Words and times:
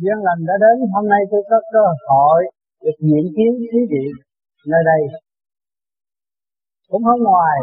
duyên 0.00 0.18
lành 0.26 0.42
đã 0.48 0.54
đến, 0.64 0.76
hôm 0.94 1.04
nay 1.12 1.22
tôi 1.30 1.42
có 1.50 1.58
cơ 1.74 1.84
hội 2.08 2.40
được 2.84 2.96
diễn 3.08 3.24
kiến 3.36 3.52
quý 3.72 3.80
vị 3.92 4.04
nơi 4.72 4.82
đây. 4.90 5.00
Cũng 6.90 7.04
không 7.04 7.22
ngoài, 7.22 7.58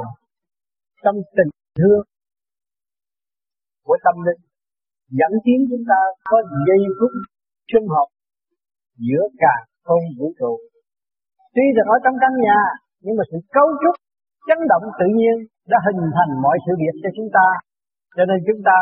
trong 1.04 1.18
tình 1.38 1.52
thương 1.78 2.04
của 3.86 3.98
tâm 4.06 4.16
linh, 4.28 4.42
dẫn 5.20 5.32
tiến 5.44 5.60
chúng 5.70 5.86
ta 5.92 6.00
có 6.30 6.38
giây 6.68 6.82
phút 6.98 7.12
chung 7.72 7.88
học 7.96 8.08
giữa 9.08 9.26
cả 9.44 9.56
không 9.88 10.04
vũ 10.18 10.28
trụ. 10.40 10.54
Tuy 11.56 11.66
rằng 11.76 11.88
ở 11.96 11.98
trong 12.04 12.16
căn 12.22 12.32
nhà, 12.46 12.62
nhưng 13.04 13.16
mà 13.18 13.24
sự 13.32 13.38
cấu 13.56 13.68
trúc, 13.82 13.96
chấn 14.48 14.60
động 14.72 14.86
tự 15.00 15.08
nhiên 15.18 15.36
đã 15.72 15.78
hình 15.86 16.02
thành 16.16 16.32
mọi 16.44 16.58
sự 16.66 16.72
việc 16.82 16.96
cho 17.04 17.10
chúng 17.18 17.30
ta. 17.38 17.48
Cho 18.16 18.24
nên 18.30 18.38
chúng 18.48 18.62
ta 18.70 18.78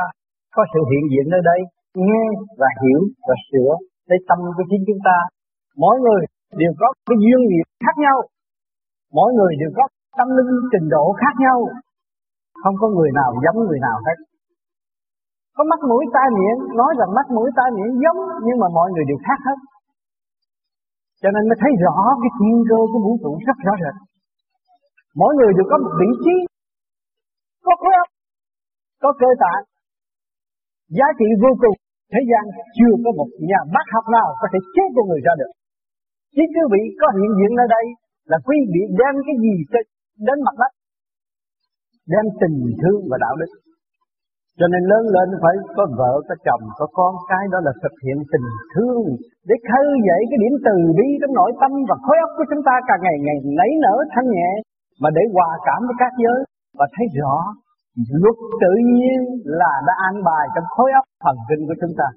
có 0.55 0.61
sự 0.73 0.79
hiện 0.89 1.03
diện 1.11 1.25
nơi 1.33 1.41
đây 1.51 1.59
nghe 2.05 2.23
và 2.59 2.69
hiểu 2.81 3.01
và 3.27 3.35
sửa 3.47 3.71
lấy 4.09 4.19
tâm 4.29 4.39
của 4.55 4.65
chính 4.69 4.83
chúng 4.87 5.01
ta. 5.07 5.17
Mỗi 5.83 5.95
người 6.03 6.21
đều 6.61 6.71
có 6.79 6.87
cái 7.07 7.17
duyên 7.23 7.41
nghiệp 7.47 7.67
khác 7.83 7.95
nhau. 8.05 8.17
Mỗi 9.17 9.29
người 9.37 9.53
đều 9.61 9.71
có 9.77 9.83
tâm 10.17 10.27
linh 10.37 10.53
trình 10.71 10.87
độ 10.95 11.05
khác 11.21 11.33
nhau. 11.45 11.57
Không 12.61 12.75
có 12.81 12.87
người 12.95 13.11
nào 13.19 13.29
giống 13.43 13.57
người 13.65 13.79
nào 13.87 13.97
hết. 14.05 14.17
Có 15.55 15.63
mắt 15.71 15.79
mũi 15.89 16.03
tai 16.15 16.27
miệng, 16.37 16.59
nói 16.79 16.91
rằng 16.99 17.09
mắt 17.17 17.27
mũi 17.35 17.49
tai 17.57 17.69
miệng 17.75 17.93
giống 18.03 18.19
nhưng 18.45 18.57
mà 18.61 18.67
mọi 18.77 18.87
người 18.91 19.05
đều 19.09 19.19
khác 19.25 19.39
hết. 19.47 19.59
Cho 21.21 21.29
nên 21.33 21.43
mới 21.49 21.57
thấy 21.61 21.71
rõ 21.83 21.95
cái 22.21 22.31
thiên 22.37 22.57
cơ 22.69 22.79
của 22.91 22.99
vũ 23.05 23.13
trụ 23.23 23.31
rất 23.47 23.57
rõ 23.65 23.73
rệt. 23.83 23.95
Mỗi 25.21 25.31
người 25.37 25.51
đều 25.57 25.67
có 25.71 25.77
một 25.83 25.93
vị 26.01 26.09
trí. 26.23 26.35
Có 27.65 27.73
khối 27.81 27.93
óc, 28.03 28.09
có 29.03 29.09
cơ 29.21 29.29
tạng. 29.43 29.63
Giá 30.97 31.07
trị 31.19 31.27
vô 31.43 31.51
cùng 31.61 31.77
thế 32.11 32.21
gian 32.29 32.43
chưa 32.77 32.93
có 33.03 33.09
một 33.19 33.29
nhà 33.49 33.59
bác 33.75 33.85
học 33.95 34.05
nào 34.17 34.27
có 34.41 34.47
thể 34.51 34.59
chế 34.73 34.83
con 34.95 35.05
người 35.07 35.21
ra 35.27 35.33
được. 35.41 35.51
Chỉ 36.35 36.43
quý 36.53 36.63
vị 36.73 36.81
có 36.99 37.07
hiện 37.17 37.31
diện 37.37 37.51
ở 37.63 37.65
đây 37.75 37.85
là 38.31 38.37
quý 38.47 38.57
vị 38.73 38.81
đem 38.99 39.13
cái 39.27 39.35
gì 39.45 39.53
đến 40.27 40.37
mặt 40.47 40.55
đất? 40.61 40.71
Đem 42.13 42.25
tình 42.41 42.57
thương 42.81 43.01
và 43.09 43.17
đạo 43.25 43.35
đức. 43.41 43.51
Cho 44.59 44.67
nên 44.73 44.83
lớn 44.91 45.03
lên 45.15 45.29
phải 45.43 45.55
có 45.77 45.83
vợ, 45.99 46.13
có 46.27 46.35
chồng, 46.47 46.63
có 46.79 46.85
con 46.97 47.13
cái 47.31 47.43
đó 47.53 47.59
là 47.67 47.73
thực 47.83 47.95
hiện 48.03 48.17
tình 48.31 48.47
thương 48.73 49.03
để 49.47 49.55
khơi 49.69 49.87
dậy 50.07 50.21
cái 50.29 50.37
điểm 50.43 50.53
từ 50.67 50.75
bi 50.97 51.07
trong 51.21 51.33
nội 51.39 51.51
tâm 51.61 51.71
và 51.89 51.95
khối 52.05 52.17
óc 52.25 52.31
của 52.37 52.47
chúng 52.51 52.63
ta 52.67 52.75
càng 52.87 53.01
ngày 53.03 53.17
ngày 53.25 53.37
nảy 53.59 53.71
nở 53.83 53.95
thanh 54.13 54.29
nhẹ 54.35 54.51
mà 55.01 55.09
để 55.17 55.23
hòa 55.33 55.49
cảm 55.67 55.81
với 55.87 55.95
các 56.01 56.11
giới. 56.23 56.39
Và 56.79 56.85
thấy 56.95 57.05
rõ 57.19 57.35
luật 58.21 58.37
tự 58.61 58.73
nhiên 58.95 59.19
là 59.59 59.71
đã 59.87 59.93
an 60.09 60.15
bài 60.27 60.45
trong 60.55 60.67
khối 60.73 60.89
óc 60.99 61.05
thần 61.23 61.37
kinh 61.49 61.61
của 61.67 61.77
chúng 61.81 61.95
ta. 61.99 62.07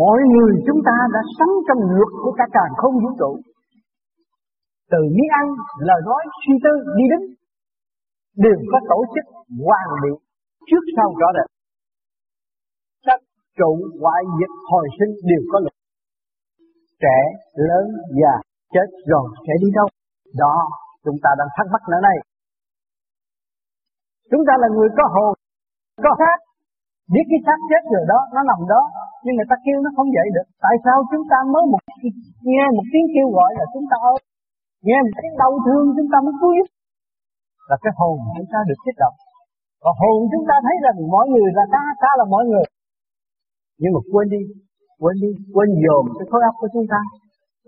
Mỗi 0.00 0.18
người 0.32 0.52
chúng 0.66 0.80
ta 0.88 0.96
đã 1.14 1.20
sống 1.38 1.54
trong 1.66 1.80
luật 1.96 2.12
của 2.22 2.34
cả 2.38 2.46
càng 2.56 2.72
không 2.80 2.94
vũ 3.02 3.10
trụ. 3.20 3.32
Từ 4.92 5.00
miếng 5.14 5.32
ăn, 5.40 5.46
lời 5.88 6.00
nói, 6.08 6.22
suy 6.42 6.54
tư, 6.64 6.72
đi 6.96 7.04
đứng 7.12 7.26
đều 8.44 8.58
có 8.72 8.78
tổ 8.90 8.98
chức 9.14 9.24
hoàn 9.64 9.88
bị 10.02 10.12
trước 10.68 10.84
sau 10.96 11.08
rõ 11.20 11.28
rệt. 11.36 11.48
Sắc 13.06 13.20
trụ 13.58 13.70
ngoại 14.00 14.22
dịch 14.38 14.54
hồi 14.70 14.86
sinh 14.98 15.12
đều 15.30 15.42
có 15.52 15.58
luật. 15.60 15.76
Trẻ, 17.02 17.18
lớn, 17.68 17.86
già, 18.20 18.34
chết 18.74 18.88
rồi 19.06 19.26
sẽ 19.46 19.52
đi 19.62 19.68
đâu? 19.74 19.88
Đó, 20.42 20.56
chúng 21.04 21.18
ta 21.22 21.30
đang 21.38 21.48
thắc 21.56 21.66
mắc 21.72 21.82
nữa 21.90 22.00
này. 22.02 22.18
Chúng 24.30 24.42
ta 24.48 24.54
là 24.62 24.68
người 24.74 24.88
có 24.98 25.04
hồn, 25.14 25.32
có 26.04 26.10
xác, 26.20 26.38
biết 27.12 27.26
cái 27.30 27.40
xác 27.46 27.58
chết 27.70 27.82
rồi 27.94 28.04
đó, 28.12 28.20
nó 28.34 28.40
nằm 28.50 28.60
đó, 28.72 28.82
nhưng 29.24 29.34
người 29.36 29.48
ta 29.50 29.56
kêu 29.64 29.78
nó 29.84 29.90
không 29.96 30.10
dậy 30.16 30.28
được. 30.36 30.46
Tại 30.64 30.74
sao 30.84 30.96
chúng 31.10 31.24
ta 31.30 31.38
mới 31.54 31.64
một 31.72 31.82
nghe 32.48 32.64
một 32.76 32.86
tiếng 32.92 33.06
kêu 33.14 33.26
gọi 33.38 33.50
là 33.58 33.64
chúng 33.74 33.86
ta 33.90 33.96
ơi, 34.12 34.18
nghe 34.86 34.98
một 35.06 35.14
tiếng 35.20 35.34
đau 35.42 35.52
thương 35.66 35.86
chúng 35.96 36.10
ta 36.12 36.18
mới 36.26 36.34
cứu 36.40 36.52
giúp, 36.56 36.68
là 37.68 37.76
cái 37.84 37.92
hồn 37.98 38.16
chúng 38.36 38.50
ta 38.52 38.58
được 38.68 38.80
kích 38.84 38.98
động. 39.02 39.16
Còn 39.82 39.94
hồn 40.00 40.18
chúng 40.32 40.44
ta 40.48 40.56
thấy 40.66 40.76
rằng 40.84 40.96
mọi 41.14 41.26
người 41.32 41.50
là 41.58 41.64
ta, 41.74 41.82
ta 42.02 42.10
là 42.18 42.24
mọi 42.34 42.44
người. 42.50 42.66
Nhưng 43.80 43.92
mà 43.94 44.00
quên 44.12 44.26
đi, 44.34 44.42
quên 45.02 45.16
đi, 45.24 45.30
quên 45.54 45.68
dồn 45.84 46.02
cái 46.18 46.26
khối 46.30 46.42
óc 46.50 46.54
của 46.60 46.70
chúng 46.74 46.86
ta, 46.92 47.00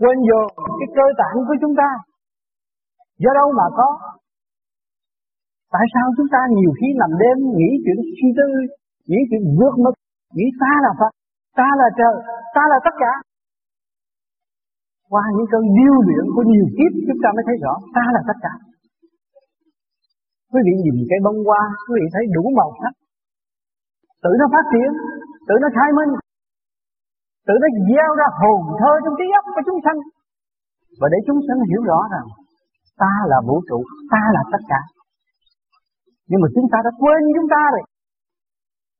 quên 0.00 0.16
dồn 0.28 0.46
cái 0.78 0.88
cơ 0.96 1.06
tạng 1.20 1.38
của 1.48 1.56
chúng 1.62 1.74
ta. 1.80 1.88
Do 3.22 3.30
đâu 3.40 3.48
mà 3.58 3.66
có? 3.78 3.88
Tại 5.74 5.84
sao 5.92 6.06
chúng 6.16 6.30
ta 6.34 6.40
nhiều 6.58 6.72
khi 6.78 6.88
nằm 7.00 7.10
đêm 7.22 7.36
nghĩ 7.58 7.70
chuyện 7.84 7.98
suy 8.18 8.30
tư, 8.38 8.48
nghĩ 9.08 9.20
chuyện 9.28 9.42
vượt 9.58 9.74
mức, 9.84 9.94
nghĩ 10.36 10.46
ta 10.62 10.72
là 10.84 10.92
Phật, 11.00 11.12
ta 11.60 11.68
là 11.80 11.88
trời, 11.98 12.16
ta 12.56 12.62
là 12.72 12.78
tất 12.86 12.94
cả. 13.02 13.12
Qua 15.12 15.24
những 15.36 15.48
cơn 15.52 15.64
điêu 15.78 15.94
luyện 16.06 16.24
của 16.34 16.44
nhiều 16.52 16.66
kiếp 16.76 16.92
chúng 17.08 17.20
ta 17.22 17.28
mới 17.36 17.44
thấy 17.46 17.56
rõ 17.64 17.74
ta 17.96 18.04
là 18.14 18.22
tất 18.28 18.38
cả. 18.44 18.54
Quý 20.52 20.60
vị 20.66 20.74
nhìn 20.84 20.96
cái 21.10 21.18
bông 21.26 21.38
hoa, 21.46 21.62
quý 21.86 21.92
vị 21.98 22.06
thấy 22.14 22.24
đủ 22.36 22.44
màu 22.58 22.70
sắc. 22.80 22.92
Tự 24.24 24.30
nó 24.40 24.46
phát 24.54 24.64
triển, 24.72 24.90
tự 25.48 25.54
nó 25.62 25.68
khai 25.76 25.90
minh, 25.98 26.12
tự 27.46 27.54
nó 27.62 27.68
gieo 27.88 28.10
ra 28.20 28.28
hồn 28.40 28.60
thơ 28.80 28.92
trong 29.04 29.14
trí 29.18 29.26
óc 29.38 29.44
của 29.54 29.62
chúng 29.66 29.80
sanh. 29.84 29.98
Và 31.00 31.06
để 31.12 31.18
chúng 31.26 31.40
sanh 31.46 31.58
hiểu 31.70 31.82
rõ 31.90 32.00
rằng 32.14 32.26
ta 33.02 33.12
là 33.30 33.38
vũ 33.48 33.56
trụ, 33.68 33.78
ta 34.12 34.22
là 34.36 34.42
tất 34.52 34.62
cả. 34.72 34.82
Nhưng 36.28 36.40
mà 36.42 36.48
chúng 36.54 36.68
ta 36.72 36.78
đã 36.86 36.90
quên 37.02 37.20
chúng 37.36 37.48
ta 37.54 37.62
rồi. 37.74 37.84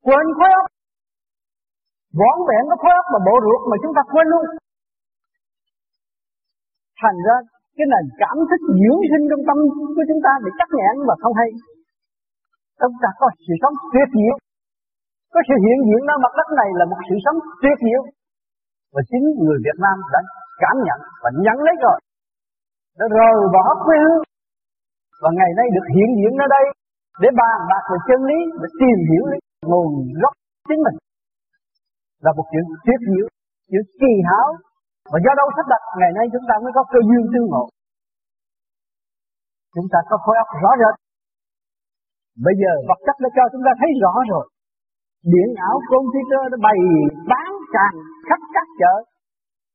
Quên 0.05 0.25
khối 0.37 0.51
óc. 0.61 0.67
Võn 2.19 2.37
vẹn 2.49 2.63
cái 2.69 2.77
khối 2.81 2.93
óc 3.01 3.07
và 3.13 3.19
bộ 3.27 3.35
ruột 3.45 3.61
mà 3.69 3.75
chúng 3.81 3.93
ta 3.97 4.01
quên 4.11 4.27
luôn. 4.33 4.45
Thành 7.01 7.19
ra, 7.27 7.35
cái 7.77 7.85
nền 7.93 8.05
cảm 8.21 8.37
thức 8.49 8.61
dưỡng 8.81 9.01
sinh 9.11 9.25
trong 9.29 9.43
tâm 9.47 9.57
của 9.95 10.05
chúng 10.09 10.21
ta 10.25 10.31
bị 10.43 10.49
chắc 10.59 10.69
nhãn 10.79 10.95
và 11.07 11.15
không 11.21 11.35
hay. 11.39 11.49
Chúng 12.81 12.97
ta 13.03 13.09
có 13.19 13.27
sự 13.45 13.53
sống 13.61 13.75
tuyệt 13.93 14.09
diệu. 14.17 14.35
Có 15.33 15.39
sự 15.47 15.55
hiện 15.65 15.79
diện 15.87 16.03
ở 16.13 16.15
mặt 16.23 16.33
đất 16.39 16.49
này 16.59 16.69
là 16.79 16.85
một 16.91 16.99
sự 17.07 17.15
sống 17.25 17.37
tuyệt 17.61 17.77
diệu. 17.85 18.01
Và 18.93 19.01
chính 19.09 19.25
người 19.43 19.59
Việt 19.65 19.77
Nam 19.85 19.97
đã 20.13 20.19
cảm 20.63 20.75
nhận 20.87 20.99
và 21.23 21.29
nhận 21.45 21.57
lấy 21.67 21.75
rồi. 21.85 21.97
Đã 22.99 23.05
rời 23.17 23.35
bỏ 23.55 23.65
quê 23.85 23.97
hương. 24.05 24.23
Và 25.21 25.29
ngày 25.37 25.51
nay 25.59 25.67
được 25.75 25.87
hiện 25.95 26.09
diện 26.19 26.33
ở 26.45 26.47
đây 26.55 26.65
để 27.21 27.29
bàn 27.41 27.57
bạc 27.69 27.83
về 27.91 27.97
chân 28.07 28.19
lý, 28.29 28.39
để 28.61 28.67
tìm 28.81 28.97
hiểu 29.09 29.23
nguồn 29.69 29.89
gốc 30.21 30.33
chính 30.69 30.81
mình. 30.85 30.97
Là 32.23 32.31
một 32.37 32.45
chuyện 32.51 32.65
tuyệt 32.85 33.01
diệu, 33.09 33.27
chuyện 33.69 33.85
kỳ 34.01 34.13
hảo 34.29 34.47
và 35.11 35.17
do 35.25 35.31
đâu 35.39 35.47
sắp 35.55 35.65
đặt 35.73 35.81
ngày 35.99 36.11
nay 36.17 36.25
chúng 36.33 36.45
ta 36.49 36.55
mới 36.63 36.71
có 36.77 36.83
cơ 36.91 36.99
duyên 37.07 37.23
tương 37.31 37.47
ngộ. 37.51 37.65
Chúng 39.75 39.87
ta 39.93 39.99
có 40.09 40.15
khối 40.23 40.35
óc 40.43 40.49
rõ 40.63 40.71
rệt. 40.81 40.95
Bây 42.45 42.55
giờ 42.61 42.71
vật 42.89 42.99
chất 43.05 43.15
đã 43.23 43.29
cho 43.37 43.43
chúng 43.51 43.63
ta 43.67 43.71
thấy 43.79 43.89
rõ 44.03 44.13
rồi. 44.31 44.45
Điện 45.33 45.49
ảo 45.69 45.77
computer 45.91 46.43
nó 46.51 46.57
bày 46.67 46.79
bán 47.31 47.49
tràn 47.73 47.93
khắp 48.27 48.41
các 48.55 48.67
chợ. 48.79 48.95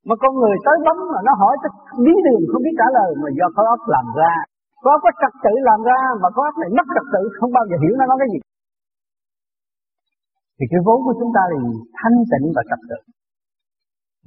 Mà 0.09 0.15
con 0.23 0.33
người 0.41 0.57
tới 0.67 0.77
bấm 0.87 0.99
mà 1.13 1.21
nó 1.27 1.33
hỏi 1.41 1.55
tới 1.63 1.71
bí 2.05 2.15
đường 2.27 2.43
không 2.51 2.63
biết 2.65 2.77
trả 2.81 2.89
lời 2.99 3.11
mà 3.23 3.29
do 3.39 3.47
khối 3.55 3.67
óc 3.75 3.83
làm 3.95 4.07
ra 4.21 4.35
có 4.85 4.93
có 5.03 5.11
trật 5.21 5.35
tự 5.45 5.53
làm 5.69 5.81
ra 5.89 6.01
mà 6.23 6.29
có 6.37 6.41
óc 6.51 6.57
này 6.63 6.71
mất 6.79 6.87
trật 6.95 7.07
tự 7.15 7.23
không 7.39 7.53
bao 7.57 7.65
giờ 7.69 7.77
hiểu 7.83 7.95
nó 7.97 8.05
nói 8.07 8.19
cái 8.21 8.31
gì. 8.35 8.41
Thì 10.57 10.65
cái 10.73 10.81
vốn 10.87 10.99
của 11.07 11.15
chúng 11.21 11.33
ta 11.37 11.43
là 11.53 11.59
thanh 12.01 12.19
tịnh 12.33 12.47
và 12.57 12.63
trật 12.71 12.83
tự. 12.91 12.99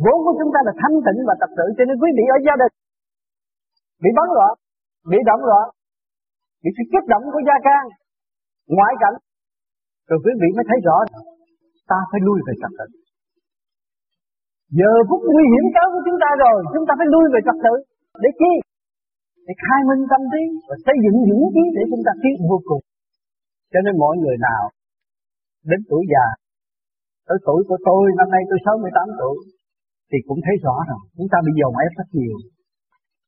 Vốn 0.03 0.17
của 0.25 0.35
chúng 0.39 0.51
ta 0.53 0.59
là 0.67 0.73
thanh 0.81 0.97
tịnh 1.05 1.19
và 1.27 1.35
trật 1.41 1.51
tự 1.57 1.65
cho 1.77 1.83
nên 1.87 1.95
quý 2.01 2.09
vị 2.17 2.25
ở 2.35 2.37
gia 2.47 2.55
đình 2.61 2.73
bị 4.03 4.09
bấn 4.17 4.27
loạn, 4.37 4.53
bị 5.11 5.19
động 5.29 5.43
loạn, 5.49 5.65
bị 6.63 6.69
sự 6.75 6.83
kích 6.93 7.05
động 7.13 7.23
của 7.33 7.41
gia 7.47 7.57
can, 7.67 7.83
ngoại 8.75 8.93
cảnh, 9.01 9.17
rồi 10.07 10.19
quý 10.23 10.31
vị 10.41 10.49
mới 10.57 10.65
thấy 10.69 10.79
rõ 10.87 10.97
ta 11.91 11.99
phải 12.11 12.21
lui 12.27 12.37
về 12.47 12.53
trật 12.61 12.73
tự. 12.79 12.87
Giờ 14.79 14.91
phút 15.07 15.21
nguy 15.33 15.45
hiểm 15.53 15.65
tới 15.75 15.87
của 15.93 16.03
chúng 16.07 16.19
ta 16.23 16.29
rồi, 16.43 16.57
chúng 16.73 16.85
ta 16.87 16.93
phải 16.99 17.07
lui 17.13 17.25
về 17.33 17.39
trật 17.47 17.57
tự. 17.65 17.73
Để 18.23 18.29
chi? 18.39 18.53
Để 19.45 19.53
khai 19.65 19.81
minh 19.89 20.03
tâm 20.11 20.21
trí 20.31 20.43
và 20.67 20.75
xây 20.85 20.95
dựng 21.03 21.17
dũng 21.29 21.45
trí 21.53 21.63
để 21.75 21.83
chúng 21.91 22.03
ta 22.07 22.13
tiến 22.21 22.35
vô 22.49 22.57
cùng. 22.69 22.83
Cho 23.71 23.79
nên 23.85 23.93
mọi 24.03 24.15
người 24.21 24.37
nào 24.47 24.63
đến 25.69 25.79
tuổi 25.89 26.03
già, 26.13 26.25
tới 27.27 27.37
tuổi 27.47 27.61
của 27.69 27.79
tôi, 27.87 28.01
năm 28.19 28.27
nay 28.33 28.41
tôi 28.49 28.59
68 28.65 29.19
tuổi, 29.19 29.37
thì 30.09 30.17
cũng 30.27 30.39
thấy 30.45 30.55
rõ 30.65 30.75
rồi, 30.89 31.01
chúng 31.17 31.29
ta 31.31 31.37
bị 31.45 31.51
dồn 31.59 31.73
ép 31.85 31.91
rất 31.99 32.09
nhiều. 32.19 32.37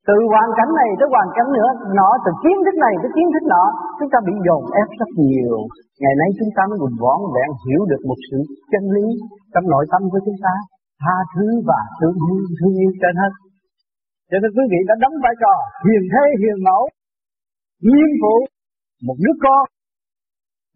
Từ 0.07 0.15
hoàn 0.33 0.49
cảnh 0.57 0.71
này 0.79 0.89
tới 0.99 1.07
hoàn 1.13 1.29
cảnh 1.37 1.49
nữa, 1.57 1.69
nọ 1.99 2.09
từ 2.25 2.31
kiến 2.43 2.57
thức 2.65 2.75
này 2.85 2.93
tới 3.01 3.11
kiến 3.15 3.27
thức 3.33 3.43
nọ, 3.53 3.63
chúng 3.97 4.09
ta 4.13 4.19
bị 4.27 4.33
dồn 4.45 4.63
ép 4.81 4.89
rất 4.99 5.09
nhiều. 5.23 5.55
Ngày 6.01 6.15
nay 6.21 6.29
chúng 6.39 6.51
ta 6.55 6.61
mới 6.69 6.77
buồn 6.81 6.95
võn 7.03 7.19
vẹn 7.35 7.49
hiểu 7.65 7.81
được 7.91 8.01
một 8.09 8.19
sự 8.27 8.39
chân 8.71 8.83
lý 8.95 9.07
trong 9.53 9.65
nội 9.73 9.85
tâm 9.91 10.01
của 10.11 10.21
chúng 10.25 10.39
ta, 10.45 10.53
tha 11.03 11.17
thứ 11.33 11.47
và 11.69 11.79
thương 11.97 12.17
yêu, 12.29 12.39
thương 12.57 12.75
yêu 12.81 12.91
trên 13.01 13.15
hết. 13.21 13.33
Cho 14.33 14.39
nên 14.41 14.51
quý 14.57 14.63
vị 14.71 14.79
đã 14.89 14.95
đóng 15.03 15.15
vai 15.23 15.35
trò 15.41 15.53
hiền 15.85 16.03
thế 16.13 16.23
hiền 16.41 16.57
mẫu, 16.67 16.83
nghiêm 17.87 18.11
phụ 18.21 18.35
một 19.07 19.17
đứa 19.23 19.35
con 19.45 19.63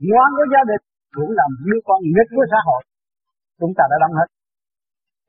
ngoan 0.09 0.29
của 0.37 0.47
gia 0.53 0.63
đình 0.71 0.83
cũng 1.17 1.31
là 1.37 1.45
một 1.51 1.61
đứa 1.67 1.79
con 1.87 1.99
nghịch 2.13 2.31
của 2.35 2.47
xã 2.51 2.59
hội. 2.67 2.81
Chúng 3.59 3.73
ta 3.77 3.83
đã 3.91 3.97
đóng 4.03 4.13
hết. 4.19 4.29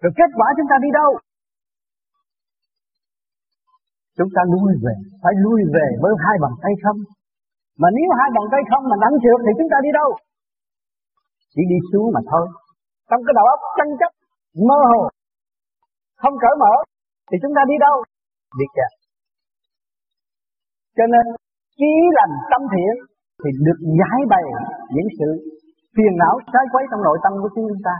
Rồi 0.02 0.12
kết 0.18 0.30
quả 0.38 0.46
chúng 0.56 0.68
ta 0.70 0.76
đi 0.84 0.90
đâu? 1.00 1.10
Chúng 4.18 4.30
ta 4.36 4.42
lui 4.52 4.70
về, 4.84 4.94
phải 5.22 5.34
lui 5.44 5.60
về 5.74 5.86
với 6.02 6.12
hai 6.24 6.36
bàn 6.42 6.54
tay 6.62 6.72
không. 6.84 6.98
Mà 7.80 7.88
nếu 7.96 8.08
hai 8.18 8.28
bàn 8.36 8.46
tay 8.52 8.62
không 8.70 8.84
mà 8.90 8.96
nặng 9.02 9.16
trượt 9.22 9.38
thì 9.44 9.52
chúng 9.58 9.70
ta 9.72 9.78
đi 9.86 9.90
đâu? 10.00 10.08
Chỉ 11.54 11.62
đi 11.72 11.78
xuống 11.90 12.06
mà 12.14 12.20
thôi. 12.30 12.44
Trong 13.08 13.20
cái 13.26 13.34
đầu 13.38 13.46
óc 13.54 13.60
tranh 13.76 13.92
chấp, 14.00 14.12
mơ 14.68 14.78
hồ, 14.90 15.02
không 16.22 16.34
cởi 16.42 16.54
mở, 16.62 16.74
thì 17.28 17.36
chúng 17.42 17.54
ta 17.56 17.62
đi 17.72 17.76
đâu? 17.86 17.96
Đi 18.58 18.66
chưa 18.76 18.90
Cho 20.96 21.04
nên, 21.12 21.24
chí 21.78 21.90
lành 22.18 22.34
tâm 22.50 22.62
thiện 22.72 22.94
thì 23.40 23.50
được 23.66 23.78
giải 24.00 24.20
bày 24.32 24.46
những 24.94 25.08
sự 25.18 25.28
phiền 25.94 26.12
não 26.22 26.34
trái 26.52 26.64
quấy 26.72 26.84
trong 26.90 27.02
nội 27.06 27.18
tâm 27.24 27.32
của 27.42 27.50
chúng 27.54 27.68
ta. 27.86 27.96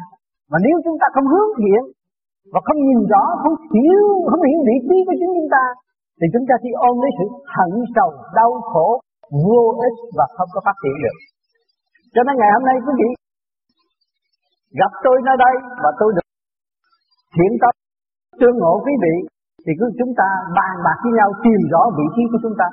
Mà 0.51 0.59
nếu 0.67 0.77
chúng 0.85 0.99
ta 1.01 1.07
không 1.15 1.27
hướng 1.33 1.51
thiện 1.61 1.83
và 2.53 2.61
không 2.67 2.81
nhìn 2.87 3.01
rõ, 3.13 3.23
không 3.43 3.57
hiểu, 3.75 4.03
không 4.31 4.43
hiểu 4.49 4.59
vị 4.69 4.77
trí 4.89 4.97
của 5.07 5.17
chính 5.21 5.33
chúng 5.39 5.51
ta, 5.57 5.65
thì 6.19 6.27
chúng 6.33 6.47
ta 6.49 6.55
chỉ 6.63 6.71
ôm 6.89 6.95
lấy 7.03 7.11
sự 7.19 7.27
hận 7.55 7.73
sầu, 7.95 8.11
đau 8.39 8.51
khổ, 8.71 8.89
vô 9.47 9.63
ích 9.87 9.97
và 10.17 10.27
không 10.37 10.51
có 10.55 10.61
phát 10.67 10.77
triển 10.83 10.97
được. 11.05 11.17
Cho 12.15 12.23
nên 12.27 12.35
ngày 12.37 12.51
hôm 12.55 12.65
nay 12.69 12.77
quý 12.85 12.93
vị 13.01 13.09
gặp 14.81 14.93
tôi 15.05 15.17
nơi 15.27 15.37
đây 15.45 15.55
và 15.83 15.91
tôi 16.01 16.11
được 16.17 16.29
thiện 17.35 17.53
tâm 17.63 17.73
tương 18.41 18.57
ngộ 18.59 18.73
quý 18.85 18.95
vị 19.05 19.15
thì 19.65 19.73
cứ 19.79 19.87
chúng 19.99 20.13
ta 20.21 20.29
bàn 20.59 20.75
bạc 20.87 20.99
với 21.03 21.13
nhau, 21.19 21.29
tìm 21.45 21.61
rõ 21.73 21.83
vị 21.99 22.07
trí 22.15 22.23
của 22.31 22.41
chúng 22.45 22.57
ta 22.61 22.67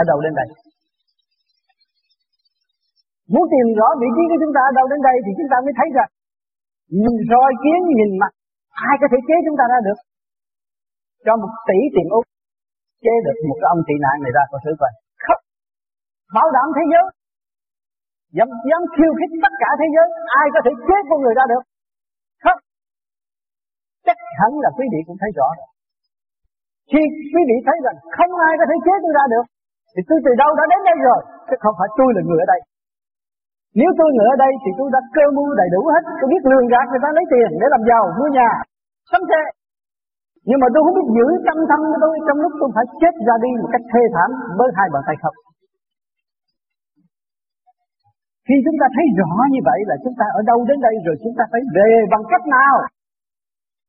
ở 0.00 0.02
đâu 0.10 0.18
đến 0.24 0.32
đây. 0.40 0.48
Muốn 3.32 3.44
tìm 3.54 3.66
rõ 3.78 3.88
vị 4.02 4.08
trí 4.16 4.22
của 4.30 4.38
chúng 4.42 4.54
ta 4.56 4.60
ở 4.70 4.72
đâu 4.78 4.86
đến 4.92 5.00
đây 5.08 5.16
thì 5.24 5.30
chúng 5.38 5.50
ta 5.52 5.56
mới 5.64 5.74
thấy 5.78 5.88
rằng 5.96 6.10
nhìn 7.02 7.14
roi 7.30 7.50
kiến 7.62 7.80
nhìn 7.98 8.10
mặt, 8.22 8.32
ai 8.88 8.94
có 9.00 9.06
thể 9.12 9.18
chế 9.28 9.36
chúng 9.46 9.58
ta 9.60 9.64
ra 9.72 9.78
được? 9.86 9.98
Cho 11.24 11.32
một 11.42 11.52
tỷ 11.68 11.78
tiền 11.94 12.08
úc, 12.18 12.24
chế 13.04 13.14
được 13.24 13.36
một 13.48 13.56
cái 13.60 13.68
ông 13.74 13.82
tị 13.88 13.94
nạn 14.04 14.16
này 14.22 14.32
ra 14.36 14.44
có 14.50 14.58
thử 14.64 14.72
coi 14.80 14.92
khóc 15.24 15.40
bảo 16.36 16.48
đảm 16.56 16.68
thế 16.76 16.84
giới. 16.92 17.06
Dám 18.36 18.48
dám 18.70 18.82
khiêu 18.94 19.12
khích 19.18 19.32
tất 19.44 19.52
cả 19.62 19.70
thế 19.80 19.86
giới, 19.94 20.06
ai 20.40 20.46
có 20.54 20.60
thể 20.64 20.72
chế 20.88 20.96
con 21.08 21.18
người 21.22 21.34
ra 21.38 21.44
được? 21.52 21.62
Khóc 22.44 22.58
chắc 24.06 24.16
hẳn 24.40 24.52
là 24.64 24.70
quý 24.76 24.84
vị 24.92 25.00
cũng 25.06 25.18
thấy 25.20 25.30
rõ 25.38 25.48
rồi 25.58 25.70
khi 26.90 27.02
quý 27.32 27.42
vị 27.48 27.56
thấy 27.66 27.78
rằng 27.86 27.96
không 28.16 28.32
ai 28.48 28.52
có 28.60 28.64
thể 28.68 28.76
chế 28.84 28.94
tôi 29.02 29.12
ra 29.18 29.24
được. 29.34 29.44
Thì 29.92 30.00
tôi 30.08 30.18
từ 30.24 30.32
đâu 30.42 30.50
đã 30.58 30.64
đến 30.72 30.80
đây 30.88 30.98
rồi? 31.08 31.20
Chứ 31.48 31.54
không 31.62 31.76
phải 31.78 31.88
tôi 31.98 32.08
là 32.16 32.22
người 32.24 32.40
ở 32.44 32.46
đây. 32.52 32.60
Nếu 33.80 33.90
tôi 33.98 34.08
người 34.12 34.28
ở 34.34 34.36
đây 34.44 34.52
thì 34.62 34.70
tôi 34.78 34.88
đã 34.94 35.00
cơ 35.16 35.24
mưu 35.36 35.48
đầy 35.60 35.68
đủ 35.74 35.82
hết. 35.94 36.02
Tôi 36.18 36.28
biết 36.32 36.42
lường 36.50 36.66
gạt 36.72 36.86
người 36.88 37.02
ta 37.04 37.10
lấy 37.16 37.24
tiền 37.32 37.50
để 37.60 37.66
làm 37.74 37.82
giàu, 37.90 38.04
mua 38.18 38.30
nhà. 38.38 38.50
Sắm 39.10 39.22
xe 39.30 39.42
nhưng 40.48 40.60
mà 40.62 40.68
tôi 40.72 40.80
không 40.84 40.96
biết 40.98 41.08
giữ 41.16 41.26
tâm 41.46 41.58
thân 41.70 41.80
của 41.90 41.98
tôi 42.04 42.14
trong 42.26 42.38
lúc 42.44 42.52
tôi 42.60 42.70
phải 42.76 42.86
chết 43.00 43.14
ra 43.26 43.34
đi 43.44 43.50
một 43.62 43.70
cách 43.74 43.84
thê 43.92 44.02
thảm 44.14 44.30
với 44.58 44.68
hai 44.78 44.88
bàn 44.94 45.02
tay 45.06 45.16
không. 45.22 45.36
Khi 48.46 48.56
chúng 48.64 48.78
ta 48.80 48.86
thấy 48.96 49.06
rõ 49.20 49.32
như 49.54 49.60
vậy 49.68 49.80
là 49.90 49.96
chúng 50.04 50.16
ta 50.20 50.26
ở 50.38 50.40
đâu 50.50 50.58
đến 50.68 50.78
đây 50.86 50.94
rồi 51.06 51.16
chúng 51.22 51.34
ta 51.38 51.44
phải 51.52 51.62
về 51.76 51.90
bằng 52.12 52.24
cách 52.32 52.44
nào? 52.56 52.74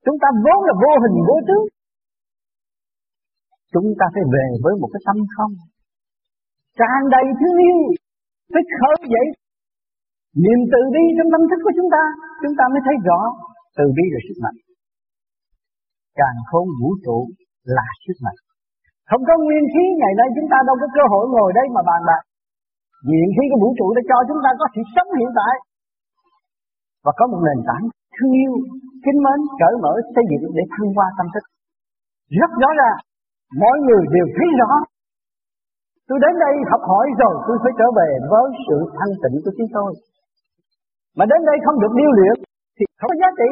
Chúng 0.06 0.18
ta 0.24 0.28
vốn 0.46 0.60
là 0.68 0.74
vô 0.84 0.94
hình 1.04 1.16
vô 1.30 1.38
tướng. 1.48 1.66
Chúng 3.74 3.90
ta 4.00 4.06
phải 4.14 4.26
về 4.34 4.48
với 4.64 4.74
một 4.82 4.90
cái 4.94 5.02
tâm 5.08 5.18
không. 5.36 5.54
Tràn 6.80 7.00
đầy 7.16 7.26
thương 7.40 7.58
yêu. 7.68 7.78
Phải 8.54 8.64
khởi 8.78 8.98
dậy. 9.14 9.28
Niềm 10.44 10.60
từ 10.74 10.82
bi 10.94 11.04
trong 11.18 11.30
tâm 11.34 11.42
thức 11.50 11.60
của 11.66 11.74
chúng 11.78 11.90
ta. 11.96 12.04
Chúng 12.42 12.56
ta 12.60 12.64
mới 12.74 12.82
thấy 12.86 12.96
rõ 13.08 13.20
từ 13.78 13.86
bi 13.98 14.06
là 14.14 14.20
sức 14.28 14.38
mạnh. 14.44 14.58
Càng 16.20 16.38
khôn 16.50 16.66
vũ 16.80 16.90
trụ 17.06 17.18
là 17.78 17.88
sức 18.06 18.18
mạnh. 18.26 18.40
Không 19.10 19.24
có 19.28 19.34
nguyên 19.46 19.66
khí 19.74 19.84
ngày 20.02 20.14
nay 20.20 20.28
chúng 20.36 20.50
ta 20.52 20.58
đâu 20.68 20.76
có 20.82 20.88
cơ 20.98 21.04
hội 21.14 21.26
ngồi 21.34 21.50
đây 21.60 21.66
mà 21.76 21.82
bàn 21.90 22.02
bạc. 22.10 22.24
Nguyên 23.08 23.30
khí 23.36 23.44
của 23.50 23.60
vũ 23.64 23.70
trụ 23.78 23.88
đã 23.96 24.02
cho 24.10 24.18
chúng 24.30 24.42
ta 24.46 24.50
có 24.60 24.66
sự 24.74 24.82
sống 24.96 25.10
hiện 25.20 25.32
tại 25.40 25.56
và 27.04 27.12
có 27.20 27.24
một 27.32 27.42
nền 27.48 27.60
tảng 27.68 27.84
thương 28.16 28.34
yêu, 28.42 28.54
kính 29.06 29.20
mến, 29.26 29.40
cởi 29.62 29.74
mở, 29.84 29.94
xây 30.14 30.26
dựng 30.32 30.46
để 30.58 30.64
thăng 30.74 30.90
hoa 30.96 31.08
tâm 31.18 31.28
thức. 31.34 31.46
Rất 32.40 32.52
rõ 32.62 32.70
ràng, 32.80 32.98
mọi 33.62 33.78
người 33.86 34.04
đều 34.16 34.28
thấy 34.36 34.50
rõ. 34.60 34.72
Tôi 36.08 36.18
đến 36.24 36.34
đây 36.46 36.54
học 36.72 36.84
hỏi 36.92 37.08
rồi 37.22 37.36
tôi 37.48 37.58
phải 37.64 37.74
trở 37.80 37.88
về 38.00 38.10
với 38.32 38.48
sự 38.68 38.78
thanh 38.98 39.14
tịnh 39.22 39.38
của 39.44 39.54
chính 39.58 39.70
tôi. 39.78 39.92
Mà 41.18 41.26
đến 41.32 41.42
đây 41.50 41.58
không 41.66 41.78
được 41.82 41.94
điêu 42.00 42.12
luyện 42.18 42.36
thì 42.78 42.84
không 43.00 43.12
có 43.12 43.18
giá 43.22 43.30
trị. 43.40 43.50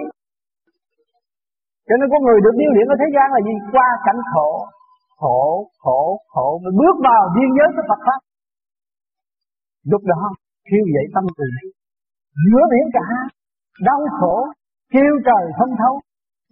Cho 1.88 1.96
nên 2.00 2.08
con 2.12 2.22
người 2.26 2.40
được 2.46 2.56
điêu 2.62 2.72
luyện 2.74 2.88
ở 2.94 2.96
thế 3.02 3.08
gian 3.16 3.28
là 3.36 3.40
gì? 3.48 3.56
Qua 3.74 3.88
cảnh 4.06 4.22
khổ, 4.32 4.50
khổ, 5.22 5.42
khổ, 5.84 6.02
khổ 6.34 6.48
mới 6.64 6.74
bước 6.80 6.96
vào 7.08 7.24
duyên 7.36 7.50
giới 7.58 7.70
của 7.76 7.86
Phật 7.90 8.02
Pháp. 8.06 8.22
Lúc 9.92 10.02
đó 10.12 10.22
khiêu 10.68 10.86
dậy 10.96 11.06
tâm 11.16 11.26
từ 11.38 11.46
Giữa 12.50 12.64
biển 12.72 12.86
cả 12.98 13.08
Đau 13.88 14.02
khổ 14.20 14.36
Kêu 14.94 15.14
trời 15.28 15.44
không 15.58 15.74
thấu 15.82 15.96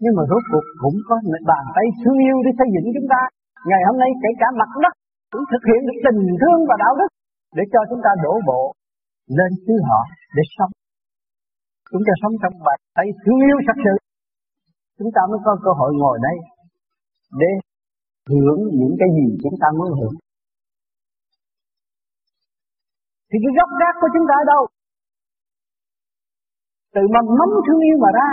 nhưng 0.02 0.14
mà 0.18 0.24
rốt 0.32 0.44
cuộc 0.52 0.66
cũng 0.82 0.98
có 1.08 1.16
một 1.30 1.42
bàn 1.52 1.64
tay 1.76 1.86
thương 2.02 2.20
yêu 2.28 2.38
để 2.46 2.52
xây 2.60 2.68
dựng 2.74 2.88
chúng 2.96 3.10
ta. 3.14 3.22
Ngày 3.70 3.82
hôm 3.88 3.96
nay 4.02 4.10
kể 4.22 4.30
cả 4.42 4.48
mặt 4.60 4.72
đất 4.84 4.94
Cũng 5.32 5.46
thực 5.52 5.64
hiện 5.70 5.82
được 5.88 5.98
tình 6.06 6.22
thương 6.42 6.60
và 6.70 6.76
đạo 6.84 6.94
đức 7.00 7.12
Để 7.58 7.64
cho 7.74 7.80
chúng 7.90 8.02
ta 8.06 8.12
đổ 8.24 8.34
bộ 8.50 8.64
Lên 9.38 9.52
xứ 9.64 9.74
họ 9.90 10.02
để 10.36 10.44
sống. 10.56 10.74
Chúng 11.92 12.04
ta 12.08 12.14
sống 12.22 12.36
trong 12.42 12.56
bàn 12.68 12.80
tay 12.98 13.08
thương 13.22 13.40
yêu 13.48 13.58
thật 13.68 13.78
sự. 13.86 13.94
Chúng 14.98 15.12
ta 15.16 15.22
mới 15.30 15.40
có 15.46 15.52
cơ 15.64 15.72
hội 15.80 15.92
ngồi 16.02 16.18
đây 16.28 16.38
Để 17.42 17.52
hưởng 18.32 18.62
những 18.80 18.96
cái 19.00 19.10
gì 19.18 19.26
chúng 19.44 19.58
ta 19.62 19.68
muốn 19.78 19.90
hưởng. 20.00 20.16
Thì 23.30 23.38
cái 23.44 23.52
gốc 23.58 23.70
gác 23.82 23.94
của 24.02 24.10
chúng 24.14 24.26
ta 24.30 24.36
ở 24.44 24.46
đâu? 24.54 24.64
Từ 26.96 27.02
mầm 27.16 27.26
mắm 27.40 27.50
thương 27.66 27.82
yêu 27.88 27.98
mà 28.04 28.10
ra, 28.20 28.30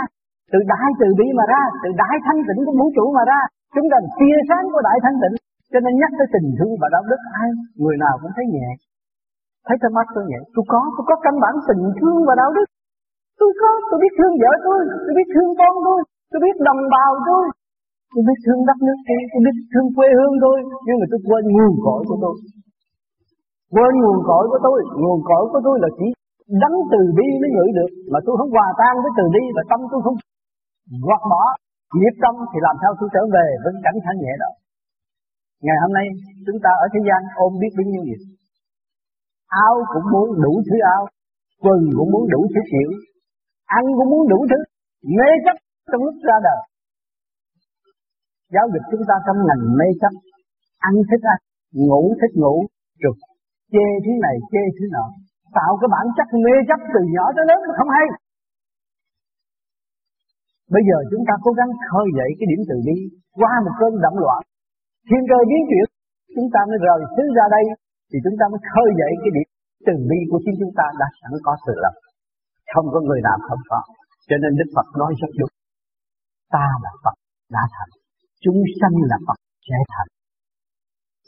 từ 0.51 0.59
đại 0.73 0.89
từ 0.99 1.07
bi 1.19 1.27
mà 1.39 1.45
ra, 1.53 1.63
từ 1.83 1.89
đại 2.01 2.15
thanh 2.25 2.39
tịnh 2.47 2.61
của 2.65 2.75
vũ 2.79 2.87
trụ 2.95 3.05
mà 3.17 3.23
ra, 3.31 3.39
chúng 3.75 3.87
ta 3.91 3.97
tia 4.19 4.37
sáng 4.49 4.65
của 4.73 4.81
đại 4.87 4.97
thanh 5.03 5.17
tịnh. 5.21 5.35
Cho 5.71 5.79
nên 5.85 5.93
nhắc 6.01 6.11
tới 6.17 6.27
tình 6.33 6.47
thương 6.57 6.73
và 6.81 6.87
đạo 6.95 7.03
đức 7.11 7.21
ai, 7.41 7.49
người 7.81 7.95
nào 8.03 8.15
cũng 8.21 8.33
thấy 8.35 8.45
nhẹ. 8.53 8.69
Thấy 9.65 9.75
trong 9.81 9.95
mắt 9.97 10.07
tôi 10.15 10.23
nhẹ, 10.29 10.39
tôi 10.53 10.63
có, 10.71 10.81
tôi 10.95 11.05
có 11.09 11.15
căn 11.25 11.35
bản 11.43 11.55
tình 11.67 11.83
thương 11.99 12.19
và 12.27 12.33
đạo 12.41 12.51
đức. 12.57 12.67
Tôi 13.39 13.51
có, 13.61 13.71
tôi 13.89 13.97
biết 14.03 14.13
thương 14.17 14.35
vợ 14.41 14.51
tôi, 14.65 14.79
tôi 15.03 15.13
biết 15.17 15.27
thương 15.33 15.51
con 15.59 15.73
tôi, 15.87 15.99
tôi 16.31 16.39
biết 16.45 16.55
đồng 16.67 16.81
bào 16.93 17.11
tôi, 17.29 17.43
tôi 18.13 18.21
biết 18.27 18.39
thương 18.45 18.61
đất 18.69 18.79
nước 18.87 18.99
tôi, 19.07 19.21
tôi 19.31 19.41
biết 19.45 19.57
thương 19.71 19.87
quê 19.95 20.07
hương 20.17 20.35
tôi, 20.45 20.57
nhưng 20.85 20.97
mà 20.99 21.05
tôi 21.11 21.19
quên 21.27 21.43
nguồn 21.53 21.73
cội 21.85 22.01
của 22.09 22.19
tôi. 22.23 22.35
Quên 23.73 23.93
nguồn 24.01 24.19
cội 24.29 24.43
của 24.51 24.59
tôi 24.67 24.77
Nguồn 25.01 25.19
cội 25.29 25.43
của 25.51 25.61
tôi 25.67 25.75
là 25.83 25.89
chỉ 25.97 26.07
đấng 26.61 26.75
từ 26.91 26.99
bi 27.17 27.27
mới 27.41 27.49
ngửi 27.53 27.69
được 27.77 27.91
Mà 28.11 28.19
tôi 28.25 28.33
không 28.39 28.51
hòa 28.55 28.67
tan 28.79 28.93
với 29.03 29.11
từ 29.17 29.23
bi 29.35 29.43
Và 29.55 29.63
tâm 29.71 29.79
tôi 29.91 29.99
không 30.05 30.17
gọt 31.07 31.21
bỏ 31.31 31.43
Nghiệp 31.97 32.15
tâm 32.23 32.33
thì 32.51 32.57
làm 32.67 32.75
sao 32.81 32.91
tôi 32.99 33.09
trở 33.13 33.23
về 33.35 33.47
Với 33.63 33.73
cảnh 33.85 33.97
thanh 34.03 34.17
nhẹ 34.23 34.33
đó. 34.43 34.51
Ngày 35.65 35.77
hôm 35.83 35.91
nay, 35.97 36.07
chúng 36.45 36.59
ta 36.63 36.71
ở 36.83 36.85
thế 36.93 36.99
gian 37.07 37.21
ôm 37.43 37.51
biết 37.61 37.71
bấy 37.77 37.85
nhiêu 37.91 38.03
nghiệp 38.05 38.21
Áo 39.65 39.73
cũng 39.93 40.07
muốn 40.13 40.27
đủ 40.43 40.53
thứ 40.67 40.77
áo, 40.95 41.03
Quần 41.63 41.79
cũng 41.97 42.09
muốn 42.13 42.23
đủ 42.33 42.41
thứ 42.53 42.61
kiểu, 42.71 42.89
Ăn 43.77 43.83
cũng 43.97 44.09
muốn 44.11 44.23
đủ 44.31 44.39
thứ, 44.49 44.59
Mê 45.17 45.29
chấp 45.45 45.57
trong 45.91 46.01
lúc 46.05 46.15
ra 46.27 46.37
đời. 46.47 46.61
Giáo 48.53 48.65
dục 48.73 48.83
chúng 48.91 49.03
ta 49.09 49.15
trong 49.25 49.39
ngành 49.47 49.63
mê 49.79 49.87
chấp, 50.01 50.13
Ăn 50.87 50.93
thích 51.09 51.23
ăn, 51.33 51.39
Ngủ 51.87 52.01
thích 52.21 52.33
ngủ 52.41 52.55
Rồi 53.03 53.13
chê 53.73 53.85
thứ 54.03 54.11
này, 54.25 54.35
chê 54.51 54.63
thứ 54.77 54.85
nọ, 54.95 55.05
tạo 55.57 55.71
cái 55.79 55.89
bản 55.95 56.05
chất 56.17 56.27
mê 56.43 56.55
chấp 56.69 56.79
từ 56.93 57.01
nhỏ 57.15 57.25
tới 57.35 57.45
lớn 57.49 57.59
nó 57.67 57.73
không 57.77 57.91
hay 57.97 58.05
bây 60.75 60.83
giờ 60.87 60.97
chúng 61.11 61.23
ta 61.27 61.33
cố 61.45 61.51
gắng 61.59 61.71
khơi 61.89 62.07
dậy 62.17 62.29
cái 62.37 62.47
điểm 62.51 62.61
từ 62.69 62.75
bi 62.87 62.97
qua 63.39 63.53
một 63.65 63.73
cơn 63.79 63.93
động 64.05 64.17
loạn. 64.23 64.41
Thiên 65.07 65.23
cơ 65.31 65.39
biến 65.49 65.61
chuyển, 65.69 65.87
chúng 66.35 66.49
ta 66.53 66.59
mới 66.69 66.77
rời 66.85 66.99
xứ 67.15 67.23
ra 67.37 67.45
đây, 67.55 67.65
thì 68.09 68.17
chúng 68.25 68.37
ta 68.39 68.45
mới 68.51 68.59
khơi 68.71 68.89
dậy 68.99 69.11
cái 69.21 69.31
điểm 69.35 69.47
từ 69.87 69.93
bi 70.09 70.19
của 70.29 70.39
chính 70.43 70.57
chúng 70.61 70.73
ta 70.79 70.85
đã 71.01 71.07
sẵn 71.19 71.31
có 71.45 71.53
từ 71.65 71.73
lập. 71.83 71.95
Không 72.73 72.87
có 72.93 72.99
người 73.07 73.21
nào 73.27 73.37
không 73.47 73.63
có. 73.71 73.79
Cho 74.29 74.35
nên 74.41 74.51
Đức 74.59 74.69
Phật 74.75 74.87
nói 74.99 75.11
rất 75.21 75.31
đúng. 75.39 75.53
Ta 76.55 76.65
là 76.83 76.91
Phật, 77.03 77.15
đã 77.55 77.63
thành. 77.75 77.91
Chúng 78.43 78.59
sanh 78.79 78.95
là 79.11 79.17
Phật, 79.27 79.37
sẽ 79.67 79.77
thành. 79.93 80.09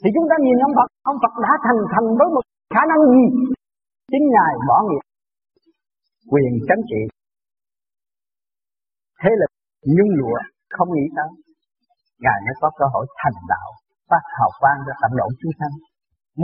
Thì 0.00 0.08
chúng 0.14 0.26
ta 0.30 0.36
nhìn 0.44 0.58
ông 0.66 0.74
Phật 0.78 0.88
ông 1.10 1.18
Phật 1.22 1.34
đã 1.44 1.52
thành 1.64 1.80
thành 1.92 2.06
với 2.18 2.28
một 2.34 2.44
khả 2.74 2.82
năng 2.90 3.02
gì? 3.12 3.24
Chính 4.10 4.24
ngài 4.34 4.52
bỏ 4.68 4.78
nghiệp. 4.86 5.04
Quyền 6.32 6.52
chánh 6.68 6.82
trị 6.90 7.02
thế 9.20 9.30
lực 9.40 9.52
nhung 9.96 10.12
lụa 10.18 10.38
không 10.76 10.88
nghĩ 10.92 11.06
tới 11.16 11.30
ngài 12.24 12.38
mới 12.44 12.54
có 12.62 12.68
cơ 12.78 12.86
hội 12.94 13.04
thành 13.20 13.38
đạo 13.52 13.68
phát 14.10 14.24
hào 14.36 14.50
quang 14.60 14.80
cho 14.86 14.92
tận 15.00 15.12
độ 15.20 15.26
chúng 15.40 15.54
sanh 15.58 15.74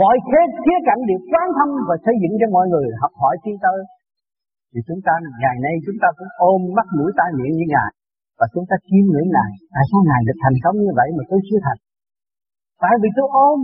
mọi 0.01 0.15
thế 0.27 0.41
khía 0.63 0.79
cạnh 0.87 1.01
đều 1.09 1.19
quán 1.31 1.47
thông 1.57 1.73
và 1.87 1.95
xây 2.05 2.15
dựng 2.21 2.33
cho 2.39 2.47
mọi 2.55 2.65
người 2.71 2.85
học 3.01 3.13
hỏi 3.21 3.35
tiến 3.43 3.55
tới 3.65 3.79
thì 4.71 4.79
chúng 4.87 5.01
ta 5.05 5.13
ngày 5.43 5.57
nay 5.65 5.75
chúng 5.85 5.99
ta 6.01 6.07
cũng 6.17 6.31
ôm 6.51 6.59
mắt 6.77 6.87
mũi 6.97 7.11
tai 7.17 7.29
miệng 7.37 7.55
như 7.57 7.67
ngài 7.73 7.91
và 8.39 8.45
chúng 8.53 8.65
ta 8.69 8.75
chiêm 8.87 9.03
ngưỡng 9.09 9.29
Ngài. 9.35 9.51
Tại 9.73 9.83
sao 9.89 10.01
Ngài 10.09 10.21
được 10.27 10.37
thành 10.43 10.57
công 10.63 10.75
như 10.83 10.91
vậy 10.99 11.09
mà 11.17 11.23
tôi 11.29 11.39
chưa 11.47 11.61
thành? 11.65 11.79
Tại 12.83 12.93
vì 13.01 13.09
tôi 13.17 13.27
ôm, 13.49 13.59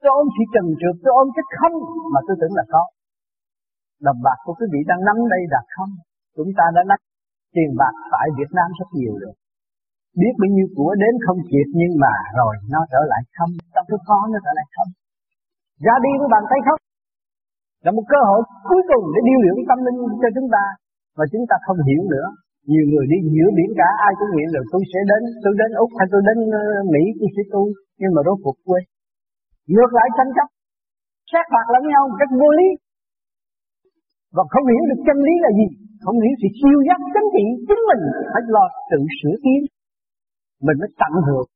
tôi 0.00 0.10
ôm 0.20 0.26
sự 0.34 0.42
trần 0.54 0.66
trượt, 0.80 0.96
tôi 1.02 1.12
ôm 1.20 1.26
cái 1.36 1.44
không 1.58 1.76
mà 2.12 2.20
tôi 2.26 2.36
tưởng 2.40 2.54
là 2.58 2.64
có. 2.72 2.82
Đồng 4.06 4.20
bạc 4.26 4.38
của 4.44 4.54
quý 4.58 4.66
vị 4.72 4.80
đang 4.90 5.00
nắm 5.08 5.16
đây 5.34 5.42
là 5.54 5.60
không. 5.74 5.92
Chúng 6.36 6.50
ta 6.58 6.64
đã 6.76 6.82
nắm 6.90 6.98
tiền 7.54 7.70
bạc 7.80 7.94
tại 8.12 8.26
Việt 8.38 8.50
Nam 8.58 8.68
rất 8.78 8.88
nhiều 8.98 9.14
rồi. 9.22 9.34
Biết 10.20 10.34
bao 10.40 10.50
nhiêu 10.54 10.68
của 10.76 10.92
đến 11.02 11.14
không 11.24 11.40
kịp 11.50 11.68
nhưng 11.80 11.92
mà 12.02 12.14
rồi 12.38 12.54
nó 12.72 12.80
trở 12.92 13.00
lại 13.12 13.22
không. 13.36 13.52
Trong 13.74 13.86
cái 13.90 14.00
khó 14.06 14.18
nó 14.32 14.38
trở 14.44 14.52
lại 14.58 14.66
không. 14.76 14.90
Ra 15.86 15.94
đi 16.04 16.12
với 16.20 16.28
bàn 16.34 16.44
tay 16.50 16.60
không. 16.66 16.80
Là 17.84 17.90
một 17.96 18.06
cơ 18.12 18.18
hội 18.28 18.40
cuối 18.70 18.82
cùng 18.90 19.04
để 19.14 19.20
điêu 19.28 19.38
luyện 19.42 19.56
tâm 19.68 19.78
linh 19.86 19.98
cho 20.22 20.28
chúng 20.36 20.48
ta. 20.54 20.64
Mà 21.18 21.24
chúng 21.32 21.44
ta 21.50 21.56
không 21.66 21.78
hiểu 21.88 22.02
nữa. 22.14 22.26
Nhiều 22.70 22.84
người 22.90 23.06
đi 23.12 23.18
giữa 23.34 23.48
biển 23.56 23.70
cả 23.80 23.88
ai 24.06 24.12
cũng 24.18 24.30
nghĩ 24.32 24.44
là 24.54 24.60
tôi 24.72 24.82
sẽ 24.92 25.00
đến, 25.10 25.22
tôi 25.42 25.52
đến 25.60 25.70
Úc 25.84 25.90
hay 25.98 26.06
tôi 26.12 26.22
đến 26.28 26.38
ờ, 26.60 26.62
Mỹ 26.92 27.02
tôi 27.18 27.28
sẽ 27.34 27.42
tu. 27.52 27.62
Nhưng 28.00 28.12
mà 28.14 28.20
rốt 28.26 28.38
cuộc 28.44 28.56
quên. 28.66 28.82
Ngược 29.72 29.90
lại 29.98 30.08
tranh 30.16 30.30
chấp. 30.36 30.48
Sát 31.30 31.44
phạt 31.52 31.66
lẫn 31.74 31.84
nhau 31.92 32.02
một 32.08 32.16
cách 32.20 32.32
vô 32.40 32.48
lý. 32.58 32.68
Và 34.36 34.42
không 34.52 34.66
hiểu 34.70 34.82
được 34.90 35.00
chân 35.06 35.18
lý 35.26 35.34
là 35.44 35.50
gì. 35.58 35.68
Không 36.04 36.18
hiểu 36.22 36.34
sự 36.40 36.48
siêu 36.58 36.78
giác 36.86 36.98
chính 37.14 37.28
trị 37.34 37.44
chính 37.68 37.82
mình 37.90 38.02
phải 38.32 38.42
lo 38.54 38.64
tự 38.90 39.00
sửa 39.18 39.36
tiến. 39.44 39.60
Mình 40.66 40.76
mới 40.80 40.90
tận 41.00 41.12
hưởng 41.26 41.48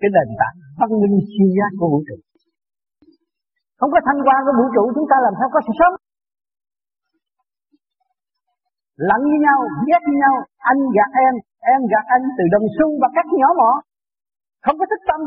cái 0.00 0.10
nền 0.16 0.28
tảng 0.40 0.56
văn 0.78 0.90
minh 1.00 1.16
siêu 1.32 1.48
giác 1.56 1.70
của 1.78 1.88
vũ 1.92 2.00
trụ. 2.08 2.16
Không 3.78 3.90
có 3.94 4.00
thanh 4.06 4.20
quan 4.26 4.40
của 4.46 4.54
vũ 4.58 4.66
trụ 4.74 4.84
chúng 4.94 5.08
ta 5.10 5.16
làm 5.26 5.34
sao 5.38 5.48
có 5.54 5.60
sự 5.66 5.72
sống. 5.80 5.94
lẫn 9.08 9.20
với 9.30 9.40
nhau, 9.46 9.58
ghét 9.88 10.02
với 10.06 10.16
nhau, 10.22 10.34
anh 10.70 10.80
gạt 10.96 11.10
em, 11.26 11.34
em 11.74 11.80
gạt 11.92 12.04
anh 12.16 12.24
từ 12.36 12.44
đồng 12.54 12.66
xu 12.76 12.86
và 13.02 13.08
các 13.16 13.26
nhỏ 13.40 13.48
mỏ. 13.60 13.72
Không 14.64 14.76
có 14.80 14.86
thích 14.90 15.04
tâm. 15.08 15.20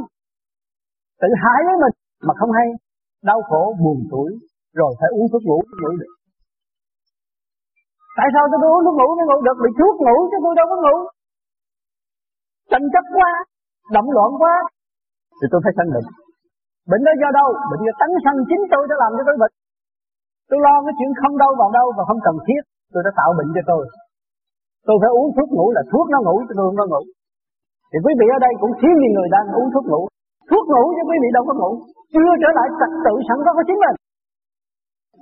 Tự 1.21 1.29
hại 1.43 1.59
với 1.67 1.75
mình 1.83 1.95
mà 2.27 2.33
không 2.39 2.51
hay. 2.57 2.67
Đau 3.29 3.39
khổ, 3.49 3.63
buồn 3.83 3.99
tuổi, 4.11 4.29
rồi 4.79 4.91
phải 4.99 5.09
uống 5.15 5.27
thuốc 5.31 5.43
ngủ 5.45 5.59
mới 5.69 5.77
ngủ 5.81 5.91
được. 6.01 6.13
Tại 8.17 8.27
sao 8.33 8.43
tôi 8.51 8.59
uống 8.73 8.83
thuốc 8.85 8.95
ngủ 8.97 9.09
mới 9.17 9.25
ngủ 9.27 9.37
được? 9.47 9.57
Bị 9.63 9.71
thuốc 9.79 9.95
ngủ 10.05 10.15
chứ 10.29 10.37
tôi 10.43 10.53
đâu 10.59 10.67
có 10.71 10.77
ngủ. 10.83 10.95
Tranh 12.71 12.85
chấp 12.93 13.05
quá, 13.17 13.29
động 13.95 14.09
loạn 14.15 14.31
quá, 14.41 14.55
thì 15.37 15.45
tôi 15.51 15.59
phải 15.63 15.73
sanh 15.77 15.89
bệnh. 15.95 16.07
Bệnh 16.89 17.03
đó 17.07 17.13
do 17.21 17.29
đâu? 17.39 17.47
Bệnh 17.69 17.81
do 17.85 17.93
tánh 18.01 18.13
sanh 18.25 18.37
chính 18.49 18.63
tôi 18.73 18.83
đã 18.89 18.95
làm 19.03 19.11
cho 19.17 19.23
tôi 19.27 19.37
bệnh. 19.41 19.53
Tôi 20.49 20.59
lo 20.65 20.75
cái 20.85 20.93
chuyện 20.97 21.11
không 21.21 21.35
đâu 21.43 21.51
vào 21.61 21.69
đâu 21.77 21.87
và 21.97 22.03
không 22.09 22.21
cần 22.27 22.35
thiết. 22.45 22.61
Tôi 22.93 23.01
đã 23.05 23.11
tạo 23.19 23.29
bệnh 23.37 23.49
cho 23.55 23.63
tôi. 23.71 23.83
Tôi 24.87 24.95
phải 25.01 25.11
uống 25.17 25.29
thuốc 25.35 25.49
ngủ 25.55 25.65
là 25.75 25.81
thuốc 25.91 26.05
nó 26.13 26.19
ngủ 26.25 26.35
cho 26.47 26.53
tôi 26.57 26.65
không 26.67 26.79
có 26.81 26.85
ngủ. 26.91 27.03
Thì 27.91 27.97
quý 28.05 28.11
vị 28.19 28.27
ở 28.35 28.39
đây 28.45 28.53
cũng 28.61 28.73
thiếu 28.79 28.93
nhiều 28.99 29.13
người 29.15 29.29
đang 29.35 29.47
uống 29.57 29.69
thuốc 29.73 29.85
ngủ. 29.91 30.01
Thuốc 30.49 30.65
ngủ 30.71 30.83
cho 30.95 31.03
quý 31.09 31.17
vị 31.23 31.29
đâu 31.37 31.43
có 31.47 31.53
ngủ. 31.59 31.71
Chưa 32.13 32.31
trở 32.41 32.49
lại 32.57 32.67
trật 32.79 32.91
tự 33.05 33.13
sẵn 33.27 33.37
có 33.45 33.51
của 33.57 33.65
chính 33.67 33.79
mình. 33.83 33.95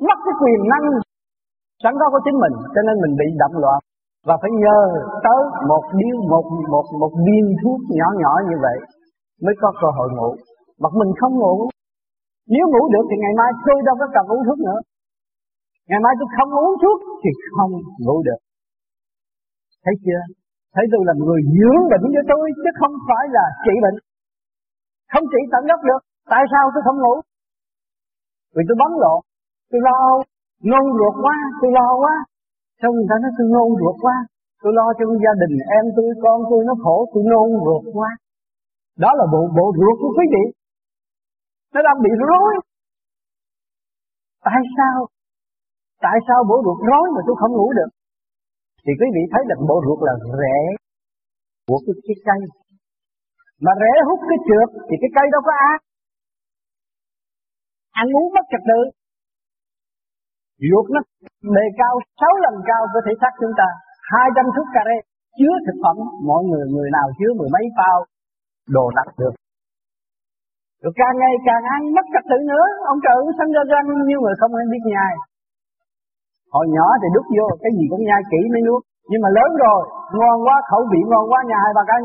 Mất 0.07 0.17
cái 0.25 0.35
quyền 0.41 0.59
năng 0.71 0.85
sẵn 1.85 1.93
có 1.99 2.05
của 2.11 2.21
chính 2.25 2.37
mình. 2.43 2.55
Cho 2.73 2.81
nên 2.87 2.95
mình 3.03 3.13
bị 3.21 3.27
động 3.41 3.55
loạn. 3.63 3.79
Và 4.27 4.35
phải 4.41 4.51
nhờ 4.63 4.79
tới 5.25 5.41
một 5.71 5.83
điếu, 5.99 6.15
một, 6.33 6.45
một, 6.73 6.85
một 7.01 7.13
viên 7.25 7.45
thuốc 7.61 7.79
nhỏ 7.97 8.07
nhỏ 8.21 8.33
như 8.49 8.57
vậy 8.65 8.77
mới 9.43 9.55
có 9.61 9.69
cơ 9.81 9.89
hội 9.97 10.09
ngủ. 10.15 10.31
Mà 10.81 10.89
mình 10.99 11.11
không 11.19 11.33
ngủ. 11.41 11.55
Nếu 12.53 12.65
ngủ 12.67 12.83
được 12.93 13.05
thì 13.09 13.15
ngày 13.19 13.33
mai 13.39 13.49
tôi 13.65 13.77
đâu 13.87 13.95
có 14.01 14.07
cần 14.15 14.25
uống 14.31 14.43
thuốc 14.47 14.59
nữa. 14.67 14.79
Ngày 15.89 15.99
mai 16.03 16.13
tôi 16.19 16.27
không 16.35 16.51
uống 16.63 16.75
thuốc 16.81 16.97
thì 17.21 17.29
không 17.57 17.71
ngủ 18.05 18.15
được. 18.27 18.39
Thấy 19.83 19.95
chưa? 20.05 20.21
Thấy 20.75 20.85
tôi 20.91 21.01
là 21.07 21.13
người 21.25 21.41
dưỡng 21.57 21.81
bệnh 21.91 22.05
cho 22.15 22.23
tôi 22.31 22.45
chứ 22.61 22.69
không 22.79 22.93
phải 23.07 23.25
là 23.35 23.45
trị 23.65 23.73
bệnh. 23.83 23.97
Không 25.11 25.25
trị 25.31 25.41
tận 25.51 25.63
gốc 25.69 25.81
được. 25.89 26.01
Tại 26.31 26.43
sao 26.51 26.63
tôi 26.73 26.81
không 26.85 26.99
ngủ? 27.03 27.15
Vì 28.55 28.63
tôi 28.67 28.77
bấm 28.81 28.91
lộn 29.03 29.19
Tôi 29.71 29.81
lo, 29.87 29.99
nôn 30.69 30.85
ruột 30.97 31.15
quá, 31.23 31.35
tôi 31.59 31.69
lo 31.77 31.87
quá. 32.01 32.15
Sao 32.79 32.89
người 32.93 33.07
ta 33.09 33.15
nói 33.23 33.31
tôi 33.37 33.47
nôn 33.55 33.69
ruột 33.81 33.97
quá? 34.05 34.15
Tôi 34.61 34.71
lo 34.77 34.85
cho 34.97 35.05
gia 35.23 35.33
đình 35.41 35.55
em 35.77 35.85
tôi, 35.95 36.07
con 36.23 36.37
tôi 36.49 36.61
nó 36.67 36.73
khổ, 36.83 36.97
tôi 37.11 37.23
nôn 37.31 37.49
ruột 37.65 37.83
quá. 37.97 38.09
Đó 39.03 39.09
là 39.19 39.25
bộ 39.33 39.41
bộ 39.57 39.65
ruột 39.79 39.95
của 40.01 40.11
quý 40.17 40.25
vị. 40.33 40.43
Nó 41.73 41.79
đang 41.87 41.97
bị 42.05 42.11
rối. 42.29 42.51
Tại 44.47 44.61
sao? 44.77 44.97
Tại 46.05 46.17
sao 46.27 46.39
bộ 46.49 46.57
ruột 46.65 46.79
rối 46.89 47.05
mà 47.15 47.21
tôi 47.27 47.35
không 47.41 47.53
ngủ 47.55 47.67
được? 47.79 47.91
Thì 48.83 48.91
quý 48.99 49.07
vị 49.15 49.23
thấy 49.31 49.43
là 49.49 49.55
bộ 49.69 49.77
ruột 49.85 49.99
là 50.07 50.13
rễ 50.41 50.59
của 51.67 51.79
cái, 51.85 51.95
cái 52.07 52.17
cây. 52.27 52.41
Mà 53.65 53.71
rễ 53.81 53.93
hút 54.07 54.19
cái 54.29 54.39
trượt 54.47 54.69
thì 54.87 54.95
cái 55.01 55.11
cây 55.15 55.25
đâu 55.33 55.41
có 55.47 55.53
ác. 55.71 55.79
Ăn 58.01 58.07
uống 58.17 58.29
mất 58.35 58.45
trật 58.51 58.63
tự. 58.69 58.81
Ruột 60.69 60.85
nó 60.93 60.99
đề 61.57 61.65
cao 61.81 61.93
6 62.21 62.43
lần 62.45 62.55
cao 62.69 62.81
cơ 62.93 62.99
thể 63.05 63.13
xác 63.21 63.33
chúng 63.41 63.55
ta. 63.59 63.67
200 64.13 64.45
thước 64.55 64.67
cà 64.75 64.81
rê 64.89 64.97
chứa 65.37 65.53
thực 65.65 65.77
phẩm. 65.83 65.97
Mọi 66.29 66.41
người 66.47 66.63
người 66.73 66.89
nào 66.97 67.07
chứa 67.17 67.31
mười 67.39 67.49
mấy 67.55 67.65
bao 67.79 67.97
đồ 68.75 68.85
nặng 68.97 69.11
được. 69.21 69.33
Rồi 70.81 70.93
càng 71.01 71.15
ngày 71.21 71.35
càng 71.47 71.63
ăn 71.75 71.81
mất 71.95 72.05
trật 72.13 72.25
tự 72.31 72.37
nữa. 72.51 72.65
Ông 72.91 72.99
trời 73.05 73.17
cũng 73.21 73.35
sanh 73.37 73.51
ra 73.55 73.63
răng 73.71 73.85
như 74.09 74.17
người 74.19 74.35
không 74.39 74.51
biết 74.73 74.83
nhai. 74.93 75.13
Hồi 76.53 76.65
nhỏ 76.75 76.87
thì 77.01 77.07
đút 77.15 77.25
vô 77.37 77.45
cái 77.61 77.71
gì 77.77 77.85
cũng 77.91 78.03
nhai 78.09 78.21
kỹ 78.31 78.41
mới 78.53 78.61
nuốt. 78.67 78.81
Nhưng 79.09 79.21
mà 79.23 79.29
lớn 79.37 79.49
rồi, 79.63 79.81
ngon 80.17 80.37
quá, 80.45 80.55
khẩu 80.69 80.81
vị 80.91 81.01
ngon 81.09 81.25
quá, 81.31 81.39
nhà 81.49 81.57
hai 81.63 81.71
bà 81.77 81.83
ăn. 81.97 82.03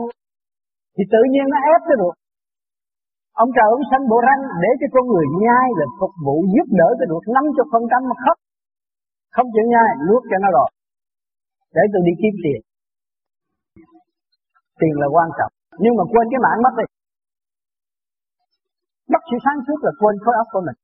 Thì 0.94 1.02
tự 1.12 1.20
nhiên 1.32 1.46
nó 1.52 1.58
ép 1.72 1.80
cái 1.88 1.96
ruột. 2.00 2.14
Ông 3.42 3.50
trời 3.56 3.68
ông 3.76 3.84
sanh 3.90 4.04
bộ 4.10 4.18
răng 4.28 4.42
để 4.62 4.70
cho 4.80 4.86
con 4.94 5.04
người 5.10 5.26
nhai 5.44 5.66
là 5.78 5.86
phục 5.98 6.12
vụ 6.26 6.36
giúp 6.54 6.66
đỡ 6.80 6.88
cái 6.98 7.06
ruột 7.10 7.24
năm 7.34 7.44
chục 7.56 7.68
phần 7.72 7.82
mà 8.10 8.16
khóc. 8.24 8.36
Không 9.34 9.48
chịu 9.54 9.66
nhai, 9.72 9.90
nuốt 10.06 10.22
cho 10.30 10.36
nó 10.42 10.48
rồi. 10.56 10.68
Để 11.76 11.82
tôi 11.92 12.00
đi 12.06 12.12
kiếm 12.20 12.34
tiền. 12.44 12.60
Tiền 14.80 14.94
là 15.02 15.08
quan 15.14 15.28
trọng. 15.38 15.52
Nhưng 15.82 15.94
mà 15.98 16.04
quên 16.12 16.26
cái 16.30 16.40
mạng 16.44 16.62
mất 16.64 16.74
đi. 16.80 16.86
Bất 19.12 19.22
sự 19.28 19.36
sáng 19.44 19.58
suốt 19.66 19.78
là 19.86 19.92
quên 20.00 20.14
khối 20.22 20.34
óc 20.42 20.48
của 20.52 20.62
mình. 20.66 20.78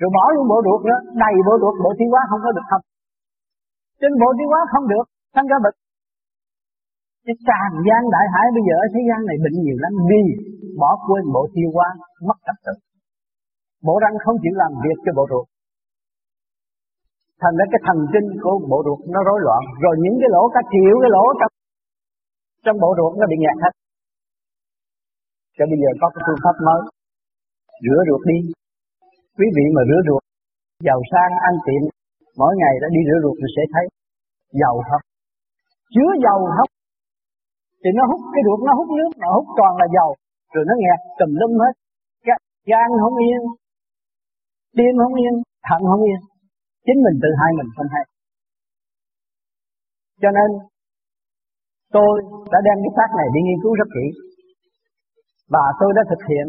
Rồi 0.00 0.10
bỏ 0.16 0.24
luôn 0.34 0.44
bộ 0.52 0.58
ruột 0.66 0.80
nữa, 0.88 1.00
đầy 1.22 1.34
bộ 1.46 1.54
ruột, 1.62 1.74
bộ 1.84 1.90
thiên 1.98 2.08
hóa 2.12 2.22
không 2.30 2.42
có 2.44 2.50
được 2.56 2.66
không. 2.70 2.84
Trên 4.00 4.12
bộ 4.22 4.28
thiên 4.36 4.48
hóa 4.52 4.60
không 4.72 4.86
được, 4.92 5.04
thành 5.34 5.46
ra 5.50 5.56
bệnh. 5.64 5.76
Cái 7.26 7.36
tràn 7.48 7.70
gian 7.86 8.02
đại 8.14 8.26
hải 8.32 8.46
bây 8.56 8.62
giờ 8.66 8.74
ở 8.84 8.86
thế 8.94 9.00
gian 9.08 9.20
này 9.28 9.36
bệnh 9.44 9.56
nhiều 9.64 9.78
lắm 9.84 9.92
vì 10.10 10.22
bỏ 10.80 10.90
quên 11.06 11.24
bộ 11.34 11.42
tiêu 11.54 11.68
hóa 11.74 11.88
mất 12.28 12.38
trật 12.46 12.58
tự. 12.66 12.74
Bộ 13.86 13.94
răng 14.02 14.14
không 14.24 14.36
chịu 14.42 14.54
làm 14.62 14.72
việc 14.84 14.98
cho 15.04 15.12
bộ 15.18 15.24
ruột. 15.30 15.46
Thành 17.40 17.54
ra 17.58 17.64
cái 17.72 17.80
thần 17.86 17.98
kinh 18.12 18.28
của 18.42 18.54
bộ 18.70 18.78
ruột 18.86 19.00
nó 19.14 19.20
rối 19.28 19.38
loạn. 19.46 19.62
Rồi 19.82 19.94
những 20.04 20.16
cái 20.20 20.30
lỗ 20.34 20.42
cả 20.54 20.60
triệu 20.72 20.94
cái 21.02 21.10
lỗ 21.16 21.24
trong, 21.38 21.52
trong 22.64 22.76
bộ 22.84 22.90
ruột 22.98 23.12
nó 23.20 23.24
bị 23.32 23.36
nghẹt 23.40 23.56
hết. 23.64 23.74
Cho 25.56 25.64
bây 25.70 25.78
giờ 25.82 25.90
có 26.00 26.06
cái 26.14 26.22
phương 26.26 26.42
pháp 26.44 26.56
mới. 26.66 26.82
Rửa 27.84 28.00
ruột 28.08 28.22
đi. 28.30 28.38
Quý 29.38 29.46
vị 29.56 29.64
mà 29.76 29.82
rửa 29.88 30.00
ruột, 30.08 30.22
giàu 30.86 31.00
sang 31.12 31.32
ăn 31.48 31.54
tiệm, 31.66 31.82
mỗi 32.40 32.52
ngày 32.60 32.74
đã 32.82 32.88
đi 32.94 33.00
rửa 33.08 33.18
ruột 33.22 33.36
thì 33.40 33.48
sẽ 33.56 33.62
thấy 33.72 33.84
giàu 34.60 34.74
không? 34.88 35.04
Chứa 35.94 36.10
dầu 36.26 36.38
không? 36.56 36.70
Thì 37.82 37.90
nó 37.98 38.02
hút 38.10 38.22
cái 38.34 38.42
ruột 38.46 38.60
nó 38.66 38.72
hút 38.78 38.88
nước, 38.98 39.10
nó 39.22 39.28
hút 39.36 39.46
toàn 39.58 39.72
là 39.80 39.86
dầu, 39.96 40.10
rồi 40.52 40.64
nó 40.68 40.74
nghẹt 40.78 41.00
tùm 41.18 41.30
lum 41.40 41.52
hết. 41.62 41.74
Dạ, 42.26 42.36
dạ, 42.36 42.36
Gan 42.70 42.88
không 43.02 43.16
yên, 43.26 43.42
tim 44.76 44.94
không 45.02 45.14
yên, 45.22 45.34
thận 45.68 45.80
không 45.90 46.02
yên. 46.08 46.20
Chính 46.86 46.98
mình 47.04 47.16
tự 47.22 47.30
hại 47.40 47.50
mình 47.58 47.70
không 47.76 47.88
hay. 47.94 48.04
Cho 50.22 50.30
nên 50.38 50.48
tôi 51.96 52.10
đã 52.52 52.58
đem 52.66 52.76
cái 52.84 52.92
xác 52.96 53.10
này 53.18 53.28
đi 53.34 53.40
nghiên 53.42 53.60
cứu 53.62 53.72
rất 53.80 53.88
kỹ 53.96 54.06
và 55.54 55.64
tôi 55.80 55.90
đã 55.96 56.02
thực 56.10 56.22
hiện 56.30 56.46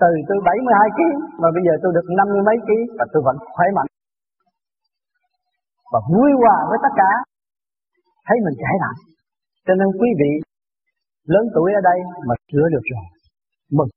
từ 0.00 0.10
tôi 0.28 0.38
72 0.46 0.88
kg 0.96 1.10
mà 1.42 1.48
bây 1.56 1.62
giờ 1.66 1.74
tôi 1.82 1.90
được 1.96 2.06
50 2.18 2.42
mấy 2.48 2.56
kg 2.66 2.80
và 2.98 3.04
tôi 3.12 3.20
vẫn 3.26 3.36
khỏe 3.54 3.66
mạnh 3.76 3.90
và 5.92 6.00
vui 6.12 6.30
hòa 6.40 6.56
với 6.70 6.78
tất 6.84 6.92
cả 7.00 7.10
thấy 8.26 8.36
mình 8.44 8.56
chạy 8.62 8.74
lại 8.84 8.96
cho 9.66 9.74
nên 9.80 9.88
quý 10.00 10.08
vị 10.20 10.32
lớn 11.32 11.44
tuổi 11.54 11.68
ở 11.78 11.82
đây 11.90 11.98
mà 12.28 12.34
sửa 12.48 12.66
được 12.74 12.84
rồi. 12.92 13.04
Mừng. 13.76 13.90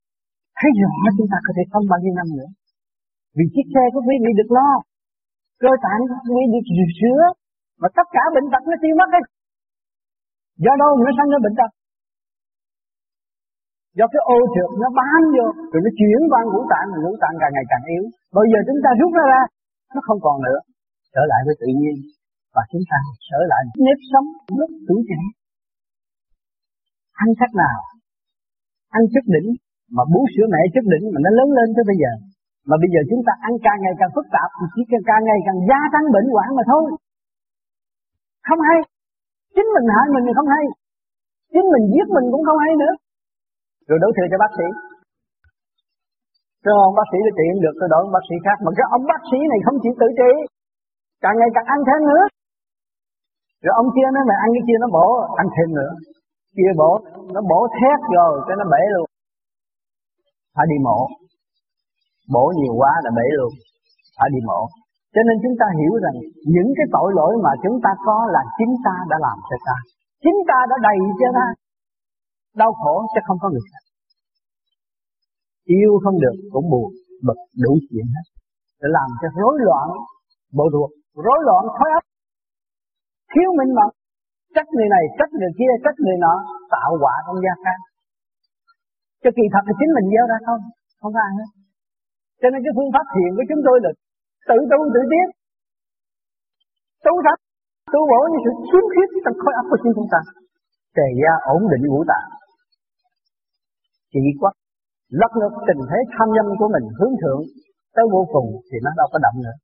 Thấy 0.59 0.69
rõ 0.81 0.93
chúng 1.17 1.29
ta 1.31 1.37
có 1.45 1.51
thể 1.55 1.63
sống 1.71 1.85
bao 1.91 1.99
nhiêu 2.01 2.13
năm 2.19 2.27
nữa. 2.37 2.49
Vì 3.37 3.45
chiếc 3.53 3.67
xe 3.73 3.83
của 3.93 4.01
quý 4.07 4.15
vị 4.23 4.31
được 4.39 4.51
lo. 4.57 4.69
Cơ 5.63 5.71
tạng 5.85 6.01
của 6.09 6.33
quý 6.37 6.45
vị 6.51 6.59
được 6.79 6.91
sửa. 6.99 7.21
Mà 7.81 7.87
tất 7.97 8.07
cả 8.15 8.23
bệnh 8.35 8.47
tật 8.51 8.63
nó 8.69 8.75
tiêu 8.81 8.93
mất 8.99 9.09
hết. 9.15 9.25
Do 10.63 10.73
đâu 10.81 10.91
nó 11.05 11.11
sanh 11.17 11.29
ra 11.33 11.39
bệnh 11.45 11.55
tật? 11.59 11.69
Do 13.97 14.05
cái 14.13 14.21
ô 14.35 14.37
trượt 14.53 14.71
nó 14.81 14.87
bám 14.99 15.21
vô. 15.35 15.45
Rồi 15.71 15.81
nó 15.85 15.91
chuyển 15.99 16.19
qua 16.31 16.41
ngũ 16.43 16.61
tạng 16.71 16.87
ngũ 17.03 17.11
tạng 17.21 17.35
càng 17.41 17.53
ngày 17.55 17.65
càng 17.71 17.83
yếu. 17.93 18.03
Bây 18.35 18.45
giờ 18.51 18.59
chúng 18.67 18.79
ta 18.85 18.89
rút 18.99 19.11
nó 19.17 19.23
ra, 19.31 19.41
nó 19.93 19.99
không 20.07 20.19
còn 20.25 20.37
nữa. 20.45 20.59
Trở 21.13 21.23
lại 21.31 21.41
với 21.45 21.55
tự 21.61 21.67
nhiên. 21.79 21.95
Và 22.55 22.63
chúng 22.71 22.85
ta 22.91 22.97
trở 23.29 23.39
lại 23.51 23.61
nếp 23.85 23.99
sống, 24.11 24.27
lúc 24.59 24.69
tuổi 24.87 25.01
trẻ 25.09 25.19
ăn 27.24 27.29
cách 27.39 27.53
nào? 27.63 27.79
Ăn 28.98 29.03
chất 29.13 29.25
đỉnh. 29.36 29.50
Mà 29.96 30.03
bú 30.12 30.22
sữa 30.34 30.48
mẹ 30.53 30.62
chất 30.74 30.86
đỉnh 30.93 31.05
mà 31.13 31.20
nó 31.25 31.29
lớn 31.38 31.50
lên 31.58 31.67
tới 31.75 31.84
bây 31.89 31.98
giờ. 32.01 32.12
Mà 32.70 32.75
bây 32.82 32.89
giờ 32.93 33.00
chúng 33.10 33.22
ta 33.27 33.34
ăn 33.48 33.53
càng 33.65 33.79
ngày 33.82 33.96
càng 34.00 34.13
phức 34.15 34.27
tạp, 34.36 34.50
thì 34.58 34.65
chỉ 34.74 34.82
càng 35.10 35.24
ngày 35.27 35.39
càng 35.48 35.60
gia 35.70 35.82
tăng 35.93 36.05
bệnh 36.15 36.27
hoạn 36.34 36.50
mà 36.58 36.63
thôi. 36.72 36.84
Không 38.48 38.62
hay. 38.67 38.79
Chính 39.55 39.70
mình 39.75 39.88
hại 39.96 40.08
mình 40.13 40.24
thì 40.27 40.34
không 40.38 40.50
hay. 40.55 40.65
Chính 41.53 41.67
mình 41.74 41.86
giết 41.93 42.08
mình 42.15 42.27
cũng 42.34 42.43
không 42.48 42.60
hay 42.63 42.74
nữa. 42.82 42.93
Rồi 43.88 43.98
đổ 44.03 44.10
thừa 44.15 44.27
cho 44.32 44.38
bác 44.43 44.51
sĩ. 44.58 44.67
Rồi 46.65 46.77
ông 46.88 46.96
bác 47.00 47.08
sĩ 47.12 47.17
nó 47.25 47.32
trị 47.38 47.48
được 47.65 47.75
tôi 47.79 47.88
đổi 47.91 48.01
ông 48.05 48.13
bác 48.15 48.25
sĩ 48.27 48.36
khác. 48.46 48.58
Mà 48.65 48.70
cái 48.77 48.86
ông 48.96 49.03
bác 49.12 49.22
sĩ 49.29 49.39
này 49.51 49.60
không 49.65 49.77
chịu 49.84 49.93
tự 50.01 50.08
trị, 50.20 50.32
càng 51.24 51.36
ngày 51.38 51.51
càng 51.55 51.67
ăn 51.74 51.79
thêm 51.88 52.01
nữa. 52.12 52.24
Rồi 53.63 53.74
ông 53.82 53.89
kia 53.96 54.08
nói 54.15 54.24
mày 54.29 54.38
ăn 54.43 54.50
cái 54.55 54.63
kia 54.67 54.77
nó 54.82 54.88
bổ, 54.96 55.08
ăn 55.41 55.48
thêm 55.55 55.70
nữa 55.79 55.91
kia 56.55 56.72
bổ, 56.81 56.91
nó 57.33 57.41
bổ 57.51 57.60
thét 57.77 58.00
rồi, 58.17 58.33
cái 58.48 58.55
nó 58.60 58.65
bể 58.74 58.83
luôn. 58.93 59.07
Phải 60.55 60.65
đi 60.72 60.77
mổ. 60.88 61.00
Bổ 62.33 62.45
nhiều 62.60 62.74
quá 62.79 62.91
là 63.03 63.12
bể 63.17 63.27
luôn. 63.39 63.51
Phải 64.17 64.29
đi 64.33 64.39
mổ. 64.50 64.62
Cho 65.13 65.22
nên 65.27 65.36
chúng 65.43 65.55
ta 65.62 65.67
hiểu 65.79 65.93
rằng, 66.03 66.17
những 66.55 66.69
cái 66.77 66.88
tội 66.95 67.10
lỗi 67.17 67.33
mà 67.45 67.51
chúng 67.63 67.77
ta 67.83 67.91
có 68.05 68.17
là 68.36 68.41
chính 68.57 68.74
ta 68.86 68.95
đã 69.12 69.17
làm 69.25 69.38
cho 69.50 69.57
ta. 69.67 69.75
Chính 70.24 70.39
ta 70.50 70.60
đã 70.69 70.75
đầy 70.88 70.98
cho 71.19 71.29
ta. 71.39 71.48
Đau 72.62 72.72
khổ 72.81 72.95
sẽ 73.13 73.19
không 73.27 73.38
có 73.41 73.48
người 73.50 73.65
khác. 73.72 73.83
Yêu 75.77 75.91
không 76.03 76.17
được 76.24 76.38
cũng 76.53 76.69
buồn 76.72 76.89
bực 77.27 77.39
đủ 77.63 77.74
chuyện 77.89 78.05
hết. 78.15 78.25
Để 78.81 78.88
làm 78.98 79.10
cho 79.22 79.27
rối 79.39 79.55
loạn 79.67 79.88
bộ 80.57 80.65
ruột. 80.74 80.91
Rối 81.25 81.39
loạn 81.48 81.63
khối 81.77 81.89
óc 81.98 82.03
thiếu 83.33 83.50
minh 83.57 83.72
mẫn 83.77 83.89
trách 84.55 84.69
người 84.75 84.89
này 84.95 85.03
trách 85.17 85.31
người 85.38 85.51
kia 85.60 85.72
trách 85.83 85.98
người 86.03 86.17
nọ 86.25 86.36
tạo 86.74 86.91
quả 87.01 87.15
trong 87.25 87.39
gia 87.45 87.55
can. 87.65 87.79
Cho 89.22 89.29
kỳ 89.38 89.45
thật 89.53 89.63
là 89.67 89.74
chính 89.79 89.91
mình 89.95 90.07
gieo 90.12 90.25
ra 90.31 90.38
không 90.45 90.62
không 91.01 91.15
ai 91.25 91.31
hết. 91.38 91.50
Cho 92.41 92.48
nên 92.50 92.60
cái 92.65 92.74
phương 92.75 92.93
pháp 92.93 93.05
thiền 93.13 93.31
của 93.38 93.45
chúng 93.50 93.62
tôi 93.67 93.77
là 93.83 93.91
tự 94.50 94.57
tu 94.72 94.79
tự 94.93 95.01
biết 95.13 95.27
tu 97.05 97.13
thật 97.25 97.38
tu 97.93 98.00
bổ 98.12 98.19
như 98.31 98.39
sự 98.45 98.51
khiếm 98.69 98.86
khuyết 98.93 99.10
trong 99.24 99.38
khối 99.41 99.53
óc 99.60 99.65
của 99.69 99.79
chính 99.81 99.93
chúng 99.98 100.10
ta. 100.13 100.19
Tề 100.98 101.07
gia 101.22 101.33
ổn 101.53 101.62
định 101.72 101.83
ngũ 101.88 102.01
tạng. 102.12 102.29
Chỉ 104.12 104.22
quắc 104.41 104.55
lật 105.19 105.31
ngược 105.38 105.53
tình 105.67 105.81
thế 105.89 106.00
tham 106.13 106.27
nhâm 106.36 106.48
của 106.60 106.69
mình 106.75 106.86
hướng 106.98 107.13
thượng, 107.22 107.41
tới 107.95 108.05
vô 108.13 108.22
cùng 108.33 108.48
thì 108.67 108.77
nó 108.86 108.91
đâu 109.00 109.07
có 109.13 109.17
động 109.25 109.38
nữa. 109.45 109.57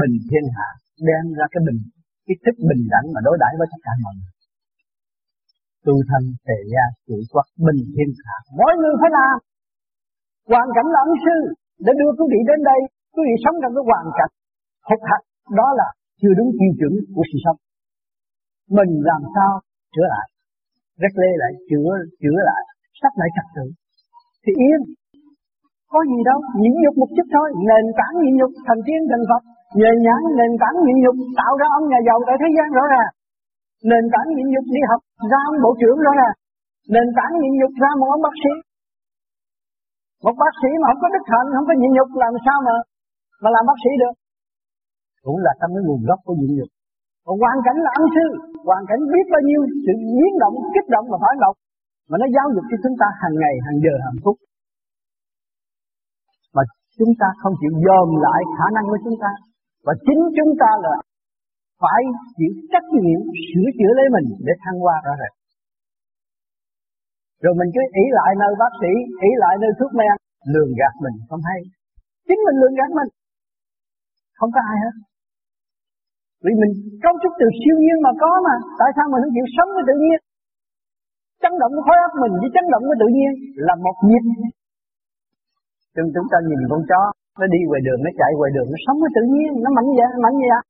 Bình 0.00 0.14
thiên 0.28 0.44
hạ 0.56 0.68
đem 1.08 1.24
ra 1.38 1.46
cái 1.52 1.60
bình 1.66 1.80
cái 2.30 2.38
thức 2.44 2.56
bình 2.70 2.82
đẳng 2.94 3.06
mà 3.14 3.20
đối 3.26 3.36
đãi 3.42 3.52
với 3.58 3.68
tất 3.72 3.80
cả 3.86 3.92
mọi 4.04 4.14
người. 4.18 4.34
Tu 5.86 5.94
thân, 6.10 6.22
tề 6.46 6.58
gia 6.72 6.84
chủ 7.06 7.16
quốc 7.32 7.46
bình 7.66 7.80
thiên 7.94 8.10
hạ 8.26 8.38
mỗi 8.58 8.72
người 8.80 8.94
phải 9.00 9.10
làm. 9.18 9.36
Hoàn 10.50 10.68
cảnh 10.76 10.88
là 10.94 11.00
ân 11.08 11.12
sư 11.24 11.36
để 11.84 11.92
đưa 12.00 12.10
quý 12.18 12.24
vị 12.32 12.40
đến 12.50 12.58
đây, 12.70 12.80
quý 13.14 13.22
vị 13.28 13.34
sống 13.44 13.56
trong 13.60 13.72
cái 13.76 13.84
hoàn 13.90 14.06
cảnh 14.18 14.32
hụt 14.88 15.00
hạch 15.10 15.24
đó 15.58 15.68
là 15.80 15.88
chưa 16.20 16.34
đúng 16.38 16.50
tiêu 16.58 16.72
chuẩn 16.78 16.92
của 17.14 17.24
sự 17.30 17.38
sống. 17.44 17.58
Mình 18.76 18.92
làm 19.10 19.22
sao 19.34 19.50
chữa 19.94 20.08
lại? 20.14 20.26
Rất 21.02 21.12
lê 21.20 21.30
lại 21.42 21.52
chữa 21.68 21.92
chữa 22.22 22.38
lại 22.50 22.62
sắp 23.00 23.12
lại 23.20 23.28
trật 23.36 23.46
tự. 23.56 23.66
Thì 24.44 24.52
yên. 24.66 24.80
Có 25.92 25.98
gì 26.10 26.18
đâu. 26.28 26.38
Nhịn 26.60 26.74
nhục 26.82 26.94
một 27.02 27.10
chút 27.16 27.28
thôi. 27.34 27.48
Nền 27.68 27.84
tảng 27.98 28.14
nhịn 28.22 28.34
nhục. 28.36 28.52
Thành 28.66 28.80
tiên 28.86 29.00
thành 29.10 29.24
phật 29.30 29.42
nhờ 29.78 29.90
nhãn 30.04 30.20
nền 30.38 30.52
tảng 30.62 30.76
nhịn 30.84 30.96
nhục 31.02 31.16
tạo 31.40 31.52
ra 31.60 31.66
ông 31.78 31.86
nhà 31.88 32.00
giàu 32.06 32.18
tại 32.26 32.36
thế 32.40 32.48
gian 32.56 32.68
rõ 32.76 32.84
ràng. 32.94 33.10
Nền 33.90 34.04
tảng 34.12 34.28
nhịn 34.34 34.46
nhục 34.52 34.66
đi 34.74 34.80
học 34.90 35.00
ra 35.30 35.38
ông 35.50 35.56
bộ 35.64 35.70
trưởng 35.80 35.98
rõ 36.06 36.12
ràng. 36.20 36.36
Nền 36.94 37.06
tảng 37.18 37.32
nhịn 37.40 37.52
nhục 37.60 37.72
ra 37.82 37.90
một 38.00 38.08
ông 38.16 38.22
bác 38.26 38.36
sĩ. 38.42 38.52
Một 40.24 40.36
bác 40.42 40.54
sĩ 40.60 40.70
mà 40.80 40.86
không 40.90 41.02
có 41.02 41.08
đức 41.14 41.24
hạnh 41.32 41.48
không 41.54 41.66
có 41.68 41.74
nhịn 41.80 41.92
nhục 41.96 42.08
làm 42.22 42.32
sao 42.46 42.58
mà 42.66 42.74
mà 43.42 43.48
làm 43.54 43.64
bác 43.70 43.78
sĩ 43.84 43.90
được? 44.02 44.14
Cũng 45.24 45.38
là 45.46 45.52
trong 45.60 45.70
cái 45.74 45.82
nguồn 45.84 46.00
gốc 46.08 46.20
của 46.26 46.34
nhịn 46.40 46.52
nhục. 46.58 46.70
Còn 47.26 47.34
hoàn 47.42 47.58
cảnh 47.66 47.78
là 47.84 47.90
ân 48.00 48.06
sư 48.14 48.26
hoàn 48.68 48.82
cảnh 48.88 49.00
biết 49.12 49.26
bao 49.34 49.42
nhiêu 49.48 49.60
sự 49.84 49.92
biến 50.16 50.32
động 50.42 50.54
kích 50.74 50.88
động 50.94 51.06
và 51.10 51.18
phản 51.24 51.36
động 51.44 51.56
mà 52.08 52.16
nó 52.20 52.26
giáo 52.34 52.46
dục 52.54 52.64
cho 52.70 52.76
chúng 52.84 52.96
ta 53.00 53.06
hàng 53.20 53.36
ngày 53.42 53.54
hàng 53.66 53.78
giờ 53.84 53.94
hàng 54.04 54.18
phút. 54.24 54.36
Mà 56.54 56.62
chúng 56.98 57.12
ta 57.20 57.28
không 57.40 57.54
chịu 57.60 57.74
dòm 57.86 58.08
lại 58.26 58.40
khả 58.56 58.66
năng 58.76 58.86
của 58.90 59.00
chúng 59.04 59.18
ta 59.22 59.30
và 59.86 59.92
chính 60.06 60.22
chúng 60.36 60.52
ta 60.62 60.70
là 60.84 60.94
phải 61.82 62.02
chịu 62.36 62.52
trách 62.72 62.86
nhiệm 62.96 63.20
sửa 63.50 63.68
chữa 63.78 63.92
lấy 63.98 64.06
mình 64.16 64.26
để 64.46 64.52
thăng 64.62 64.78
hoa 64.82 64.96
rõ 65.06 65.12
rệt. 65.20 65.32
Rồi 67.42 67.54
mình 67.60 67.70
cứ 67.74 67.82
ý 68.02 68.04
lại 68.18 68.30
nơi 68.42 68.52
bác 68.62 68.72
sĩ 68.80 68.92
ý 69.28 69.30
lại 69.42 69.54
nơi 69.62 69.72
thuốc 69.78 69.92
men, 69.98 70.14
lường 70.52 70.70
gạt 70.80 70.94
mình 71.04 71.16
không 71.28 71.42
hay. 71.48 71.60
Chính 72.28 72.40
mình 72.46 72.56
lường 72.62 72.74
gạt 72.78 72.90
mình. 72.98 73.10
Không 74.38 74.50
có 74.54 74.60
ai 74.72 74.76
hết. 74.84 74.94
Vì 76.44 76.52
mình 76.62 76.72
cấu 77.04 77.14
trúc 77.22 77.32
từ 77.40 77.46
siêu 77.60 77.76
nhiên 77.82 77.98
mà 78.04 78.12
có 78.22 78.30
mà, 78.46 78.54
tại 78.80 78.90
sao 78.96 79.06
mình 79.12 79.20
không 79.22 79.34
chịu 79.36 79.48
sống 79.56 79.70
với 79.76 79.84
tự 79.88 79.94
nhiên? 80.02 80.18
Chấn 81.42 81.52
động 81.60 81.72
của 81.76 81.84
khối 81.86 81.98
óc 82.06 82.12
mình 82.22 82.34
với 82.40 82.50
chấn 82.54 82.66
động 82.72 82.84
của 82.88 82.96
tự 83.02 83.08
nhiên 83.16 83.30
là 83.66 83.74
một 83.84 83.96
nhịp. 84.08 84.24
Chúng 85.94 86.08
chúng 86.14 86.28
ta 86.32 86.38
nhìn 86.48 86.60
con 86.70 86.82
chó 86.90 87.02
nó 87.40 87.46
đi 87.54 87.60
ngoài 87.68 87.82
đường, 87.86 88.00
nó 88.06 88.10
chạy 88.20 88.30
ngoài 88.38 88.50
đường, 88.56 88.68
nó 88.72 88.78
sống 88.84 88.98
với 89.02 89.10
tự 89.16 89.22
nhiên, 89.34 89.50
nó 89.64 89.68
mạnh 89.76 89.88
vậy 89.98 90.10
mạnh 90.24 90.36
vậy 90.42 90.62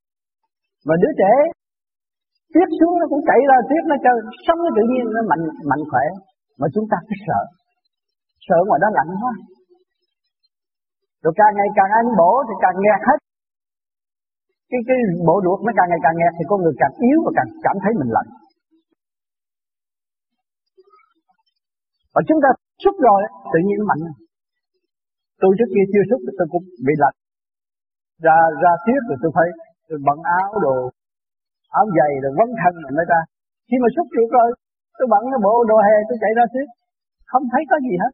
mà 0.87 0.95
đứa 1.01 1.13
trẻ 1.21 1.33
tiếp 2.53 2.67
xuống 2.77 2.93
nó 3.01 3.05
cũng 3.11 3.23
chạy 3.29 3.39
ra 3.49 3.57
tiếp, 3.69 3.83
nó 3.91 3.95
chơi 4.05 4.15
sống 4.45 4.59
với 4.63 4.71
tự 4.77 4.83
nhiên, 4.91 5.05
nó 5.15 5.21
mạnh 5.31 5.43
mạnh 5.69 5.83
khỏe. 5.91 6.05
Mà 6.59 6.67
chúng 6.73 6.85
ta 6.91 6.97
cứ 7.07 7.15
sợ. 7.27 7.41
Sợ 8.47 8.57
ngoài 8.67 8.79
đó 8.83 8.87
lạnh 8.97 9.11
quá. 9.21 9.33
Rồi 11.23 11.33
càng 11.39 11.53
ngày 11.57 11.69
càng 11.77 11.91
ăn 11.99 12.05
bổ 12.19 12.31
thì 12.47 12.55
càng 12.63 12.75
nghẹt 12.83 13.01
hết. 13.09 13.19
Cái 14.71 14.81
cái 14.87 14.97
bộ 15.27 15.35
ruột 15.45 15.59
nó 15.65 15.71
càng 15.77 15.89
ngày 15.89 16.01
càng 16.05 16.15
nghẹt 16.17 16.33
thì 16.37 16.43
con 16.49 16.59
người 16.61 16.75
càng 16.81 16.93
yếu 17.07 17.17
và 17.25 17.31
càng 17.37 17.49
cảm 17.65 17.75
thấy 17.83 17.91
mình 17.99 18.11
lạnh. 18.15 18.29
Và 22.13 22.21
chúng 22.27 22.39
ta 22.43 22.49
xúc 22.83 22.95
rồi 23.07 23.19
tự 23.53 23.59
nhiên 23.65 23.77
nó 23.79 23.85
mạnh 23.91 24.03
tôi 25.41 25.51
trước 25.57 25.69
kia 25.73 25.85
chưa 25.93 26.05
xúc 26.09 26.19
tôi 26.37 26.47
cũng 26.53 26.65
bị 26.87 26.93
lạnh. 27.03 27.17
Ra 28.25 28.37
ra 28.63 28.73
tiết 28.85 29.01
rồi 29.09 29.17
tôi 29.21 29.31
phải 29.37 29.47
tôi 29.87 29.97
bận 30.07 30.19
áo 30.39 30.49
đồ 30.65 30.75
áo 31.79 31.85
dày 31.97 32.11
rồi 32.23 32.31
vấn 32.39 32.49
thân 32.59 32.73
rồi 32.83 32.91
mới 32.97 33.05
ra. 33.11 33.21
Khi 33.67 33.77
mà 33.83 33.89
xúc 33.95 34.07
được 34.17 34.29
rồi 34.37 34.49
tôi 34.97 35.07
bận 35.13 35.23
cái 35.31 35.39
bộ 35.45 35.53
đồ 35.71 35.77
hè 35.87 35.95
tôi 36.07 36.17
chạy 36.23 36.33
ra 36.39 36.45
tiết 36.53 36.67
không 37.31 37.45
thấy 37.51 37.63
có 37.71 37.77
gì 37.87 37.95
hết. 38.03 38.13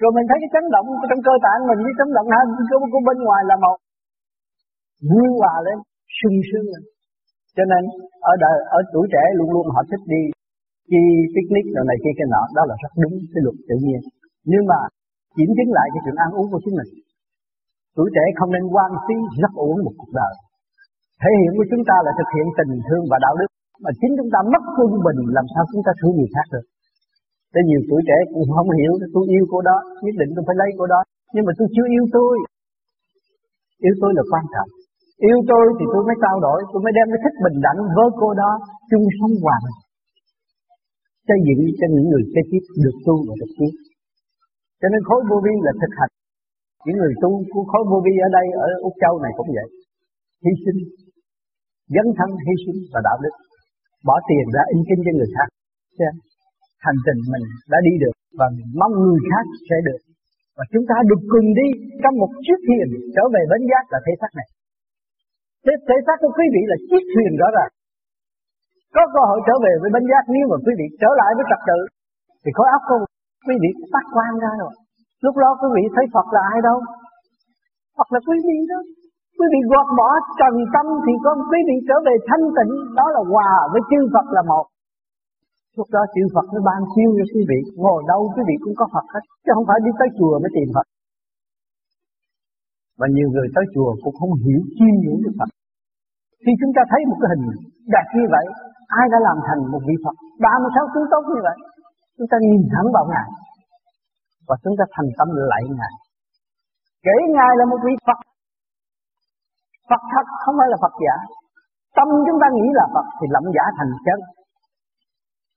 Rồi 0.00 0.10
mình 0.16 0.26
thấy 0.28 0.38
cái 0.42 0.50
chấn 0.54 0.64
động 0.74 0.86
trong 1.10 1.22
cơ 1.28 1.34
tạng 1.44 1.60
mình 1.68 1.80
với 1.84 1.94
chấn 1.98 2.08
động 2.16 2.28
hai 2.34 2.42
của, 2.70 2.78
của 2.92 3.02
bên 3.08 3.18
ngoài 3.26 3.42
là 3.50 3.56
một 3.64 3.76
vui 5.10 5.28
hòa 5.40 5.54
lên 5.66 5.78
sung 6.18 6.38
sướng 6.48 6.66
lên. 6.72 6.82
Cho 7.56 7.64
nên 7.70 7.82
ở 8.30 8.32
đời 8.44 8.56
ở 8.76 8.78
tuổi 8.92 9.06
trẻ 9.12 9.22
luôn 9.38 9.48
luôn 9.54 9.66
họ 9.74 9.80
thích 9.90 10.04
đi 10.14 10.22
đi 10.92 11.02
picnic 11.34 11.66
rồi 11.76 11.84
này 11.90 11.98
kia 12.02 12.14
cái 12.18 12.26
nọ. 12.34 12.42
Đó 12.56 12.62
là 12.70 12.74
rất 12.82 12.92
đúng 13.02 13.14
cái 13.32 13.40
luật 13.44 13.56
tự 13.68 13.76
nhiên. 13.86 14.00
Nhưng 14.52 14.64
mà 14.70 14.78
kiểm 15.36 15.50
chứng 15.56 15.70
lại 15.76 15.86
cái 15.92 16.00
chuyện 16.04 16.22
ăn 16.24 16.30
uống 16.38 16.48
của 16.52 16.60
chính 16.64 16.76
mình. 16.78 16.90
Tuổi 17.96 18.08
trẻ 18.14 18.24
không 18.38 18.50
nên 18.54 18.64
quan 18.74 18.90
phí 19.04 19.16
rất 19.42 19.52
uống 19.66 19.78
một 19.86 19.94
cuộc 20.00 20.12
đời. 20.20 20.32
Thể 21.22 21.30
hiện 21.40 21.52
của 21.58 21.66
chúng 21.70 21.84
ta 21.88 21.96
là 22.06 22.12
thực 22.18 22.28
hiện 22.34 22.46
tình 22.58 22.72
thương 22.86 23.04
và 23.10 23.18
đạo 23.24 23.34
đức 23.40 23.50
mà 23.84 23.90
chính 24.00 24.12
chúng 24.18 24.30
ta 24.34 24.38
mất 24.52 24.62
quân 24.76 24.90
bình 25.06 25.20
làm 25.36 25.46
sao 25.52 25.62
chúng 25.72 25.84
ta 25.86 25.92
thương 25.98 26.14
người 26.16 26.30
khác 26.34 26.46
được. 26.54 26.66
Thế 27.52 27.60
nhiều 27.68 27.82
tuổi 27.88 28.00
trẻ 28.08 28.18
cũng 28.32 28.48
không 28.56 28.70
hiểu 28.78 28.92
tôi 29.14 29.24
yêu 29.34 29.44
cô 29.52 29.58
đó, 29.68 29.78
nhất 30.04 30.14
định 30.20 30.30
tôi 30.34 30.42
phải 30.46 30.56
lấy 30.60 30.68
cô 30.78 30.84
đó. 30.94 31.00
Nhưng 31.34 31.44
mà 31.46 31.52
tôi 31.58 31.66
chưa 31.74 31.86
yêu 31.94 32.04
tôi. 32.16 32.34
Yêu 33.86 33.94
tôi 34.02 34.10
là 34.16 34.24
quan 34.32 34.44
trọng. 34.54 34.70
Yêu 35.28 35.38
tôi 35.50 35.64
thì 35.76 35.84
tôi 35.92 36.02
mới 36.08 36.16
trao 36.22 36.36
đổi, 36.46 36.58
tôi 36.70 36.80
mới 36.84 36.92
đem 36.96 37.06
cái 37.12 37.20
thích 37.24 37.36
bình 37.44 37.58
đẳng 37.66 37.78
với 37.96 38.08
cô 38.22 38.28
đó 38.42 38.50
chung 38.90 39.04
sống 39.18 39.34
hòa 39.44 39.58
xây 41.28 41.38
dựng 41.46 41.62
cho 41.78 41.86
những 41.94 42.06
người 42.10 42.24
kế 42.34 42.42
tiếp 42.50 42.62
được 42.84 42.96
tu 43.06 43.14
và 43.28 43.34
được 43.40 43.52
tiến 43.58 43.72
cho 44.84 44.90
nên 44.92 45.02
khối 45.08 45.20
vô 45.30 45.36
vi 45.46 45.54
là 45.66 45.72
thực 45.80 45.92
hành. 46.00 46.12
Những 46.84 46.98
người 47.00 47.14
tu 47.22 47.30
của 47.52 47.64
khối 47.70 47.82
vô 47.90 47.98
vi 48.06 48.14
ở 48.26 48.28
đây 48.38 48.46
ở 48.66 48.68
úc 48.88 48.94
châu 49.02 49.14
này 49.24 49.32
cũng 49.38 49.50
vậy. 49.58 49.68
Hy 50.44 50.52
sinh 50.64 50.78
dấn 51.94 52.06
thân 52.18 52.30
hy 52.46 52.54
sinh 52.64 52.78
và 52.92 53.00
đạo 53.08 53.18
đức. 53.24 53.34
Bỏ 54.08 54.16
tiền 54.28 54.46
ra 54.54 54.62
in 54.74 54.80
kinh 54.88 55.00
cho 55.04 55.12
người 55.14 55.30
khác. 55.36 55.48
Hành 56.86 56.98
trình 57.04 57.20
mình 57.32 57.44
đã 57.72 57.78
đi 57.88 57.94
được 58.02 58.14
và 58.38 58.46
mình 58.56 58.68
mong 58.80 58.94
người 59.02 59.20
khác 59.30 59.44
sẽ 59.68 59.76
được. 59.88 60.00
Và 60.56 60.64
chúng 60.72 60.86
ta 60.90 60.96
được 61.10 61.22
cùng 61.32 61.48
đi 61.60 61.68
trong 62.02 62.14
một 62.22 62.30
chiếc 62.44 62.58
thuyền 62.66 62.86
trở 63.14 63.24
về 63.34 63.42
bến 63.50 63.62
giác 63.70 63.84
là 63.92 63.98
thế 64.06 64.12
xác 64.20 64.32
này. 64.38 64.48
Thế, 65.64 65.72
thế 65.88 65.96
xác 66.06 66.16
của 66.22 66.32
quý 66.38 66.46
vị 66.54 66.62
là 66.70 66.76
chiếc 66.88 67.02
thuyền 67.12 67.32
rõ 67.40 67.48
ràng. 67.56 67.72
Có 68.94 69.02
cơ 69.14 69.22
hội 69.30 69.40
trở 69.46 69.54
về 69.64 69.72
với 69.80 69.90
bến 69.94 70.04
giác 70.10 70.24
nếu 70.34 70.44
mà 70.50 70.56
quý 70.64 70.72
vị 70.80 70.86
trở 71.02 71.10
lại 71.20 71.30
với 71.36 71.44
trật 71.50 71.62
tự 71.70 71.78
thì 72.42 72.50
khối 72.56 72.68
óc 72.76 72.82
của 72.88 72.98
quý 73.46 73.54
vị 73.62 73.70
phát 73.92 74.06
quan 74.14 74.32
ra 74.44 74.52
rồi. 74.62 74.72
Lúc 75.24 75.34
đó 75.42 75.50
quý 75.60 75.68
vị 75.76 75.82
thấy 75.94 76.04
Phật 76.14 76.26
là 76.34 76.42
ai 76.52 76.58
đâu? 76.68 76.78
Phật 77.96 78.08
là 78.14 78.20
quý 78.28 78.36
vị 78.48 78.58
đó. 78.72 78.80
Quý 79.38 79.46
vị 79.52 79.60
gọt 79.70 79.88
bỏ 79.98 80.10
trần 80.40 80.54
tâm 80.74 80.86
thì 81.04 81.12
con 81.24 81.36
quý 81.50 81.60
vị 81.68 81.76
trở 81.88 81.96
về 82.06 82.14
thanh 82.28 82.44
tịnh, 82.56 82.72
đó 82.98 83.06
là 83.14 83.22
hòa 83.32 83.52
với 83.72 83.82
chư 83.90 84.00
Phật 84.14 84.26
là 84.36 84.42
một. 84.52 84.64
Lúc 85.78 85.88
đó 85.94 86.02
chư 86.14 86.22
Phật 86.34 86.46
mới 86.52 86.62
ban 86.68 86.80
siêu 86.92 87.08
cho 87.18 87.24
quý 87.32 87.42
vị, 87.50 87.60
ngồi 87.82 88.00
đâu 88.10 88.20
quý 88.34 88.42
vị 88.48 88.56
cũng 88.64 88.76
có 88.80 88.86
Phật 88.94 89.06
hết, 89.14 89.24
chứ 89.44 89.50
không 89.54 89.66
phải 89.68 89.78
đi 89.84 89.90
tới 89.98 90.08
chùa 90.18 90.34
mới 90.42 90.50
tìm 90.56 90.68
Phật. 90.76 90.86
Và 93.00 93.06
nhiều 93.16 93.28
người 93.34 93.48
tới 93.54 93.64
chùa 93.74 93.90
cũng 94.02 94.16
không 94.20 94.32
hiểu 94.44 94.60
chiêm 94.76 94.94
ngưỡng 95.00 95.20
Đức 95.24 95.34
Phật. 95.38 95.50
Khi 96.44 96.52
chúng 96.60 96.72
ta 96.76 96.82
thấy 96.90 97.00
một 97.10 97.18
cái 97.20 97.28
hình 97.32 97.44
đẹp 97.94 98.06
như 98.16 98.24
vậy, 98.34 98.46
ai 99.00 99.06
đã 99.12 99.18
làm 99.26 99.36
thành 99.46 99.60
một 99.72 99.82
vị 99.88 99.96
Phật? 100.04 100.16
36 100.44 100.86
tướng 100.92 101.06
tốt 101.12 101.22
như 101.32 101.40
vậy, 101.48 101.58
chúng 102.16 102.28
ta 102.30 102.36
nhìn 102.48 102.62
thẳng 102.72 102.88
vào 102.96 103.04
Ngài. 103.12 103.28
Và 104.48 104.54
chúng 104.62 104.76
ta 104.78 104.84
thành 104.94 105.08
tâm 105.18 105.28
lạy 105.52 105.64
Ngài. 105.78 105.94
Kể 107.06 107.16
Ngài 107.36 107.52
là 107.58 107.64
một 107.70 107.80
vị 107.86 107.94
Phật. 108.06 108.18
Phật 109.90 110.02
thật, 110.12 110.26
không 110.42 110.54
phải 110.58 110.68
là 110.72 110.78
Phật 110.84 110.94
giả. 111.04 111.16
Tâm 111.96 112.08
chúng 112.26 112.38
ta 112.42 112.46
nghĩ 112.56 112.66
là 112.78 112.84
Phật 112.94 113.06
thì 113.18 113.26
lậm 113.34 113.44
giả 113.56 113.64
thành 113.78 113.92
chân. 114.06 114.18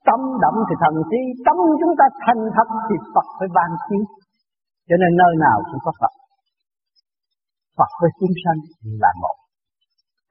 Tâm 0.08 0.20
động 0.44 0.58
thì 0.68 0.76
thần 0.84 0.96
trí. 1.10 1.22
Tâm 1.46 1.58
chúng 1.82 1.94
ta 2.00 2.06
thành 2.26 2.42
thật 2.56 2.70
thì 2.88 2.96
Phật 3.14 3.28
phải 3.38 3.50
ban 3.58 3.70
chiếu. 3.86 4.04
Cho 4.88 4.96
nên 5.02 5.12
nơi 5.22 5.34
nào 5.46 5.58
cũng 5.70 5.82
có 5.86 5.92
Phật. 6.02 6.14
Phật 7.78 7.92
với 8.02 8.12
chúng 8.20 8.36
sanh 8.44 8.60
là 9.04 9.12
một. 9.24 9.38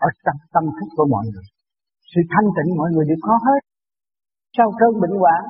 Ở 0.06 0.08
trong 0.24 0.38
tâm 0.54 0.64
thức 0.76 0.88
của 0.96 1.06
mọi 1.14 1.24
người, 1.32 1.46
Sự 2.12 2.20
thanh 2.32 2.48
tịnh 2.56 2.70
mọi 2.80 2.88
người 2.92 3.06
đều 3.10 3.20
có 3.26 3.34
hết. 3.46 3.60
Sau 4.56 4.68
cơn 4.78 4.92
bệnh 5.02 5.16
hoạn 5.20 5.42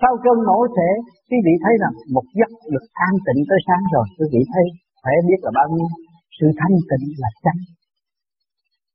sau 0.00 0.12
cơn 0.24 0.36
mổ 0.48 0.58
sẽ 0.76 0.88
Quý 1.28 1.38
vị 1.46 1.54
thấy 1.64 1.74
rằng 1.82 1.94
một 2.16 2.26
giấc 2.38 2.50
được 2.72 2.84
an 3.08 3.14
tịnh 3.26 3.40
tới 3.48 3.58
sáng 3.66 3.84
rồi. 3.94 4.06
Quý 4.16 4.26
vị 4.32 4.42
thấy, 4.52 4.66
phải 5.02 5.14
biết 5.28 5.40
là 5.44 5.50
bao 5.58 5.68
nhiêu? 5.74 5.88
Sự 6.36 6.46
thanh 6.60 6.76
tịnh 6.90 7.04
là 7.22 7.30
chân 7.44 7.56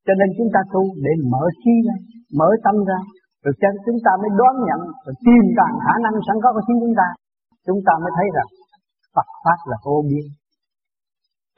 cho 0.08 0.14
nên 0.20 0.30
chúng 0.38 0.50
ta 0.56 0.62
tu 0.74 0.84
để 1.06 1.12
mở 1.34 1.44
trí 1.62 1.74
ra, 1.88 1.96
mở 2.40 2.50
tâm 2.66 2.76
ra, 2.90 3.00
rồi 3.44 3.54
chân 3.62 3.74
chúng 3.86 4.00
ta 4.06 4.12
mới 4.22 4.32
đoán 4.40 4.54
nhận, 4.68 4.82
rồi 5.04 5.16
tìm 5.26 5.44
tàng 5.58 5.76
khả 5.86 5.94
năng 6.04 6.16
sẵn 6.28 6.38
có 6.44 6.50
của 6.56 6.64
chính 6.68 6.80
chúng 6.84 6.96
ta. 7.02 7.08
Chúng 7.68 7.80
ta 7.88 7.94
mới 8.04 8.12
thấy 8.18 8.28
rằng 8.36 8.50
Phật 9.16 9.30
pháp 9.44 9.60
là 9.72 9.78
vô 9.86 9.96
biên. 10.10 10.26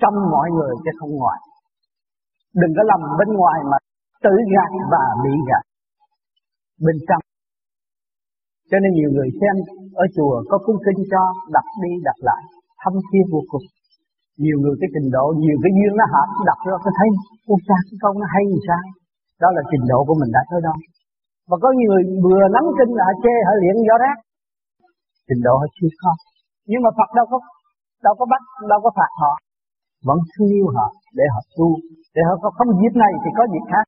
Trong 0.02 0.16
mọi 0.34 0.48
người 0.56 0.74
chứ 0.84 0.92
không 1.00 1.14
ngoài. 1.20 1.40
Đừng 2.62 2.74
có 2.78 2.84
lầm 2.92 3.02
bên 3.20 3.30
ngoài 3.40 3.60
mà 3.72 3.78
tự 4.26 4.34
gạt 4.54 4.72
và 4.94 5.04
bị 5.24 5.34
gạt. 5.50 5.64
Bên 6.86 6.98
trong 7.08 7.22
cho 8.70 8.78
nên 8.84 8.92
nhiều 8.98 9.12
người 9.16 9.30
xem 9.40 9.56
ở 10.04 10.06
chùa 10.16 10.36
có 10.50 10.58
cung 10.66 10.80
kinh 10.86 11.00
cho 11.12 11.22
đọc 11.56 11.68
đi 11.84 11.92
đọc 12.08 12.20
lại, 12.30 12.42
thâm 12.82 12.94
thiên 13.08 13.26
vô 13.34 13.42
cùng. 13.52 13.66
Nhiều 14.44 14.58
người 14.62 14.76
cái 14.82 14.90
trình 14.94 15.10
độ, 15.16 15.26
nhiều 15.44 15.58
cái 15.64 15.72
duyên 15.78 15.94
nó 16.00 16.06
hợp 16.14 16.30
đọc 16.50 16.60
ra 16.68 16.76
có 16.86 16.92
thấy 16.98 17.10
ô 17.54 17.56
cha, 17.68 17.78
cái 17.88 17.98
câu 18.04 18.12
nó 18.22 18.26
hay 18.34 18.44
gì 18.52 18.60
sao? 18.68 18.84
Đó 19.42 19.48
là 19.56 19.62
trình 19.72 19.86
độ 19.92 20.00
của 20.08 20.18
mình 20.22 20.32
đã 20.38 20.42
tới 20.50 20.60
đâu. 20.68 20.78
Và 21.50 21.56
có 21.64 21.70
nhiều 21.78 21.90
người 21.92 22.04
vừa 22.26 22.44
nắm 22.56 22.66
kinh 22.78 22.92
là 23.00 23.06
chê, 23.24 23.36
họ 23.48 23.54
luyện 23.62 23.76
gió 23.88 23.96
rác. 24.04 24.18
Trình 25.28 25.42
độ 25.48 25.54
họ 25.62 25.68
chưa 25.78 25.92
có. 26.02 26.12
Nhưng 26.70 26.82
mà 26.86 26.92
Phật 26.98 27.10
đâu 27.18 27.26
có 27.32 27.38
đâu 28.06 28.14
có 28.20 28.26
bắt, 28.34 28.42
đâu 28.72 28.80
có 28.86 28.90
phạt 28.98 29.12
họ. 29.22 29.34
Vẫn 30.08 30.20
thương 30.32 30.52
yêu 30.58 30.68
họ 30.76 30.88
để 31.18 31.26
họ 31.34 31.42
tu. 31.58 31.68
Để 32.16 32.22
họ 32.28 32.34
có 32.44 32.50
không 32.58 32.72
dịp 32.80 32.94
này 33.04 33.12
thì 33.22 33.30
có 33.38 33.44
dịp 33.54 33.66
khác 33.72 33.86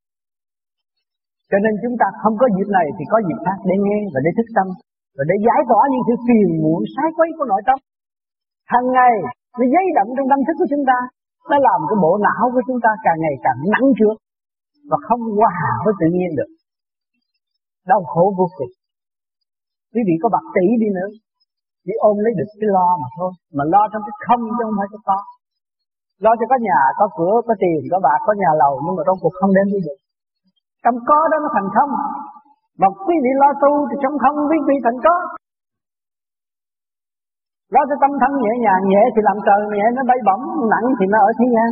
cho 1.52 1.58
nên 1.64 1.74
chúng 1.84 1.96
ta 2.02 2.08
không 2.22 2.36
có 2.42 2.46
dịp 2.56 2.70
này 2.78 2.88
thì 2.96 3.04
có 3.12 3.18
dịp 3.28 3.40
khác 3.46 3.58
để 3.70 3.76
nghe 3.86 4.00
và 4.14 4.20
để 4.26 4.32
thức 4.38 4.48
tâm 4.58 4.68
và 5.18 5.24
để 5.30 5.36
giải 5.48 5.62
tỏa 5.70 5.82
những 5.92 6.06
sự 6.08 6.16
phiền 6.26 6.48
muộn, 6.64 6.82
sai 6.96 7.10
quấy 7.18 7.30
của 7.38 7.48
nội 7.52 7.62
tâm. 7.68 7.78
Hàng 8.74 8.88
ngày 8.96 9.14
nó 9.58 9.66
dây 9.74 9.86
động 9.98 10.10
trong 10.16 10.30
tâm 10.32 10.40
thức 10.46 10.56
của 10.60 10.70
chúng 10.72 10.86
ta, 10.90 10.98
nó 11.50 11.56
làm 11.68 11.80
cái 11.90 11.98
bộ 12.04 12.12
não 12.26 12.46
của 12.54 12.64
chúng 12.68 12.80
ta 12.86 12.92
càng 13.06 13.20
ngày 13.24 13.36
càng 13.46 13.60
nắng 13.74 13.88
trước 14.00 14.16
và 14.90 14.98
không 15.08 15.22
hòa 15.38 15.58
với 15.84 15.94
tự 16.00 16.08
nhiên 16.18 16.32
được. 16.40 16.52
Đau 17.92 18.02
khổ 18.12 18.24
vô 18.38 18.48
cùng. 18.58 18.72
Quý 19.94 20.02
vị 20.08 20.16
có 20.22 20.28
bạc 20.36 20.46
tỷ 20.56 20.66
đi 20.82 20.90
nữa, 20.98 21.10
chỉ 21.86 21.94
ôm 22.08 22.16
lấy 22.24 22.34
được 22.40 22.50
cái 22.60 22.70
lo 22.76 22.90
mà 23.02 23.08
thôi, 23.18 23.32
mà 23.58 23.64
lo 23.74 23.84
trong 23.92 24.04
cái 24.08 24.16
không 24.26 24.42
chứ 24.56 24.64
không 24.68 24.78
phải 24.80 24.90
cái 24.94 25.02
có. 25.08 25.18
Lo 26.24 26.32
cho 26.40 26.46
có 26.52 26.58
nhà, 26.68 26.82
có 27.00 27.06
cửa, 27.18 27.36
có 27.48 27.54
tiền, 27.64 27.80
có 27.92 27.98
bạc, 28.08 28.20
có 28.28 28.34
nhà 28.42 28.52
lầu, 28.62 28.74
nhưng 28.84 28.96
mà 28.98 29.04
trong 29.08 29.18
cuộc 29.22 29.34
không 29.40 29.52
đem 29.58 29.68
đi 29.74 29.80
được 29.88 30.00
trong 30.84 30.98
có 31.10 31.20
đó 31.32 31.38
nó 31.44 31.50
thành 31.56 31.70
không 31.76 31.92
mà 32.82 32.88
quý 33.06 33.16
vị 33.24 33.32
lo 33.42 33.50
tu 33.64 33.72
thì 33.90 33.96
trong 34.04 34.16
không 34.24 34.38
quý 34.50 34.58
vị 34.68 34.76
thành 34.86 35.00
có 35.06 35.16
Lo 37.76 37.82
cho 37.90 37.96
tâm 38.02 38.12
thân 38.22 38.32
nhẹ 38.44 38.54
nhàng, 38.64 38.84
nhẹ 38.92 39.04
thì 39.14 39.20
làm 39.28 39.38
trời 39.48 39.60
nhẹ 39.74 39.86
nó 39.96 40.02
bay 40.10 40.20
bổng, 40.28 40.44
nặng 40.74 40.88
thì 40.98 41.06
nó 41.14 41.18
ở 41.28 41.32
thế 41.40 41.46
gian. 41.56 41.70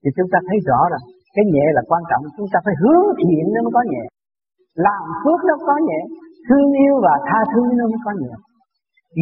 Thì 0.00 0.08
chúng 0.16 0.28
ta 0.32 0.38
thấy 0.48 0.58
rõ 0.68 0.80
rồi, 0.92 1.02
cái 1.34 1.44
nhẹ 1.54 1.66
là 1.76 1.82
quan 1.90 2.02
trọng, 2.10 2.22
chúng 2.36 2.48
ta 2.52 2.58
phải 2.64 2.74
hướng 2.82 3.06
thiện 3.20 3.44
nó 3.54 3.58
mới 3.64 3.72
có 3.76 3.82
nhẹ. 3.92 4.04
Làm 4.86 5.02
phước 5.22 5.40
nó 5.48 5.54
có 5.68 5.74
nhẹ, 5.88 6.00
thương 6.46 6.68
yêu 6.84 6.94
và 7.06 7.14
tha 7.28 7.40
thứ 7.52 7.62
nó 7.78 7.84
mới 7.92 8.00
có 8.06 8.12
nhẹ. 8.20 8.32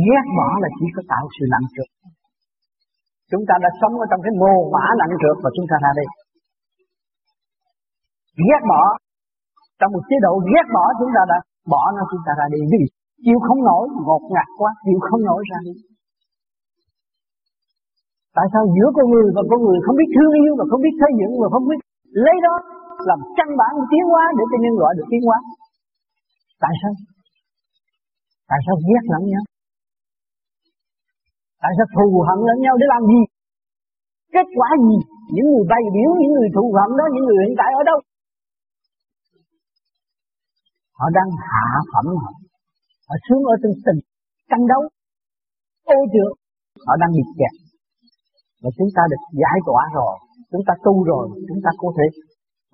Ghét 0.07 0.25
bỏ 0.39 0.49
là 0.63 0.69
chỉ 0.79 0.87
có 0.97 1.03
tạo 1.13 1.25
sự 1.37 1.45
nặng 1.53 1.67
trược. 1.75 1.91
Chúng 3.31 3.45
ta 3.49 3.55
đã 3.65 3.71
sống 3.81 3.95
ở 4.05 4.07
trong 4.11 4.23
cái 4.25 4.33
mồ 4.43 4.55
mã 4.75 4.87
nặng 5.01 5.15
trược 5.21 5.37
và 5.45 5.51
chúng 5.57 5.67
ta 5.71 5.77
ra 5.85 5.91
đây. 6.01 6.09
Ghét 8.41 8.63
bỏ, 8.71 8.83
trong 9.79 9.91
một 9.95 10.05
chế 10.09 10.17
độ 10.27 10.33
ghét 10.51 10.67
bỏ 10.77 10.85
chúng 10.99 11.13
ta 11.17 11.23
đã 11.33 11.39
bỏ 11.73 11.83
nó 11.97 12.03
chúng 12.11 12.25
ta 12.27 12.33
ra 12.41 12.47
đi. 12.55 12.61
Vì 12.73 12.83
chịu 13.25 13.39
không 13.47 13.61
nổi 13.69 13.85
ngột 14.07 14.23
ngạt 14.35 14.49
quá 14.59 14.71
chịu 14.85 14.99
không 15.09 15.23
nổi 15.31 15.43
ra 15.51 15.59
đi. 15.67 15.75
Tại 18.37 18.47
sao 18.53 18.63
giữa 18.75 18.89
con 18.97 19.07
người 19.13 19.29
và 19.37 19.43
con 19.51 19.61
người 19.65 19.79
không 19.85 19.97
biết 20.01 20.11
thương 20.15 20.33
yêu 20.43 20.53
và 20.59 20.65
không 20.71 20.83
biết 20.85 20.95
xây 21.01 21.13
dựng 21.21 21.33
và 21.43 21.49
không 21.53 21.67
biết 21.71 21.81
lấy 22.27 22.37
đó 22.47 22.55
làm 23.09 23.19
căn 23.39 23.49
bản 23.61 23.73
tiến 23.91 24.05
hóa 24.13 24.25
để 24.37 24.45
cho 24.51 24.59
nhân 24.65 24.75
loại 24.81 24.93
được 24.99 25.09
tiến 25.11 25.23
hóa? 25.29 25.39
Tại 26.63 26.75
sao? 26.81 26.93
Tại 28.51 28.61
sao 28.65 28.77
ghét 28.89 29.05
lẫn 29.13 29.23
nhau? 29.33 29.45
Tại 31.63 31.73
sao 31.77 31.87
thù 31.95 32.07
hận 32.29 32.39
lẫn 32.49 32.59
nhau 32.65 32.75
để 32.81 32.87
làm 32.95 33.03
gì? 33.13 33.21
Kết 34.35 34.47
quả 34.59 34.69
gì? 34.87 34.99
Những 35.35 35.49
người 35.51 35.67
bày 35.73 35.85
biểu 35.95 36.11
những 36.21 36.33
người 36.37 36.51
thù 36.57 36.65
hận 36.79 36.91
đó 36.99 37.05
những 37.15 37.25
người 37.27 37.39
hiện 37.43 37.55
tại 37.61 37.71
ở 37.81 37.83
đâu? 37.91 37.99
Họ 41.03 41.09
đang 41.19 41.31
hạ 41.49 41.67
phẩm 41.93 42.07
họ. 42.23 42.33
Họ 43.09 43.17
xuống 43.27 43.43
ở 43.53 43.55
trong 43.63 43.75
tình 43.87 44.01
tranh 44.51 44.65
đấu, 44.73 44.83
ô 45.97 45.99
trượt 46.13 46.33
họ 46.87 46.93
đang 47.01 47.13
bị 47.17 47.25
kẹt. 47.39 47.55
Và 48.63 48.71
chúng 48.77 48.91
ta 48.97 49.03
được 49.11 49.23
giải 49.43 49.59
tỏa 49.67 49.83
rồi, 49.99 50.15
chúng 50.51 50.65
ta 50.69 50.75
tu 50.85 50.95
rồi, 51.11 51.25
chúng 51.49 51.61
ta 51.65 51.71
có 51.83 51.89
thể 51.97 52.07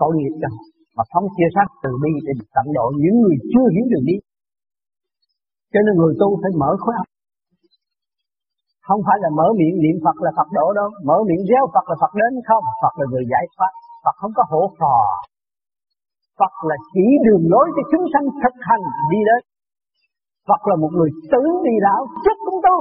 tội 0.00 0.12
nghiệp 0.16 0.34
cho 0.40 0.48
họ. 0.54 0.62
Và 0.96 1.04
phóng 1.12 1.26
chia 1.36 1.50
sát 1.54 1.68
từ 1.82 1.90
bi 2.02 2.12
để 2.26 2.32
tận 2.54 2.66
độ 2.76 2.86
những 3.02 3.16
người 3.22 3.36
chưa 3.52 3.66
hiểu 3.74 3.86
đường 3.92 4.06
đi. 4.10 4.16
Cho 5.72 5.80
nên 5.86 5.94
người 5.96 6.14
tu 6.20 6.28
phải 6.42 6.52
mở 6.62 6.70
khóa. 6.84 6.98
Không 8.86 9.00
phải 9.06 9.18
là 9.24 9.30
mở 9.38 9.46
miệng 9.58 9.76
niệm 9.84 9.96
Phật 10.04 10.16
là 10.24 10.30
Phật 10.38 10.48
độ 10.58 10.66
đâu. 10.78 10.88
Mở 11.08 11.16
miệng 11.28 11.42
réo 11.48 11.64
Phật 11.74 11.84
là 11.90 11.96
Phật 12.02 12.12
đến 12.20 12.32
không? 12.48 12.64
Phật 12.82 12.94
là 13.00 13.06
người 13.10 13.24
giải 13.32 13.44
thoát. 13.54 13.72
Phật 14.04 14.16
không 14.20 14.32
có 14.38 14.42
hổ 14.50 14.62
phò. 14.78 14.96
Phật 16.38 16.54
là 16.70 16.76
chỉ 16.92 17.06
đường 17.26 17.44
lối 17.52 17.66
cho 17.74 17.82
chúng 17.92 18.04
sanh 18.12 18.26
thực 18.42 18.56
hành 18.68 18.84
đi 19.12 19.20
đến. 19.28 19.40
Phật 20.48 20.62
là 20.70 20.76
một 20.82 20.92
người 20.96 21.10
tử 21.32 21.42
đi 21.66 21.74
đạo 21.86 22.00
chết 22.24 22.36
cũng 22.46 22.60
tu. 22.66 22.76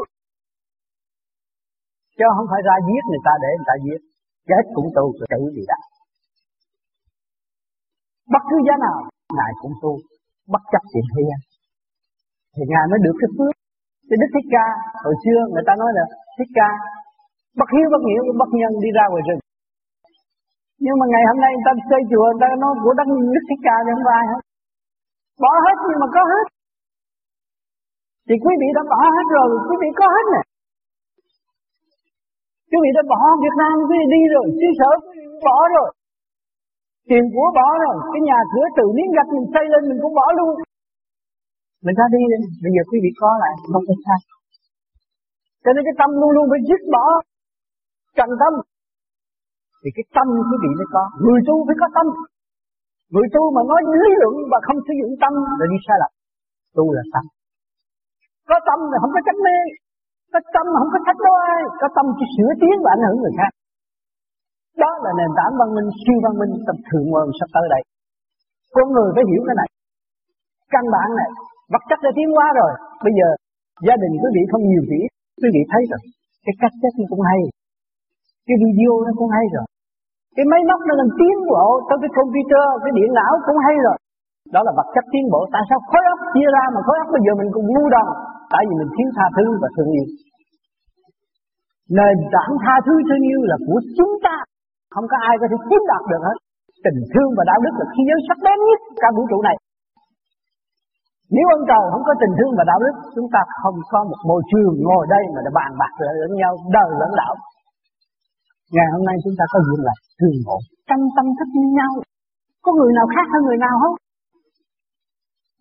Chứ 2.18 2.26
không 2.36 2.48
phải 2.52 2.62
ra 2.68 2.76
giết 2.88 3.04
người 3.10 3.24
ta 3.28 3.34
để 3.44 3.52
người 3.58 3.70
ta 3.72 3.76
giết. 3.86 4.00
Chết 4.50 4.64
cũng 4.76 4.90
tu, 4.98 5.06
rồi 5.18 5.28
tử 5.34 5.42
đi 5.58 5.64
đạo. 5.72 5.84
Bất 8.34 8.44
cứ 8.50 8.58
giá 8.68 8.76
nào, 8.86 8.98
Ngài 9.38 9.52
cũng 9.62 9.76
tu. 9.82 9.92
Bất 10.54 10.64
chấp 10.72 10.84
chuyện 10.92 11.06
thế 11.14 11.22
gian 11.28 11.40
Thì 12.54 12.64
Ngài 12.72 12.86
mới 12.92 13.00
được 13.06 13.16
cái 13.22 13.30
phước. 13.38 13.54
Cái 14.10 14.18
Đức 14.22 14.30
Thích 14.34 14.48
Ca, 14.54 14.66
Hồi 15.04 15.16
xưa 15.24 15.40
người 15.52 15.66
ta 15.68 15.74
nói 15.82 15.92
là, 15.98 16.04
Thích 16.38 16.52
Ca, 16.60 16.70
Bất 17.60 17.70
hiếu, 17.74 17.88
bất 17.94 18.02
nghĩa 18.06 18.22
bất 18.42 18.50
nhân 18.60 18.74
đi 18.84 18.90
ra 18.98 19.04
ngoài 19.12 19.24
rừng. 19.28 19.42
Nhưng 20.84 20.96
mà 21.00 21.06
ngày 21.14 21.24
hôm 21.30 21.38
nay 21.44 21.52
người 21.54 21.68
ta 21.68 21.74
xây 21.90 22.02
chùa, 22.12 22.28
Người 22.32 22.42
ta 22.44 22.48
nói, 22.64 22.74
của 22.84 22.94
Đấng 23.00 23.12
Đức 23.36 23.44
Thích 23.50 23.62
Ca 23.68 23.76
thì 23.86 23.92
không 23.96 24.10
ai 24.20 24.24
hết 24.32 24.42
Bỏ 25.44 25.52
hết 25.66 25.78
nhưng 25.88 26.02
mà 26.04 26.08
có 26.16 26.22
hết. 26.34 26.46
Thì 28.28 28.36
quý 28.44 28.54
vị 28.62 28.70
đã 28.78 28.84
bỏ 28.92 29.02
hết 29.16 29.28
rồi, 29.38 29.48
quý 29.68 29.76
vị 29.82 29.90
có 30.00 30.06
hết 30.16 30.26
nè. 30.34 30.42
Quý 32.70 32.78
vị 32.84 32.92
đã 32.98 33.04
bỏ 33.12 33.22
Việt 33.44 33.56
Nam, 33.62 33.74
quý 33.90 33.96
vị 34.00 34.08
đi 34.16 34.22
rồi, 34.36 34.46
xứ 34.60 34.68
sở 34.80 34.92
quý 35.04 35.10
vị 35.18 35.26
bỏ 35.48 35.58
rồi. 35.76 35.90
Tiền 37.10 37.24
của 37.34 37.48
bỏ 37.60 37.68
rồi, 37.84 37.96
cái 38.14 38.22
nhà 38.30 38.40
cửa 38.54 38.68
từ 38.78 38.86
miếng 38.96 39.12
gạch 39.16 39.30
mình 39.36 39.48
xây 39.54 39.66
lên 39.74 39.82
mình 39.90 40.00
cũng 40.04 40.16
bỏ 40.20 40.28
luôn. 40.38 40.52
Mình 41.86 41.96
ra 42.00 42.06
đi 42.16 42.22
đi, 42.32 42.40
bây 42.64 42.72
giờ 42.76 42.82
quý 42.90 42.98
vị 43.04 43.12
có 43.22 43.30
lại, 43.44 43.54
không 43.74 43.86
có 43.88 43.96
sao. 44.06 44.20
Cho 45.64 45.70
nên 45.74 45.82
cái 45.88 45.96
tâm 46.02 46.10
luôn 46.22 46.32
luôn 46.36 46.46
phải 46.52 46.62
dứt 46.70 46.82
bỏ. 46.96 47.06
Trần 48.18 48.30
tâm 48.42 48.54
thì 49.82 49.90
cái 49.96 50.06
tâm 50.16 50.28
quý 50.50 50.58
vị 50.64 50.72
mới 50.80 50.88
có. 50.94 51.04
Người 51.26 51.42
tu 51.48 51.56
phải 51.68 51.78
có 51.82 51.88
tâm. 51.98 52.08
Người 53.14 53.28
tu 53.36 53.44
mà 53.56 53.62
nói 53.70 53.82
lý 54.04 54.12
luận 54.22 54.36
và 54.52 54.60
không 54.68 54.80
sử 54.86 54.94
dụng 55.00 55.14
tâm 55.24 55.34
là 55.60 55.66
đi 55.72 55.78
sai 55.86 55.98
lầm. 56.02 56.12
Tu 56.78 56.86
là 56.98 57.04
tâm. 57.14 57.24
Có 58.50 58.58
tâm 58.68 58.80
là 58.92 58.98
không 59.02 59.14
có 59.16 59.22
tránh 59.28 59.40
mê. 59.46 59.58
Có 60.34 60.40
tâm 60.56 60.66
mà 60.72 60.78
không 60.82 60.92
có 60.96 61.00
thách 61.06 61.20
đâu 61.26 61.36
ai 61.54 61.62
có 61.82 61.88
tâm 61.96 62.06
chỉ 62.18 62.26
sửa 62.36 62.52
tiến 62.62 62.76
và 62.84 62.90
ảnh 62.96 63.04
hưởng 63.06 63.20
người 63.20 63.36
khác. 63.40 63.52
Đó 64.82 64.92
là 65.04 65.12
nền 65.20 65.32
tảng 65.38 65.54
văn 65.60 65.70
minh, 65.76 65.90
siêu 66.02 66.18
văn 66.26 66.34
minh 66.42 66.54
tập 66.68 66.78
thượng 66.88 67.08
nguồn 67.10 67.28
sắp 67.40 67.50
tới 67.56 67.66
đây. 67.74 67.82
Con 68.76 68.88
người 68.94 69.10
phải 69.16 69.24
hiểu 69.30 69.42
cái 69.48 69.56
này. 69.62 69.70
Căn 70.74 70.84
bản 70.96 71.10
này. 71.20 71.30
Vật 71.74 71.84
chất 71.90 72.00
đã 72.06 72.12
tiến 72.18 72.30
hóa 72.36 72.48
rồi. 72.60 72.72
Bây 73.06 73.14
giờ, 73.20 73.28
gia 73.88 73.96
đình 74.04 74.14
quý 74.22 74.30
vị 74.36 74.44
không 74.52 74.64
nhiều 74.70 74.84
tỷ 74.90 75.00
quý 75.42 75.50
vị 75.56 75.62
thấy 75.72 75.82
rồi. 75.92 76.02
Cái 76.46 76.56
cách 76.62 76.74
chết 76.82 76.94
nó 77.00 77.06
cũng 77.12 77.24
hay. 77.30 77.40
Cái 78.48 78.58
video 78.64 78.94
nó 79.08 79.12
cũng 79.20 79.32
hay 79.36 79.46
rồi 79.56 79.67
cái 80.38 80.46
máy 80.52 80.62
móc 80.70 80.82
nó 80.88 80.94
đang 81.00 81.12
tiến 81.20 81.36
bộ 81.52 81.66
tới 81.88 81.98
cái 82.04 82.12
computer, 82.20 82.68
cái 82.84 82.92
điện 82.98 83.10
não 83.18 83.34
cũng 83.48 83.60
hay 83.66 83.76
rồi. 83.86 83.98
Đó 84.56 84.60
là 84.68 84.72
vật 84.78 84.88
chất 84.96 85.06
tiến 85.14 85.26
bộ. 85.34 85.42
Tại 85.54 85.64
sao 85.70 85.80
khối 85.90 86.04
óc 86.14 86.20
chia 86.34 86.50
ra 86.56 86.64
mà 86.74 86.80
khối 86.86 86.98
óc 87.04 87.08
bây 87.16 87.22
giờ 87.26 87.32
mình 87.42 87.50
cũng 87.56 87.68
ngu 87.74 87.86
đần 87.96 88.08
tại 88.54 88.62
vì 88.68 88.74
mình 88.82 88.92
thiếu 88.96 89.10
tha 89.18 89.26
thứ 89.38 89.46
và 89.62 89.70
thương 89.76 89.92
yêu. 89.98 90.08
Nền 91.98 92.18
tảng 92.34 92.54
tha 92.64 92.76
thứ, 92.86 92.94
thương 93.08 93.24
yêu 93.32 93.42
là 93.50 93.58
của 93.68 93.80
chúng 93.98 94.14
ta. 94.26 94.36
Không 94.94 95.08
có 95.12 95.18
ai 95.30 95.36
có 95.42 95.46
thể 95.52 95.58
chiếm 95.70 95.82
đoạt 95.90 96.04
được 96.12 96.22
hết. 96.28 96.38
Tình 96.86 97.00
thương 97.12 97.30
và 97.38 97.44
đạo 97.52 97.60
đức 97.66 97.74
là 97.80 97.86
khi 97.94 98.02
giới 98.10 98.20
sắc 98.28 98.38
bén 98.46 98.58
nhất 98.68 98.80
cả 99.02 99.10
vũ 99.16 99.24
trụ 99.30 99.40
này. 99.48 99.58
Nếu 101.36 101.46
ông 101.56 101.64
trời 101.70 101.84
không 101.92 102.06
có 102.08 102.14
tình 102.22 102.34
thương 102.38 102.54
và 102.58 102.64
đạo 102.72 102.80
đức, 102.86 102.96
chúng 103.16 103.30
ta 103.34 103.42
không 103.62 103.78
có 103.92 104.00
một 104.10 104.20
môi 104.30 104.42
trường 104.52 104.74
ngồi 104.88 105.04
đây 105.16 105.24
mà 105.34 105.40
để 105.46 105.52
bàn 105.60 105.72
bạc 105.82 105.94
lẫn 106.22 106.32
nhau, 106.42 106.54
đời 106.76 106.90
lẫn 107.02 107.12
đạo 107.22 107.34
ngày 108.76 108.88
hôm 108.94 109.04
nay 109.10 109.16
chúng 109.24 109.36
ta 109.40 109.46
có 109.52 109.58
duyên 109.66 109.80
là 109.88 109.94
thương 110.20 110.38
ngộ 110.46 110.58
trong 110.90 111.04
tâm 111.16 111.26
thức 111.38 111.50
như 111.58 111.66
nhau. 111.80 111.92
Có 112.64 112.70
người 112.78 112.92
nào 112.98 113.08
khác 113.14 113.26
hơn 113.32 113.42
người 113.46 113.60
nào 113.66 113.76
không? 113.84 113.96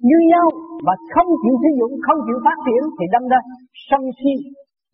Như 0.09 0.19
nhau. 0.33 0.47
Và 0.87 0.95
không 1.14 1.29
chịu 1.42 1.55
sử 1.62 1.71
dụng, 1.79 1.92
không 2.07 2.19
chịu 2.27 2.38
phát 2.47 2.59
triển 2.66 2.83
thì 2.97 3.05
đâm 3.14 3.25
ra 3.33 3.38
sân 3.88 4.03
si, 4.19 4.33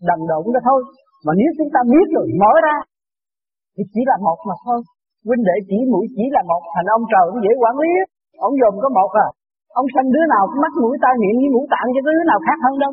đần 0.09 0.21
độn 0.31 0.45
đó 0.55 0.61
thôi. 0.69 0.81
Mà 1.25 1.33
nếu 1.41 1.51
chúng 1.59 1.71
ta 1.75 1.81
biết 1.93 2.07
rồi, 2.17 2.27
mở 2.43 2.53
ra, 2.67 2.77
thì 3.75 3.83
chỉ 3.93 4.01
là 4.11 4.17
một 4.27 4.39
mà 4.49 4.55
thôi. 4.65 4.79
Huynh 5.27 5.43
đệ 5.49 5.57
chỉ, 5.69 5.79
mũi 5.93 6.05
chỉ 6.17 6.25
là 6.37 6.43
một, 6.51 6.63
thành 6.75 6.89
ông 6.97 7.05
trời 7.13 7.25
cũng 7.31 7.43
dễ 7.45 7.53
quản 7.63 7.77
lý. 7.83 7.93
Ông 8.47 8.55
dồn 8.61 8.75
có 8.83 8.89
một 8.99 9.11
à. 9.27 9.29
Ông 9.81 9.89
sanh 9.95 10.09
đứa 10.15 10.25
nào 10.35 10.43
cũng 10.51 10.61
mắt 10.65 10.73
mũi 10.83 10.95
tai 11.03 11.15
miệng 11.21 11.39
với 11.41 11.51
mũi 11.55 11.67
tạng 11.73 11.89
cho 11.95 12.01
đứa 12.07 12.25
nào 12.31 12.41
khác 12.47 12.59
hơn 12.65 12.75
đâu. 12.85 12.93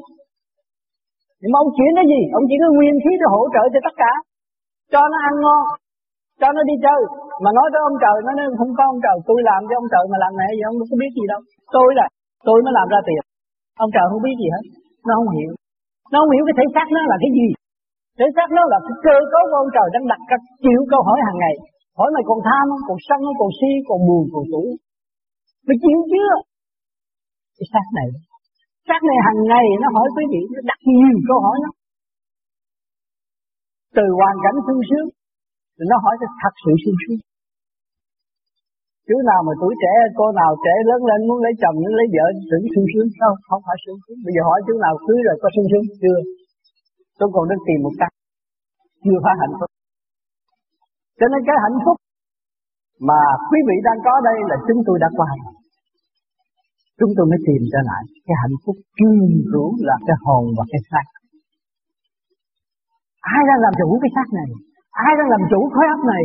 Nhưng 1.40 1.52
mà 1.54 1.58
ông 1.64 1.72
chuyển 1.76 1.92
cái 1.98 2.06
gì? 2.12 2.22
Ông 2.38 2.46
chỉ 2.50 2.56
có 2.62 2.68
nguyên 2.76 2.96
khí 3.04 3.12
để 3.22 3.28
hỗ 3.36 3.42
trợ 3.54 3.64
cho 3.74 3.80
tất 3.88 3.96
cả 4.04 4.12
cho 4.94 5.02
nó 5.12 5.18
ăn 5.30 5.34
ngon, 5.44 5.64
cho 6.42 6.50
nó 6.56 6.62
đi 6.70 6.76
chơi. 6.86 7.00
Mà 7.44 7.50
nói 7.58 7.68
tới 7.74 7.82
ông 7.90 7.98
trời, 8.04 8.16
nó 8.26 8.32
nói, 8.38 8.46
không 8.60 8.74
có 8.78 8.84
ông 8.94 9.00
trời, 9.06 9.18
tôi 9.30 9.40
làm 9.50 9.62
cho 9.68 9.74
ông 9.82 9.90
trời 9.94 10.04
mà 10.12 10.18
làm 10.24 10.34
này 10.42 10.50
gì, 10.58 10.62
ông 10.70 10.78
có 10.90 10.96
biết 11.02 11.12
gì 11.18 11.26
đâu. 11.32 11.42
Tôi 11.76 11.90
là, 12.00 12.06
tôi 12.48 12.58
mới 12.66 12.74
làm 12.78 12.88
ra 12.94 13.00
tiền. 13.08 13.22
Ông 13.84 13.92
trời 13.96 14.06
không 14.12 14.24
biết 14.26 14.36
gì 14.42 14.48
hết, 14.56 14.64
nó 15.08 15.14
không 15.20 15.32
hiểu. 15.38 15.52
Nó 16.12 16.18
không 16.22 16.34
hiểu 16.34 16.44
cái 16.48 16.56
thể 16.58 16.66
xác 16.76 16.88
nó 16.96 17.02
là 17.12 17.18
cái 17.24 17.32
gì. 17.38 17.48
Thể 18.18 18.28
xác 18.36 18.50
nó 18.58 18.64
là 18.72 18.78
cái 18.86 18.96
cơ 19.06 19.16
cấu 19.34 19.44
của 19.50 19.60
ông 19.64 19.72
trời 19.76 19.88
đang 19.94 20.06
đặt 20.12 20.22
các 20.32 20.42
triệu 20.64 20.80
câu 20.92 21.02
hỏi 21.08 21.18
hàng 21.28 21.40
ngày. 21.44 21.56
Hỏi 22.00 22.10
mày 22.16 22.24
còn 22.30 22.40
tham 22.48 22.64
không, 22.72 22.84
còn 22.88 23.00
sân 23.08 23.20
không, 23.26 23.38
còn 23.42 23.52
si, 23.60 23.72
còn 23.90 24.00
buồn, 24.08 24.24
còn 24.34 24.46
tủ 24.54 24.64
mày 25.68 25.78
chịu 25.84 26.00
chưa? 26.12 26.34
Cái 27.58 27.68
xác 27.74 27.88
này. 27.98 28.08
Xác 28.88 29.02
này 29.10 29.18
hàng 29.28 29.42
ngày 29.52 29.68
nó 29.82 29.88
hỏi 29.96 30.08
quý 30.16 30.24
vị, 30.34 30.42
nó 30.54 30.62
đặt 30.72 30.80
nhiều 30.92 31.18
câu 31.30 31.38
hỏi 31.46 31.58
nó 31.64 31.70
từ 33.98 34.06
hoàn 34.20 34.36
cảnh 34.44 34.58
sung 34.66 34.82
sướng, 34.90 35.08
thì 35.76 35.84
nó 35.92 35.96
hỏi 36.04 36.16
cái 36.20 36.30
thật 36.42 36.54
sự 36.64 36.72
sung 36.84 37.00
sướng. 37.04 37.22
Chú 39.08 39.18
nào 39.30 39.42
mà 39.48 39.54
tuổi 39.62 39.74
trẻ, 39.82 39.94
cô 40.20 40.26
nào 40.42 40.52
trẻ 40.64 40.74
lớn 40.90 41.02
lên 41.10 41.20
muốn 41.28 41.40
lấy 41.46 41.54
chồng, 41.62 41.76
muốn 41.82 41.94
lấy 42.00 42.08
vợ, 42.16 42.26
tưởng 42.50 42.66
sung 42.74 42.88
sướng. 42.92 43.08
Không 43.20 43.38
không 43.50 43.62
phải 43.68 43.78
sung 43.84 44.00
sướng. 44.04 44.20
Bây 44.26 44.32
giờ 44.36 44.42
hỏi 44.50 44.60
chú 44.66 44.74
nào 44.86 44.96
cưới 45.06 45.20
rồi 45.28 45.36
có 45.42 45.48
sung 45.56 45.68
sướng 45.72 45.86
chưa? 46.02 46.20
Tôi 47.20 47.28
còn 47.34 47.44
đang 47.50 47.62
tìm 47.68 47.80
một 47.86 47.96
cách 48.02 48.14
chưa 49.06 49.20
phải 49.26 49.36
hạnh 49.42 49.56
phúc. 49.60 49.70
Cho 51.20 51.28
nên 51.32 51.42
cái 51.48 51.58
hạnh 51.66 51.80
phúc 51.84 51.98
mà 53.10 53.20
quý 53.50 53.60
vị 53.68 53.76
đang 53.88 54.00
có 54.06 54.14
đây 54.30 54.38
là 54.50 54.58
chúng 54.68 54.82
tôi 54.88 54.98
đã 55.04 55.10
qua 55.18 55.30
chúng 57.00 57.12
tôi 57.18 57.26
mới 57.32 57.40
tìm 57.48 57.62
ra 57.74 57.82
lại. 57.90 58.04
Cái 58.26 58.36
hạnh 58.44 58.58
phúc 58.64 58.76
kiên 58.98 59.20
cửu 59.52 59.70
là 59.88 59.96
cái 60.08 60.18
hồn 60.26 60.44
và 60.58 60.64
cái 60.72 60.82
xác 60.90 61.06
ai 63.36 63.42
đang 63.50 63.60
làm 63.66 63.74
chủ 63.80 63.88
cái 64.02 64.12
xác 64.16 64.28
này? 64.40 64.50
Ai 65.08 65.12
đang 65.20 65.30
làm 65.34 65.42
chủ 65.52 65.60
khối 65.74 65.86
óc 65.96 66.02
này? 66.14 66.24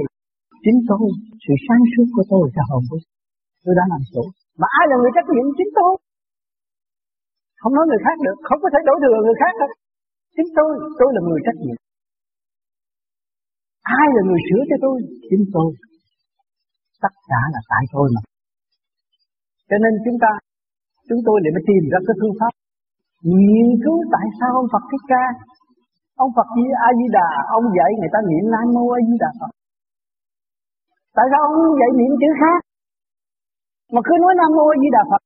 Chính 0.65 0.79
tôi 0.89 1.07
sự 1.45 1.55
sáng 1.67 1.83
suốt 1.93 2.07
của 2.15 2.25
tôi 2.33 2.45
là 2.57 2.65
hồn 2.71 2.83
của 2.91 3.01
tôi 3.65 3.73
đã 3.79 3.85
làm 3.93 4.03
chủ. 4.13 4.25
Mà 4.61 4.67
ai 4.79 4.85
là 4.91 4.97
người 4.99 5.13
trách 5.15 5.29
nhiệm 5.31 5.47
chính 5.59 5.73
tôi? 5.79 5.93
Không 7.61 7.75
nói 7.77 7.85
người 7.87 8.03
khác 8.05 8.17
được 8.27 8.37
không 8.49 8.61
có 8.65 8.69
thể 8.73 8.81
đổ 8.89 8.95
thừa 9.03 9.19
người 9.27 9.39
khác 9.43 9.53
đâu 9.61 9.71
chính 10.37 10.51
tôi 10.59 10.71
tôi 10.99 11.09
là 11.17 11.21
người 11.29 11.41
trách 11.47 11.59
nhiệm. 11.65 11.79
Ai 14.01 14.07
là 14.17 14.23
người 14.29 14.41
sửa 14.47 14.63
cho 14.71 14.77
tôi? 14.85 14.97
Chính 15.31 15.45
tôi. 15.55 15.71
Tất 17.05 17.15
cả 17.31 17.41
là 17.55 17.61
tại 17.71 17.85
tôi 17.95 18.07
mà. 18.15 18.21
Cho 19.69 19.77
nên 19.85 19.93
chúng 20.05 20.19
ta 20.25 20.31
chúng 21.09 21.21
tôi 21.27 21.37
để 21.45 21.51
mà 21.55 21.61
tìm 21.69 21.83
ra 21.93 21.99
cái 22.07 22.17
phương 22.21 22.37
pháp 22.41 22.53
nghiên 23.33 23.69
cứu 23.85 23.99
tại 24.15 24.27
sao 24.39 24.51
ông 24.61 24.69
Phật 24.73 24.85
Thích 24.91 25.05
Ca 25.13 25.25
ông 26.23 26.31
Phật 26.37 26.49
Di 26.57 26.67
A 26.87 26.89
Di 26.99 27.07
Đà 27.17 27.29
ông 27.59 27.67
dạy 27.79 27.91
người 27.99 28.13
ta 28.15 28.21
niệm 28.31 28.45
Nam 28.55 28.67
Mô 28.75 28.85
A 28.99 29.01
Di 29.09 29.17
Đà 29.25 29.31
Phật. 29.41 29.51
Tại 31.17 31.27
sao 31.31 31.41
ông 31.49 31.57
dạy 31.81 31.91
niệm 31.99 32.13
chữ 32.21 32.31
khác? 32.41 32.59
Mà 33.95 34.01
cứ 34.07 34.15
nói 34.23 34.33
Nam 34.41 34.51
Mô 34.57 34.65
A 34.75 34.77
Di 34.83 34.89
Đà 34.97 35.03
Phật. 35.11 35.23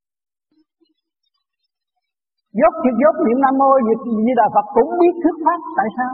Dốt 2.59 2.73
thì 2.83 2.91
dốt, 3.01 3.15
niệm 3.25 3.39
Nam 3.45 3.53
Mô 3.61 3.69
A 3.77 3.81
Di 4.25 4.33
Đà 4.41 4.47
Phật 4.55 4.65
cũng 4.75 4.91
biết 5.01 5.13
thuyết 5.21 5.37
pháp 5.45 5.59
tại 5.77 5.89
sao? 5.97 6.13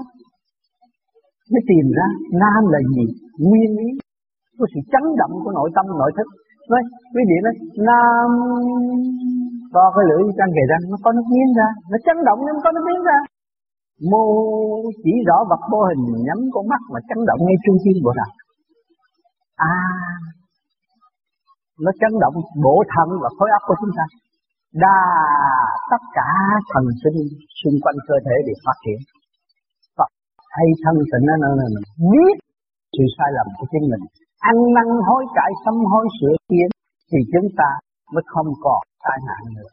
Mới 1.52 1.62
tìm 1.70 1.86
ra 1.98 2.08
Nam 2.42 2.62
là 2.74 2.80
gì, 2.94 3.06
nguyên 3.48 3.70
lý 3.80 3.90
của 4.58 4.68
sự 4.74 4.80
chấn 4.92 5.04
động 5.22 5.34
của 5.44 5.52
nội 5.58 5.70
tâm, 5.76 5.86
nội 6.02 6.12
thức. 6.18 6.28
Nói, 6.72 6.82
quý 7.14 7.22
vị 7.30 7.38
nói, 7.46 7.54
Nam 7.90 8.30
co 9.74 9.84
cái 9.96 10.04
lưỡi 10.10 10.22
trăng 10.38 10.52
về 10.58 10.64
ra, 10.72 10.78
nó 10.92 10.98
có 11.04 11.10
nó 11.18 11.22
biến 11.32 11.48
ra, 11.60 11.68
nó 11.92 11.98
chấn 12.06 12.18
động 12.28 12.40
nhưng 12.46 12.60
có 12.64 12.70
nó 12.76 12.82
biến 12.88 13.00
ra 13.10 13.18
mô 14.12 14.24
chỉ 15.04 15.14
rõ 15.28 15.38
vật 15.50 15.62
vô 15.72 15.80
hình, 15.90 16.04
nhắm 16.28 16.40
con 16.54 16.68
mắt 16.68 16.82
mà 16.94 17.00
chấn 17.08 17.20
động 17.26 17.40
ngay 17.46 17.58
trung 17.66 17.78
tim 17.84 18.04
bộ 18.04 18.12
đầu 18.16 18.32
à 19.56 19.76
nó 21.84 21.92
chấn 22.02 22.12
động 22.24 22.36
bộ 22.64 22.76
thận 22.94 23.08
và 23.22 23.30
khối 23.38 23.50
óc 23.58 23.64
của 23.68 23.76
chúng 23.82 23.94
ta. 23.98 24.06
Đa 24.84 25.00
tất 25.92 26.04
cả 26.18 26.30
thần 26.72 26.86
sinh 27.02 27.20
xung 27.60 27.78
quanh 27.84 27.98
cơ 28.08 28.16
thể 28.26 28.36
để 28.48 28.54
phát 28.66 28.78
triển 28.86 29.00
Phật 29.98 30.10
hay 30.56 30.68
thân 30.84 30.96
tịnh 31.12 31.26
nó 31.42 31.50
mình 31.60 31.76
biết 32.12 32.36
sự 32.96 33.04
sai 33.18 33.30
lầm 33.38 33.48
của 33.58 33.68
chính 33.72 33.86
mình. 33.92 34.04
Ăn 34.52 34.56
năn, 34.76 34.88
hối 35.08 35.24
cải 35.38 35.52
sám 35.66 35.76
hối, 35.92 36.06
sửa 36.18 36.36
tiến 36.50 36.68
thì 37.12 37.20
chúng 37.34 37.50
ta 37.60 37.70
mới 38.14 38.24
không 38.34 38.50
còn 38.66 38.82
tai 39.06 39.18
nạn 39.28 39.42
nữa. 39.56 39.72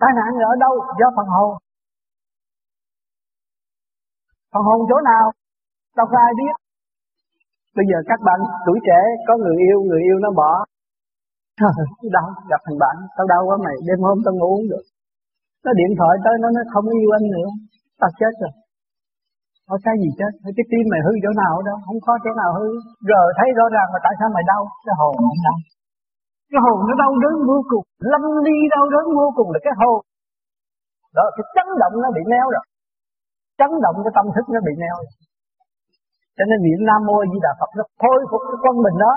Tai 0.00 0.12
nạn 0.18 0.30
ở 0.50 0.52
đâu? 0.64 0.74
Do 1.00 1.08
phần 1.16 1.26
hồn 1.34 1.50
phần 4.52 4.62
hồn 4.68 4.80
chỗ 4.90 4.98
nào? 5.10 5.24
Đâu 5.98 6.06
có 6.12 6.16
ai 6.26 6.32
biết. 6.40 6.54
Bây 7.76 7.84
giờ 7.90 7.98
các 8.10 8.20
bạn 8.26 8.38
tuổi 8.66 8.78
trẻ, 8.86 8.98
có 9.26 9.32
người 9.42 9.56
yêu 9.66 9.78
người 9.88 10.02
yêu 10.08 10.16
nó 10.24 10.30
bỏ. 10.40 10.52
Trời 11.60 11.86
đau, 12.16 12.28
gặp 12.50 12.60
thằng 12.66 12.78
bạn, 12.84 12.96
tao 13.16 13.26
đau 13.32 13.42
quá 13.48 13.56
mày, 13.64 13.76
đêm 13.88 14.00
hôm 14.06 14.18
tao 14.24 14.34
ngủ 14.34 14.50
không 14.56 14.68
được. 14.72 14.84
Nó 15.64 15.70
điện 15.80 15.92
thoại 15.98 16.14
tới, 16.24 16.34
nó 16.42 16.48
nói, 16.56 16.64
không 16.72 16.86
yêu 17.00 17.10
anh 17.18 17.26
nữa, 17.34 17.50
tao 18.00 18.10
chết 18.20 18.32
rồi. 18.42 18.52
Có 19.68 19.76
cái 19.84 19.94
gì 20.02 20.10
chết? 20.18 20.32
Cái 20.56 20.66
tim 20.70 20.84
mày 20.92 21.00
hư 21.06 21.12
chỗ 21.22 21.30
nào 21.42 21.54
đâu? 21.68 21.76
Không 21.86 22.00
có 22.06 22.12
chỗ 22.24 22.32
nào 22.40 22.50
hư. 22.58 22.68
Giờ 23.08 23.20
thấy 23.38 23.48
rõ 23.58 23.66
ràng 23.74 23.88
mà 23.92 23.98
tại 24.04 24.14
sao 24.18 24.28
mày 24.34 24.44
đau. 24.52 24.62
Cái 24.86 24.94
hồn 25.00 25.12
không 25.26 25.40
đau. 25.46 25.58
Cái 26.50 26.60
hồn 26.64 26.78
nó 26.88 26.94
đau 27.02 27.12
đớn 27.24 27.34
vô 27.48 27.58
cùng. 27.70 27.84
Lâm 28.10 28.22
ly 28.46 28.56
đau 28.74 28.84
đớn 28.94 29.06
vô 29.18 29.26
cùng 29.38 29.48
là 29.54 29.58
cái 29.66 29.74
hồn. 29.80 29.98
Đó, 31.16 31.24
cái 31.36 31.44
chấn 31.54 31.66
động 31.82 31.94
nó 32.04 32.08
bị 32.16 32.22
neo 32.32 32.46
rồi 32.54 32.64
chấn 33.58 33.70
động 33.84 33.96
cái 34.04 34.12
tâm 34.16 34.26
thức 34.34 34.46
nó 34.54 34.60
bị 34.68 34.74
neo. 34.82 34.96
Cho 36.36 36.44
nên 36.50 36.58
niệm 36.66 36.80
nam 36.88 37.00
mô 37.08 37.16
di 37.30 37.38
đà 37.46 37.52
phật 37.60 37.70
nó 37.78 37.84
thôi 38.02 38.18
phục 38.30 38.42
cái 38.50 38.58
con 38.64 38.76
mình 38.84 38.96
đó. 39.04 39.12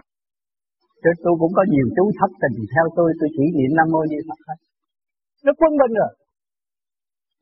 Chứ 1.01 1.11
tôi 1.23 1.33
cũng 1.41 1.53
có 1.57 1.63
nhiều 1.73 1.87
chú 1.95 2.03
thất 2.19 2.31
tình 2.41 2.55
theo 2.73 2.85
tôi 2.97 3.07
tôi 3.19 3.29
chỉ 3.35 3.45
niệm 3.57 3.71
nam 3.77 3.87
mô 3.93 4.01
di 4.09 4.17
đà 4.19 4.25
phật 4.29 4.41
hết 4.49 4.59
nó 5.45 5.51
quân 5.59 5.71
bình 5.81 5.93
rồi. 6.01 6.11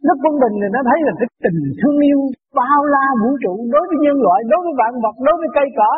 Nó 0.07 0.13
quân 0.21 0.33
bình 0.43 0.55
thì 0.62 0.67
nó 0.75 0.81
thấy 0.89 0.99
là 1.07 1.13
cái 1.19 1.29
tình 1.43 1.60
thương 1.79 1.99
yêu, 2.10 2.19
bao 2.60 2.79
la 2.93 3.05
vũ 3.21 3.29
trụ 3.43 3.53
đối 3.73 3.83
với 3.89 3.97
nhân 4.03 4.17
loại, 4.25 4.39
đối 4.51 4.60
với 4.65 4.73
vạn 4.81 4.93
vật, 5.03 5.15
đối 5.27 5.36
với 5.41 5.49
cây 5.57 5.67
cỏ, 5.79 5.91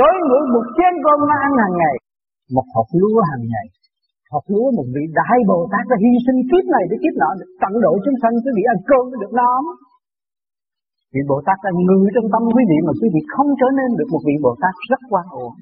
đối 0.00 0.10
với 0.14 0.22
mỗi 0.30 0.42
một 0.54 0.66
chén 0.76 0.92
con 1.04 1.18
nó 1.28 1.34
ăn 1.46 1.52
hàng 1.62 1.76
ngày. 1.80 1.96
Một 2.56 2.66
hộp 2.74 2.88
lúa 3.00 3.18
hàng 3.30 3.44
ngày 3.52 3.66
học 4.32 4.44
lúa 4.52 4.68
một 4.78 4.86
vị 4.94 5.04
đại 5.20 5.38
bồ 5.50 5.58
tát 5.72 5.84
đã 5.90 5.96
hy 6.04 6.12
sinh 6.26 6.40
kiếp 6.50 6.64
này 6.74 6.84
để 6.90 6.96
kiếp 7.02 7.14
nọ, 7.22 7.30
để 7.38 7.44
tận 7.62 7.72
độ 7.84 7.92
chúng 8.04 8.18
sanh, 8.22 8.34
quý 8.44 8.50
vị 8.56 8.64
ăn 8.72 8.78
cơm 8.90 9.02
mới 9.10 9.18
được 9.22 9.32
no 9.40 9.52
vị 11.14 11.22
bồ 11.30 11.38
tát 11.46 11.58
đã 11.64 11.70
ngự 11.86 12.00
trong 12.14 12.28
tâm 12.32 12.42
quý 12.54 12.62
vị 12.70 12.78
mà 12.86 12.92
quý 13.00 13.08
vị 13.14 13.22
không 13.34 13.50
trở 13.60 13.68
nên 13.78 13.90
được 13.98 14.08
một 14.14 14.22
vị 14.28 14.36
bồ 14.44 14.52
tát 14.62 14.74
rất 14.90 15.00
quan 15.12 15.26
uổng 15.40 15.56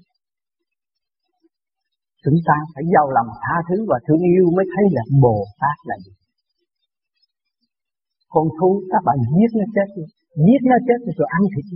chúng 2.24 2.38
ta 2.48 2.56
phải 2.72 2.84
giàu 2.94 3.06
lòng 3.16 3.30
tha 3.44 3.56
thứ 3.68 3.76
và 3.90 3.98
thương 4.06 4.22
yêu 4.32 4.44
mới 4.56 4.66
thấy 4.72 4.84
là 4.96 5.02
bồ 5.24 5.38
tát 5.62 5.76
là 5.88 5.96
gì. 6.04 6.12
Con 8.34 8.46
thú 8.56 8.70
các 8.92 9.02
bạn 9.06 9.18
giết 9.36 9.50
nó 9.58 9.66
chết 9.74 9.88
đi, 9.96 10.04
giết 10.46 10.60
nó 10.70 10.76
chết 10.86 10.98
rồi 11.18 11.28
ăn 11.38 11.42
thịt 11.52 11.66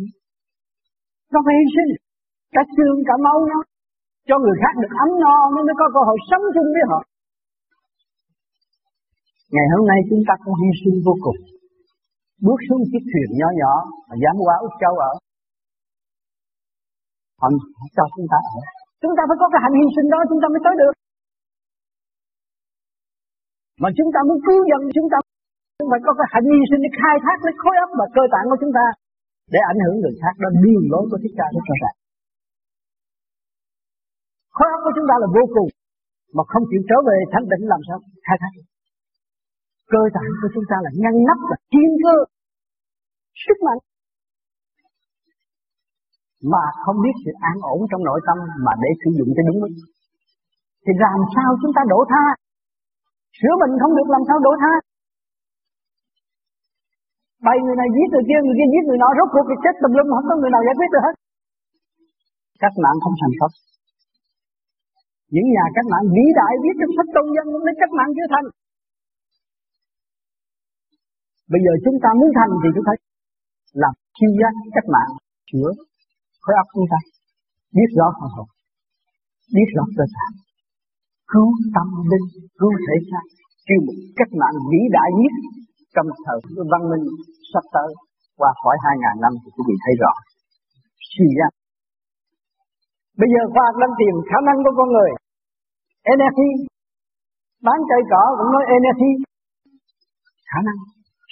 nó 1.33 1.38
phải 1.44 1.54
hy 1.59 1.66
sinh. 1.76 1.90
Cả 2.54 2.62
xương, 2.74 2.98
cả 3.09 3.14
máu 3.26 3.38
nó 3.50 3.59
cho 4.28 4.37
người 4.42 4.56
khác 4.62 4.74
được 4.82 4.92
ấm 5.04 5.10
no 5.22 5.37
nên 5.54 5.62
mới 5.68 5.76
có 5.80 5.87
cơ 5.94 6.00
hội 6.08 6.18
sống 6.30 6.44
chung 6.54 6.68
với 6.74 6.84
họ. 6.90 7.00
Ngày 9.54 9.66
hôm 9.72 9.82
nay 9.90 9.98
chúng 10.10 10.22
ta 10.28 10.34
cũng 10.42 10.56
hy 10.60 10.70
sinh 10.80 10.96
vô 11.06 11.14
cùng. 11.24 11.38
Bước 12.44 12.58
xuống 12.66 12.82
chiếc 12.90 13.04
thuyền 13.10 13.28
nhỏ 13.40 13.48
nhỏ 13.60 13.74
mà 14.08 14.14
dám 14.22 14.34
qua 14.46 14.54
Úc 14.66 14.74
Châu 14.82 14.94
ở. 15.10 15.12
Họ 17.40 17.48
cho 17.96 18.04
chúng 18.14 18.28
ta 18.32 18.38
ở. 18.56 18.58
Chúng 19.02 19.14
ta 19.16 19.22
phải 19.28 19.37
có 19.40 19.46
cái 19.52 19.60
hành 19.64 19.74
hy 19.78 19.87
sinh 19.96 20.08
đó, 20.12 20.18
chúng 20.30 20.40
ta 20.42 20.46
mới 20.52 20.62
tới 20.66 20.74
được. 20.80 20.94
Mà 23.82 23.88
chúng 23.96 24.10
ta 24.14 24.20
muốn 24.28 24.38
cứu 24.46 24.60
dân 24.70 24.80
chúng 24.96 25.08
ta 25.12 25.18
chúng 25.78 25.88
phải 25.92 26.00
có 26.06 26.12
cái 26.18 26.28
hành 26.32 26.46
hy 26.52 26.60
sinh 26.70 26.82
để 26.84 26.90
khai 27.00 27.16
thác 27.24 27.38
lấy 27.44 27.54
khối 27.62 27.76
óc 27.84 27.90
và 27.98 28.06
cơ 28.16 28.22
tạng 28.32 28.46
của 28.50 28.58
chúng 28.62 28.74
ta, 28.78 28.87
để 29.52 29.60
ảnh 29.72 29.80
hưởng 29.84 29.96
người 29.98 30.14
khác 30.22 30.34
đó 30.42 30.48
đường 30.62 30.84
lối 30.92 31.04
của 31.10 31.18
thích 31.22 31.37
ca 31.38 31.46
rất 31.56 31.64
rõ 31.70 31.76
ràng 31.82 31.96
khối 34.56 34.68
óc 34.74 34.80
của 34.84 34.92
chúng 34.96 35.08
ta 35.10 35.14
là 35.22 35.28
vô 35.36 35.44
cùng 35.56 35.68
mà 36.36 36.42
không 36.50 36.64
chịu 36.70 36.82
trở 36.88 36.98
về 37.08 37.16
thanh 37.32 37.46
định 37.52 37.64
làm 37.72 37.80
sao? 37.88 37.98
Khai 38.26 38.36
thác. 38.42 38.52
Cơ 39.92 40.02
tạng 40.16 40.32
của 40.40 40.50
chúng 40.54 40.66
ta 40.70 40.76
là 40.84 40.90
ngăn 41.02 41.14
nắp 41.28 41.38
là 41.50 41.56
thiên 41.72 41.90
cơ 42.04 42.14
sức 43.44 43.58
mạnh. 43.66 43.80
Mà 46.52 46.64
không 46.84 46.98
biết 47.04 47.16
sự 47.24 47.32
an 47.50 47.56
ổn 47.72 47.78
trong 47.90 48.02
nội 48.08 48.20
tâm 48.26 48.38
mà 48.66 48.72
để 48.82 48.90
sử 49.02 49.10
dụng 49.18 49.30
cho 49.36 49.42
đúng 49.48 49.58
mức. 49.62 49.72
Thì 50.84 50.92
làm 51.04 51.20
sao 51.34 51.48
chúng 51.60 51.74
ta 51.76 51.82
đổ 51.92 52.00
tha? 52.12 52.24
Sửa 53.38 53.54
mình 53.62 53.72
không 53.80 53.94
được 53.98 54.08
làm 54.14 54.22
sao 54.28 54.38
đổ 54.46 54.52
tha? 54.62 54.74
Bày 57.46 57.56
người 57.64 57.76
này 57.80 57.88
giết 57.96 58.08
người 58.12 58.26
kia, 58.28 58.40
người 58.42 58.56
kia 58.58 58.68
giết 58.72 58.84
người 58.86 59.00
nọ, 59.02 59.08
rốt 59.18 59.28
cuộc 59.34 59.46
thì 59.48 59.56
chết 59.64 59.74
tùm 59.82 59.92
lum, 59.96 60.06
không 60.14 60.26
có 60.30 60.34
người 60.36 60.52
nào 60.54 60.62
giải 60.66 60.76
quyết 60.78 60.90
được 60.94 61.02
hết. 61.06 61.14
Cách 62.62 62.76
mạng 62.82 62.98
không 63.02 63.16
thành 63.20 63.34
công. 63.40 63.52
Những 65.35 65.49
nhà 65.55 65.64
cách 65.77 65.88
mạng 65.92 66.07
vĩ 66.14 66.25
đại 66.40 66.53
viết 66.62 66.75
trong 66.81 66.92
sách 66.97 67.11
tôn 67.14 67.27
dân 67.35 67.47
đến 67.66 67.75
cách 67.81 67.92
mạng 67.99 68.11
chưa 68.16 68.29
thành. 68.33 68.47
Bây 71.53 71.61
giờ 71.64 71.73
chúng 71.85 71.99
ta 72.03 72.09
muốn 72.18 72.31
thành 72.38 72.53
thì 72.62 72.68
chúng 72.75 72.87
ta 72.88 72.92
làm 73.83 73.94
chi 74.16 74.29
giác 74.40 74.55
cách 74.77 74.88
mạng 74.94 75.11
sửa 75.49 75.70
khối 76.42 76.55
óc 76.62 76.68
chúng 76.75 76.88
ta. 76.92 76.99
Biết 77.77 77.90
rõ 77.99 78.07
phần 78.18 78.31
hồn, 78.35 78.49
biết 79.55 79.68
rõ 79.77 79.85
cơ 79.99 80.05
thể. 80.14 80.27
Cứu 81.33 81.49
tâm 81.75 81.88
linh, 82.11 82.27
cứu 82.59 82.70
thể 82.87 82.97
xác. 83.11 83.25
Kêu 83.66 83.81
một 83.87 83.99
cách 84.18 84.31
mạng 84.40 84.57
vĩ 84.70 84.81
đại 84.97 85.11
nhất 85.20 85.35
trong 85.94 86.09
thời 86.25 86.38
văn 86.73 86.83
minh 86.90 87.05
sắp 87.51 87.64
tới 87.75 87.90
qua 88.38 88.51
khỏi 88.61 88.77
hai 88.85 88.94
ngàn 89.03 89.16
năm 89.25 89.33
thì 89.40 89.49
quý 89.55 89.62
vị 89.68 89.77
thấy 89.85 89.94
rõ. 90.03 90.12
Suy 91.12 91.29
ra. 91.38 91.49
Bây 93.20 93.29
giờ 93.33 93.40
khoa 93.53 93.64
học 93.68 93.77
đang 93.83 93.94
tìm 94.01 94.14
khả 94.31 94.38
năng 94.49 94.59
của 94.64 94.75
con 94.79 94.88
người 94.94 95.11
energy. 96.12 96.50
Bán 97.66 97.78
cây 97.90 98.02
cỏ 98.12 98.22
cũng 98.38 98.50
nói 98.54 98.64
energy. 98.76 99.12
Khả 100.50 100.60
năng, 100.66 100.78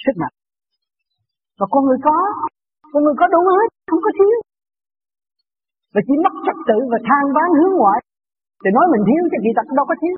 sức 0.03 0.15
mạnh. 0.21 0.35
Và 1.59 1.65
con 1.73 1.81
người 1.85 1.99
có. 2.07 2.17
Con 2.91 3.01
người 3.03 3.17
có 3.21 3.25
đủ 3.33 3.41
hết, 3.57 3.69
không 3.89 4.01
có 4.05 4.11
thiếu. 4.17 4.37
Và 5.93 6.01
chỉ 6.07 6.15
mất 6.25 6.33
trật 6.45 6.57
tự 6.69 6.77
và 6.91 6.99
than 7.07 7.23
bán 7.35 7.49
hướng 7.57 7.73
ngoại. 7.75 7.99
Thì 8.61 8.69
nói 8.77 8.85
mình 8.93 9.03
thiếu 9.07 9.21
chứ 9.31 9.37
kỳ 9.43 9.51
thật 9.57 9.67
đâu 9.77 9.85
có 9.89 9.95
thiếu. 10.01 10.15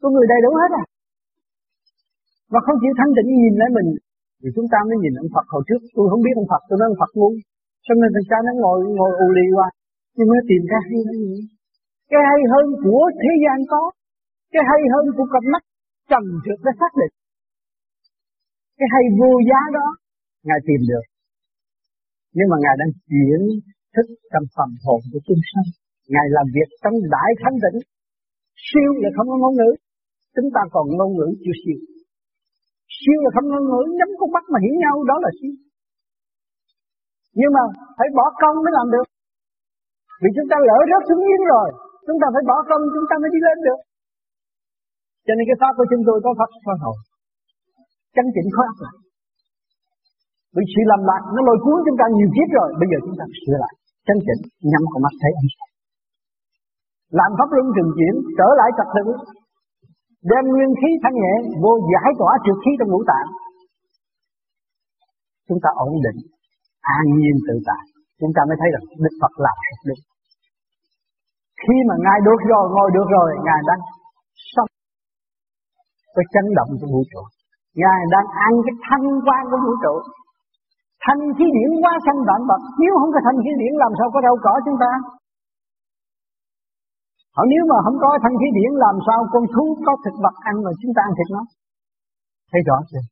Con 0.00 0.10
người 0.12 0.26
đầy 0.32 0.40
đủ 0.44 0.50
hết 0.60 0.70
à. 0.82 0.84
Và 2.52 2.60
không 2.66 2.78
chịu 2.82 2.94
thanh 2.98 3.12
tịnh 3.16 3.28
nhìn 3.42 3.54
lại 3.60 3.70
mình. 3.76 3.88
Thì 4.40 4.48
chúng 4.56 4.68
ta 4.72 4.78
mới 4.88 4.96
nhìn 5.02 5.14
ông 5.22 5.30
Phật 5.34 5.46
hồi 5.52 5.62
trước. 5.68 5.80
Tôi 5.94 6.06
không 6.10 6.22
biết 6.24 6.34
ông 6.40 6.48
Phật, 6.52 6.62
tôi 6.68 6.76
nói 6.78 6.88
ông 6.92 7.00
Phật 7.02 7.12
ngu. 7.14 7.30
Cho 7.86 7.92
nên 8.00 8.08
thằng 8.14 8.28
cha 8.30 8.38
nó 8.46 8.52
ngồi 8.62 8.78
ngồi 8.98 9.10
ù 9.24 9.28
lì 9.38 9.46
qua 9.56 9.68
nhưng 10.16 10.28
mới 10.32 10.40
tìm 10.50 10.62
ra 10.70 10.78
hay 10.88 11.00
là 11.06 11.12
gì 11.22 11.32
cái 12.10 12.22
hay 12.30 12.40
hơn 12.52 12.66
của 12.84 13.04
thế 13.22 13.32
gian 13.42 13.58
có, 13.72 13.82
cái 14.52 14.62
hay 14.70 14.80
hơn 14.92 15.04
của 15.16 15.26
cặp 15.34 15.44
mắt, 15.52 15.62
trần 16.10 16.24
trượt 16.44 16.58
đã 16.66 16.72
xác 16.80 16.92
định. 17.00 17.14
Cái 18.78 18.88
hay 18.94 19.04
vô 19.18 19.30
giá 19.48 19.60
đó, 19.78 19.86
ngài 20.46 20.60
tìm 20.68 20.80
được. 20.90 21.06
Nhưng 22.36 22.48
mà 22.50 22.56
ngài 22.64 22.76
đang 22.80 22.92
chuyển 23.08 23.40
thức 23.94 24.06
trong 24.32 24.46
phần 24.56 24.70
hồn 24.84 25.00
của 25.10 25.20
chúng 25.26 25.42
sanh. 25.50 25.68
Ngài 26.12 26.26
làm 26.36 26.46
việc 26.56 26.68
trong 26.82 26.96
đại 27.14 27.30
thanh 27.40 27.56
tịnh. 27.62 27.78
Siêu 28.66 28.90
là 29.02 29.10
không 29.16 29.28
có 29.30 29.36
ngôn 29.38 29.54
ngữ. 29.58 29.70
Chúng 30.36 30.48
ta 30.54 30.62
còn 30.74 30.84
ngôn 30.96 31.10
ngữ 31.16 31.28
chưa 31.42 31.56
siêu. 31.62 31.78
Siêu 32.98 33.18
là 33.24 33.30
không 33.34 33.46
ngôn 33.50 33.64
ngữ, 33.70 33.82
nhắm 33.98 34.10
con 34.18 34.28
mắt 34.36 34.44
mà 34.52 34.58
hiểu 34.64 34.74
nhau, 34.84 34.94
đó 35.10 35.16
là 35.24 35.30
siêu. 35.38 35.54
Nhưng 37.38 37.52
mà 37.56 37.62
phải 37.96 38.08
bỏ 38.18 38.26
công 38.42 38.56
mới 38.64 38.72
làm 38.78 38.86
được. 38.94 39.06
Vì 40.22 40.30
chúng 40.36 40.48
ta 40.50 40.56
lỡ 40.68 40.78
rớt 40.90 41.02
xuống 41.08 41.22
giếng 41.26 41.44
rồi 41.54 41.68
chúng 42.06 42.18
ta 42.22 42.26
phải 42.34 42.42
bỏ 42.50 42.56
công, 42.70 42.82
chúng 42.94 43.06
ta 43.10 43.14
mới 43.22 43.30
đi 43.34 43.40
lên 43.46 43.58
được. 43.66 43.80
Cho 45.26 45.32
nên 45.34 45.44
cái 45.48 45.58
pháp 45.60 45.72
của 45.78 45.86
chúng 45.90 46.02
tôi 46.08 46.16
có 46.24 46.30
pháp 46.38 46.50
soi 46.64 46.78
hồn 46.82 46.98
chân 48.16 48.26
chỉnh 48.34 48.48
khối 48.54 48.66
óc 48.72 48.78
lại. 48.84 48.96
Vì 50.54 50.64
sự 50.72 50.82
làm 50.92 51.00
lạc 51.10 51.22
nó 51.34 51.40
lôi 51.48 51.58
cuốn 51.64 51.78
chúng 51.86 51.98
ta 52.00 52.06
nhiều 52.16 52.30
kiếp 52.34 52.48
rồi, 52.58 52.68
bây 52.80 52.86
giờ 52.90 52.98
chúng 53.04 53.16
ta 53.20 53.24
sửa 53.42 53.58
lại. 53.64 53.74
Chân 54.06 54.18
chỉnh, 54.26 54.42
nhắm 54.70 54.82
con 54.90 55.00
mắt 55.06 55.14
thấy 55.20 55.32
ánh 55.40 55.50
sáng. 55.54 55.72
Làm 57.18 57.30
pháp 57.38 57.48
luân 57.54 57.66
thường 57.74 57.90
chuyển, 57.96 58.14
trở 58.38 58.48
lại 58.60 58.68
trật 58.76 58.88
tự 58.96 59.04
đem 60.30 60.44
nguyên 60.52 60.72
khí 60.80 60.90
thanh 61.02 61.16
nhẹ, 61.22 61.34
vô 61.62 61.72
giải 61.92 62.10
tỏa 62.20 62.32
trượt 62.44 62.58
khí 62.62 62.72
trong 62.78 62.90
ngũ 62.90 63.00
tạng. 63.10 63.28
Chúng 65.48 65.60
ta 65.64 65.70
ổn 65.86 65.94
định, 66.06 66.18
an 66.98 67.04
nhiên 67.18 67.36
tự 67.48 67.56
tại. 67.68 67.84
Chúng 68.20 68.32
ta 68.36 68.42
mới 68.48 68.56
thấy 68.60 68.68
rằng 68.74 68.84
đức 69.04 69.14
phật 69.20 69.34
làm 69.44 69.56
rất 69.68 69.80
đúng 69.88 70.02
khi 71.62 71.76
mà 71.88 71.94
ngài 72.04 72.18
được 72.26 72.40
rồi 72.50 72.64
ngồi 72.74 72.88
được 72.96 73.08
rồi 73.16 73.28
ngài 73.46 73.60
đang 73.68 73.82
sống. 74.54 74.70
Cái 76.14 76.26
chấn 76.34 76.46
động 76.58 76.70
của 76.80 76.88
vũ 76.92 77.02
trụ. 77.12 77.22
Ngài 77.82 78.00
đang 78.14 78.26
ăn 78.46 78.52
cái 78.66 78.74
thanh 78.86 79.06
quan 79.26 79.42
của 79.50 79.60
vũ 79.64 79.72
trụ. 79.84 79.94
Thanh 81.04 81.20
khí 81.36 81.46
điển 81.56 81.70
quá 81.82 81.92
xanh 82.06 82.20
vạn 82.28 82.40
vật 82.50 82.62
nếu 82.82 82.92
không 83.00 83.12
có 83.14 83.20
thanh 83.26 83.38
khí 83.42 83.50
điển 83.60 83.72
làm 83.82 83.92
sao 83.98 84.08
có 84.14 84.18
rau 84.26 84.36
cỏ 84.44 84.52
chúng 84.66 84.78
ta? 84.82 84.92
Họ 87.36 87.42
nếu 87.52 87.62
mà 87.70 87.78
không 87.84 87.98
có 88.02 88.08
thanh 88.22 88.36
khí 88.40 88.48
điển 88.58 88.70
làm 88.84 88.96
sao 89.06 89.18
con 89.32 89.44
thú 89.52 89.64
có 89.86 89.92
thực 90.04 90.16
vật 90.24 90.36
ăn 90.50 90.54
mà 90.64 90.70
chúng 90.80 90.92
ta 90.96 91.00
ăn 91.08 91.12
thịt 91.18 91.28
nó. 91.36 91.42
Thấy 92.50 92.60
rõ 92.68 92.76
chưa? 92.90 93.04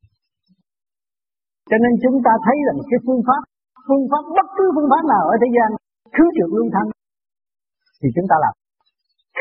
Cho 1.69 1.77
nên 1.83 1.93
chúng 2.03 2.17
ta 2.25 2.33
thấy 2.45 2.57
rằng 2.67 2.77
cái 2.89 2.99
phương 3.05 3.21
pháp, 3.27 3.41
phương 3.87 4.05
pháp 4.11 4.23
bất 4.37 4.47
cứ 4.57 4.65
phương 4.75 4.89
pháp 4.91 5.03
nào 5.13 5.23
ở 5.33 5.35
thế 5.41 5.49
gian 5.55 5.69
cứ 6.15 6.25
được 6.37 6.51
luân 6.55 6.67
thanh 6.75 6.87
thì 8.05 8.09
chúng 8.15 8.27
ta 8.31 8.35
làm. 8.43 8.53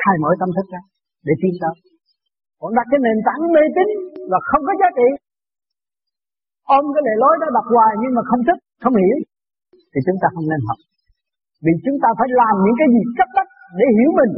Khai 0.00 0.16
mở 0.22 0.30
tâm 0.40 0.50
thức 0.56 0.66
ra 0.74 0.82
để 1.26 1.34
tin 1.42 1.54
tâm 1.62 1.74
Còn 2.60 2.70
đặt 2.78 2.86
cái 2.90 3.00
nền 3.06 3.18
tảng 3.26 3.42
mê 3.54 3.62
tín 3.76 3.88
là 4.32 4.38
không 4.48 4.62
có 4.68 4.72
giá 4.80 4.88
trị. 4.98 5.08
Ôm 6.76 6.84
cái 6.94 7.02
lề 7.06 7.14
lối 7.22 7.34
đó 7.40 7.46
đọc 7.56 7.66
hoài 7.74 7.92
nhưng 8.02 8.12
mà 8.16 8.22
không 8.30 8.42
thích, 8.46 8.60
không 8.82 8.96
hiểu 9.02 9.16
thì 9.90 9.98
chúng 10.06 10.18
ta 10.22 10.26
không 10.34 10.46
nên 10.50 10.60
học. 10.68 10.78
Vì 11.64 11.72
chúng 11.84 11.98
ta 12.02 12.08
phải 12.18 12.28
làm 12.40 12.54
những 12.64 12.76
cái 12.80 12.88
gì 12.94 13.02
cấp 13.18 13.28
bách 13.36 13.50
để 13.78 13.86
hiểu 13.96 14.10
mình 14.20 14.32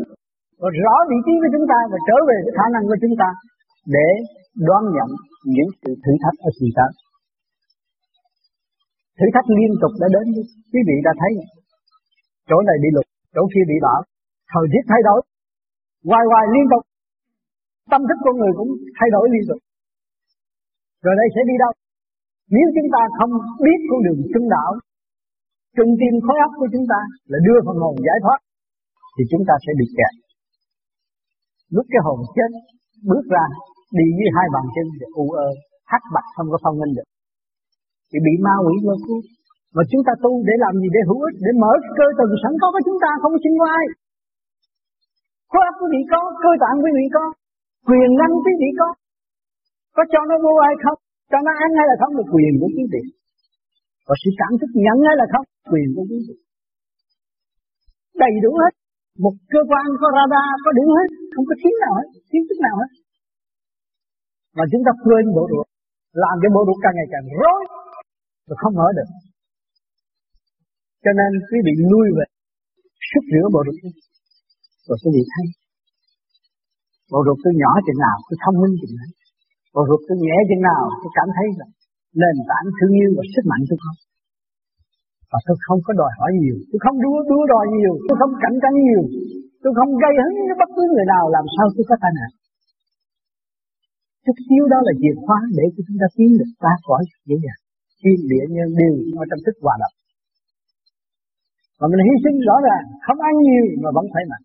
và 0.61 0.69
rõ 0.83 0.95
vị 1.11 1.19
trí 1.27 1.35
của 1.43 1.51
chúng 1.55 1.67
ta 1.73 1.79
và 1.93 1.99
trở 2.09 2.17
về 2.29 2.37
cái 2.45 2.55
khả 2.59 2.67
năng 2.75 2.85
của 2.89 2.99
chúng 3.03 3.17
ta 3.23 3.29
để 3.97 4.09
đoán 4.69 4.83
nhận 4.97 5.09
những 5.55 5.71
sự 5.81 5.91
thử 6.03 6.13
thách 6.23 6.37
ở 6.49 6.51
sự 6.59 6.67
tới. 6.79 6.91
Thử 9.19 9.27
thách 9.35 9.49
liên 9.59 9.73
tục 9.83 9.93
đã 10.03 10.09
đến 10.17 10.27
quý 10.73 10.81
vị 10.89 10.97
đã 11.07 11.13
thấy. 11.21 11.33
Chỗ 12.49 12.59
này 12.69 12.77
bị 12.83 12.89
lục, 12.97 13.07
chỗ 13.35 13.43
kia 13.53 13.65
bị 13.71 13.77
bão, 13.87 14.01
thời 14.53 14.67
tiết 14.73 14.85
thay 14.91 15.01
đổi, 15.09 15.21
hoài 16.11 16.25
hoài 16.31 16.45
liên 16.55 16.67
tục, 16.73 16.83
tâm 17.93 18.01
thức 18.09 18.19
con 18.25 18.35
người 18.39 18.53
cũng 18.59 18.71
thay 18.99 19.09
đổi 19.15 19.25
liên 19.33 19.45
tục. 19.49 19.61
Rồi 21.05 21.15
đây 21.21 21.29
sẽ 21.35 21.41
đi 21.51 21.57
đâu? 21.65 21.73
Nếu 22.57 22.67
chúng 22.77 22.89
ta 22.95 23.03
không 23.19 23.33
biết 23.65 23.79
con 23.91 24.01
đường 24.07 24.21
trung 24.33 24.47
đạo, 24.55 24.71
trung 25.77 25.93
tim 26.01 26.15
khối 26.25 26.39
óc 26.47 26.53
của 26.61 26.69
chúng 26.75 26.87
ta 26.93 27.01
là 27.31 27.39
đưa 27.47 27.59
phần 27.67 27.77
hồn 27.83 27.95
giải 28.07 28.19
thoát, 28.25 28.39
thì 29.15 29.23
chúng 29.31 29.45
ta 29.49 29.55
sẽ 29.65 29.71
bị 29.81 29.87
kẹt. 29.99 30.15
Lúc 31.75 31.87
cái 31.93 32.01
hồn 32.07 32.19
chết 32.37 32.51
bước 33.11 33.25
ra 33.35 33.45
đi 33.99 34.07
với 34.19 34.29
hai 34.37 34.47
bàn 34.55 34.65
chân 34.75 34.87
thì 34.99 35.07
u 35.23 35.27
ơ 35.47 35.49
hắc 35.93 36.03
bạch 36.15 36.29
không 36.37 36.49
có 36.53 36.59
phong 36.65 36.79
minh 36.81 36.93
được. 36.97 37.09
Thì 38.11 38.19
bị 38.27 38.35
ma 38.47 38.55
quỷ 38.65 38.75
lôi 38.87 38.99
cuốn. 39.05 39.21
Mà 39.75 39.83
chúng 39.91 40.03
ta 40.07 40.13
tu 40.25 40.33
để 40.49 40.55
làm 40.65 40.75
gì? 40.81 40.89
Để 40.97 41.01
hữu 41.09 41.21
ích 41.29 41.37
để 41.45 41.51
mở 41.63 41.73
cơ 41.99 42.07
tầng 42.19 42.33
sẵn 42.43 42.53
có 42.61 42.67
của 42.75 42.83
chúng 42.87 42.99
ta 43.05 43.11
không 43.21 43.33
có 43.35 43.41
xin 43.45 43.55
ai 43.79 43.85
khối 45.51 45.63
óc 45.71 45.75
quý 45.81 45.87
vị 45.93 46.01
có, 46.13 46.21
cơ 46.45 46.51
tạng 46.63 46.77
quý 46.83 46.91
vị 46.99 47.05
có, 47.17 47.25
quyền 47.89 48.11
năng 48.21 48.35
quý 48.45 48.53
vị 48.61 48.71
có. 48.81 48.89
Có 49.97 50.03
cho 50.13 50.21
nó 50.31 50.37
vô 50.45 50.53
ai 50.69 50.75
không? 50.85 50.99
Cho 51.31 51.39
nó 51.47 51.53
ăn 51.65 51.71
hay 51.79 51.87
là 51.91 51.97
không? 52.01 52.13
Được 52.19 52.29
quyền 52.35 52.53
của 52.61 52.71
quý 52.77 52.85
vị. 52.93 53.03
Và 54.07 54.15
sự 54.23 54.31
cảm 54.41 54.53
thức 54.61 54.71
nhận 54.85 54.99
hay 55.07 55.15
là 55.21 55.27
không? 55.33 55.47
Quyền 55.73 55.89
của 55.95 56.05
quý 56.11 56.19
vị. 56.27 56.37
Đầy 58.23 58.35
đủ 58.45 58.51
hết. 58.63 58.73
Một 59.25 59.35
cơ 59.53 59.61
quan 59.71 59.87
có 60.01 60.09
radar, 60.17 60.51
có 60.65 60.71
điểm 60.79 60.91
hết. 60.99 61.09
Không 61.35 61.47
có 61.51 61.55
thiếu 61.61 61.75
nào 61.85 61.93
hết. 61.99 62.09
Thiếu 62.31 62.43
chút 62.49 62.59
nào 62.67 62.75
hết. 62.81 62.91
Mà 64.57 64.65
chúng 64.71 64.83
ta 64.87 64.93
quên 65.05 65.25
bộ 65.37 65.45
ruột 65.53 65.67
làm 66.25 66.37
cho 66.43 66.49
bộ 66.55 66.61
ruột 66.67 66.79
càng 66.85 66.95
ngày 66.97 67.09
càng 67.13 67.27
rối. 67.41 67.63
Và 68.49 68.55
không 68.61 68.75
mở 68.81 68.89
được. 68.99 69.09
Cho 71.05 71.13
nên 71.19 71.31
quý 71.49 71.59
vị 71.67 71.73
nuôi 71.93 72.07
về 72.17 72.27
sức 73.11 73.25
rửa 73.33 73.47
bộ 73.55 73.61
ruột 73.67 73.79
rồi 74.87 74.97
quý 75.03 75.11
vị 75.17 75.23
thấy 75.33 75.47
bộ 77.13 77.19
ruột 77.27 77.39
tôi 77.45 77.53
nhỏ 77.63 77.71
chừng 77.87 78.01
nào, 78.07 78.17
tôi 78.27 78.37
thông 78.43 78.57
minh 78.63 78.75
chừng 78.81 78.95
nào? 78.99 79.11
Bộ 79.75 79.83
ruột 79.89 80.01
tôi 80.07 80.17
nhẹ 80.25 80.37
chừng 80.49 80.63
nào, 80.71 80.83
tôi 81.01 81.11
cảm 81.19 81.29
thấy 81.37 81.47
là 81.59 81.67
nền 82.21 82.37
tảng 82.51 82.67
thương 82.77 82.93
yêu 83.01 83.11
và 83.17 83.23
sức 83.33 83.45
mạnh 83.51 83.63
tôi 83.69 83.79
không? 83.85 83.99
Và 85.31 85.39
tôi 85.47 85.57
không 85.67 85.81
có 85.87 85.93
đòi 86.01 86.13
hỏi 86.19 86.31
nhiều, 86.41 86.57
tôi 86.71 86.79
không 86.85 86.97
đua 87.05 87.19
đua 87.31 87.43
đòi 87.55 87.67
nhiều, 87.77 87.93
tôi 88.07 88.17
không 88.21 88.33
cạnh 88.45 88.57
tranh 88.63 88.77
nhiều, 88.87 89.03
tôi 89.63 89.73
không 89.79 89.91
gây 90.03 90.15
hứng 90.23 90.37
với 90.49 90.57
bất 90.61 90.71
cứ 90.77 90.83
người 90.93 91.07
nào, 91.15 91.25
làm 91.37 91.47
sao 91.55 91.67
tôi 91.75 91.85
có 91.91 91.97
tai 92.03 92.13
nạn? 92.19 92.31
Chút 94.25 94.37
xíu 94.47 94.65
đó 94.73 94.79
là 94.87 94.93
chìa 95.01 95.15
khóa 95.25 95.39
để 95.59 95.65
cho 95.75 95.81
chúng 95.87 95.99
ta 96.03 96.09
tiến 96.17 96.31
được 96.39 96.51
ta 96.65 96.73
khỏi 96.87 97.03
dễ 97.29 97.37
dàng. 97.45 97.61
Thiên 98.01 98.19
địa 98.31 98.45
nhân 98.55 98.69
đều 98.81 98.95
ở 99.23 99.25
trong 99.31 99.41
thức 99.47 99.57
hòa 99.65 99.75
đồng 99.83 99.95
và 101.79 101.87
mình 101.91 102.03
hy 102.07 102.15
sinh 102.25 102.37
rõ 102.49 102.57
ràng, 102.69 102.85
không 103.07 103.21
ăn 103.31 103.35
nhiều 103.47 103.65
mà 103.83 103.91
vẫn 103.97 104.07
phải 104.15 104.25
mạnh 104.31 104.45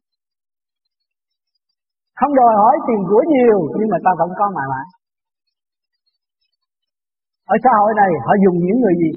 không 2.22 2.34
đòi 2.40 2.54
hỏi 2.62 2.76
tiền 2.88 3.02
của 3.10 3.24
nhiều, 3.34 3.60
nhưng 3.78 3.90
mà 3.94 3.98
ta 4.06 4.12
vẫn 4.22 4.30
có 4.40 4.46
mà 4.58 4.64
mãi 4.74 4.88
ở 7.54 7.56
xã 7.64 7.72
hội 7.80 7.92
này, 8.02 8.12
họ 8.26 8.34
dùng 8.44 8.58
những 8.66 8.80
người 8.82 8.96
gì? 9.04 9.12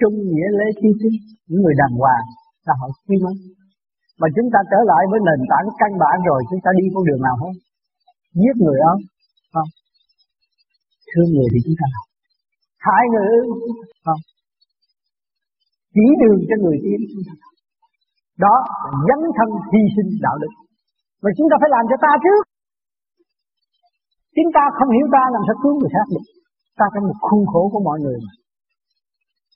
Trung 0.00 0.16
nghĩa 0.30 0.48
lễ 0.58 0.66
chi 0.80 0.90
chính 1.00 1.16
những 1.48 1.62
người 1.62 1.76
đàng 1.80 1.94
hoàng 2.00 2.26
xã 2.66 2.72
hội 2.80 2.90
quý 3.06 3.16
mến 3.24 3.36
mà 4.20 4.28
chúng 4.36 4.48
ta 4.54 4.60
trở 4.70 4.80
lại 4.90 5.02
với 5.10 5.20
nền 5.28 5.40
tảng 5.50 5.66
căn 5.80 5.90
bản 6.02 6.16
rồi, 6.28 6.40
chúng 6.50 6.62
ta 6.64 6.70
đi 6.78 6.84
con 6.94 7.04
đường 7.08 7.22
nào 7.26 7.36
không 7.40 7.54
giết 8.40 8.56
người 8.64 8.78
không? 8.86 9.02
Không. 9.54 9.70
Thương 11.10 11.30
người 11.34 11.48
thì 11.52 11.58
chúng 11.64 11.76
ta 11.80 11.86
làm. 11.94 12.06
Hại 12.86 13.04
người 13.12 13.28
không. 14.06 14.20
Chỉ 15.94 16.06
đường 16.22 16.40
cho 16.48 16.56
người 16.62 16.78
tiến. 16.84 17.00
Chúng 17.12 17.24
ta 17.28 17.34
đó 18.44 18.54
là 18.84 18.90
dấn 19.08 19.20
thân 19.36 19.48
hy 19.72 19.82
sinh 19.96 20.10
đạo 20.26 20.36
đức 20.42 20.52
và 21.24 21.30
chúng 21.36 21.48
ta 21.50 21.56
phải 21.60 21.70
làm 21.74 21.84
cho 21.90 21.96
ta 22.04 22.12
trước 22.24 22.42
chúng 24.36 24.50
ta 24.56 24.62
không 24.78 24.90
hiểu 24.96 25.06
ta 25.14 25.22
làm 25.34 25.42
sao 25.46 25.56
cứu 25.62 25.72
người 25.76 25.92
khác 25.96 26.06
được. 26.12 26.24
Ta 26.78 26.86
trong 26.92 27.04
một 27.08 27.18
khuôn 27.26 27.42
khổ 27.50 27.62
của 27.72 27.82
mọi 27.88 27.98
người 28.04 28.18
mà. 28.24 28.32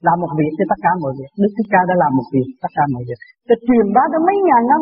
Làm 0.07 0.17
một 0.23 0.33
việc 0.41 0.53
cho 0.59 0.65
tất 0.71 0.81
cả 0.85 0.93
mọi 1.03 1.13
việc. 1.19 1.31
Đức 1.43 1.53
Thích 1.57 1.71
Ca 1.73 1.81
đã 1.89 1.95
làm 2.03 2.13
một 2.19 2.29
việc 2.35 2.49
tất 2.63 2.73
cả 2.77 2.85
mọi 2.95 3.03
việc. 3.09 3.21
Để 3.49 3.55
truyền 3.67 3.87
bá 3.97 4.05
cho 4.13 4.19
mấy 4.29 4.37
ngàn 4.47 4.63
năm. 4.73 4.81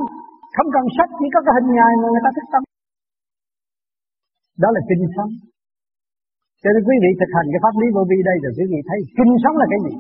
Không 0.57 0.69
cần 0.77 0.85
sách, 0.97 1.11
chỉ 1.19 1.27
có 1.35 1.41
cái 1.47 1.53
hình 1.57 1.69
ngài 1.77 1.93
mà 2.01 2.07
người 2.13 2.25
ta 2.25 2.31
thích 2.37 2.49
tâm. 2.53 2.63
Đó 4.63 4.69
là 4.75 4.81
kinh 4.89 5.05
sống. 5.17 5.33
Cho 6.63 6.71
nên 6.75 6.83
quý 6.89 6.97
vị 7.03 7.11
thực 7.21 7.31
hành 7.37 7.49
cái 7.53 7.61
pháp 7.65 7.75
lý 7.81 7.87
vô 7.97 8.03
vi 8.11 8.19
đây 8.29 8.37
rồi 8.43 8.53
quý 8.59 8.65
vị 8.73 8.81
thấy 8.89 8.99
kinh 9.19 9.33
sống 9.43 9.57
là 9.61 9.67
cái 9.73 9.81
gì. 9.85 9.93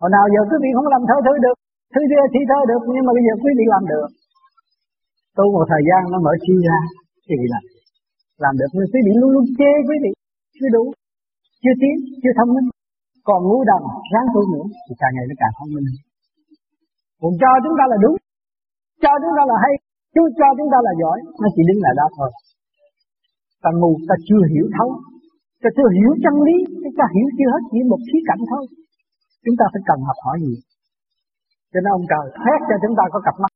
Hồi 0.00 0.10
nào 0.16 0.24
giờ 0.32 0.40
quý 0.50 0.56
vị 0.62 0.70
không 0.76 0.88
làm 0.94 1.02
thơ 1.08 1.16
thơ 1.26 1.34
được 1.44 1.56
Thứ 1.94 2.00
kia 2.10 2.24
thi 2.32 2.42
thơ 2.50 2.60
được, 2.70 2.82
nhưng 2.94 3.04
mà 3.06 3.12
bây 3.16 3.24
giờ 3.26 3.34
quý 3.42 3.50
vị 3.58 3.66
làm 3.74 3.82
được 3.92 4.08
tu 5.38 5.44
một 5.54 5.66
thời 5.72 5.82
gian 5.88 6.00
nó 6.12 6.18
mở 6.26 6.32
chi 6.44 6.54
ra. 6.68 6.78
Thì 7.26 7.36
làm 7.52 7.64
làm 8.44 8.54
được. 8.60 8.70
Nhưng 8.74 8.90
quý 8.92 9.00
vị 9.06 9.12
luôn 9.20 9.30
luôn 9.34 9.44
chê 9.58 9.70
quý 9.88 9.96
vị. 10.04 10.12
Chưa 10.56 10.70
đủ. 10.76 10.84
Chưa 11.62 11.74
tiến. 11.80 11.96
Chưa 12.22 12.34
thông 12.38 12.50
minh. 12.54 12.68
Còn 13.28 13.40
ngu 13.48 13.60
đần 13.70 13.82
ráng 14.12 14.28
tu 14.34 14.42
nữa. 14.54 14.66
Thì 14.84 14.92
càng 15.00 15.12
ngày 15.14 15.26
nó 15.30 15.34
càng 15.42 15.54
thông 15.58 15.72
minh 15.74 15.88
còn 17.22 17.32
cho 17.42 17.50
chúng 17.64 17.76
ta 17.78 17.84
là 17.92 17.96
đúng. 18.04 18.16
Cho 19.04 19.12
chúng 19.22 19.34
ta 19.38 19.42
là 19.50 19.56
hay. 19.64 19.74
Chứ 20.14 20.22
cho 20.40 20.48
chúng 20.58 20.70
ta 20.72 20.78
là 20.86 20.92
giỏi. 21.00 21.18
Nó 21.42 21.48
chỉ 21.54 21.62
đứng 21.68 21.80
lại 21.84 21.94
đó 22.00 22.06
thôi. 22.16 22.30
Ta 23.62 23.70
ngu 23.80 23.92
ta 24.08 24.14
chưa 24.28 24.42
hiểu 24.52 24.66
thấu. 24.76 24.88
Ta 25.62 25.68
chưa 25.76 25.88
hiểu 25.96 26.10
chân 26.24 26.34
lý. 26.46 26.56
Chúng 26.82 26.96
ta 27.00 27.04
hiểu 27.14 27.26
chưa 27.38 27.48
hết. 27.54 27.62
Chỉ 27.70 27.78
một 27.90 28.00
khía 28.08 28.22
cạnh 28.30 28.42
thôi. 28.50 28.64
Chúng 29.44 29.56
ta 29.60 29.64
phải 29.72 29.82
cần 29.88 29.98
học 30.08 30.18
hỏi 30.24 30.36
gì, 30.44 30.54
cho 31.72 31.78
nên 31.80 31.90
ông 31.98 32.06
trời 32.12 32.24
phép 32.44 32.60
cho 32.68 32.76
chúng 32.82 32.94
ta 32.98 33.04
có 33.12 33.18
cặp 33.26 33.36
mắt 33.42 33.52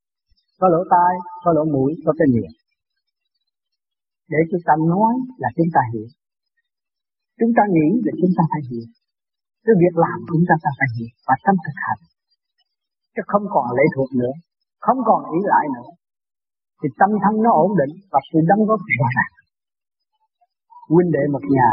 có 0.60 0.66
lỗ 0.74 0.80
tai, 0.94 1.12
có 1.44 1.50
lỗ 1.56 1.64
mũi, 1.74 1.90
có 2.04 2.12
cái 2.18 2.28
miệng. 2.34 2.54
Để 4.32 4.40
chúng 4.50 4.64
ta 4.66 4.74
nói 4.92 5.14
là 5.42 5.48
chúng 5.56 5.70
ta 5.74 5.80
hiểu. 5.92 6.08
Chúng 7.40 7.52
ta 7.56 7.62
nghĩ 7.74 7.88
là 8.06 8.12
chúng 8.20 8.32
ta 8.36 8.42
phải 8.50 8.62
hiểu. 8.68 8.86
Cái 9.64 9.74
việc 9.82 9.94
làm 10.04 10.18
chúng 10.30 10.44
ta 10.48 10.54
phải 10.78 10.88
hiểu 10.94 11.10
và 11.26 11.34
tâm 11.44 11.54
thực 11.64 11.76
hành. 11.86 12.02
Chứ 13.14 13.22
không 13.30 13.44
còn 13.54 13.66
lệ 13.76 13.86
thuộc 13.94 14.10
nữa, 14.20 14.34
không 14.86 15.00
còn 15.08 15.20
ý 15.36 15.40
lại 15.52 15.64
nữa. 15.76 15.90
Thì 16.80 16.88
tâm 17.00 17.10
thân 17.22 17.34
nó 17.44 17.50
ổn 17.64 17.70
định 17.80 17.94
và 18.12 18.20
sự 18.28 18.38
đóng 18.48 18.62
góp 18.68 18.80
rõ 18.98 19.08
ràng. 19.16 19.32
Huynh 20.94 21.10
đệ 21.16 21.24
một 21.34 21.44
nhà, 21.54 21.68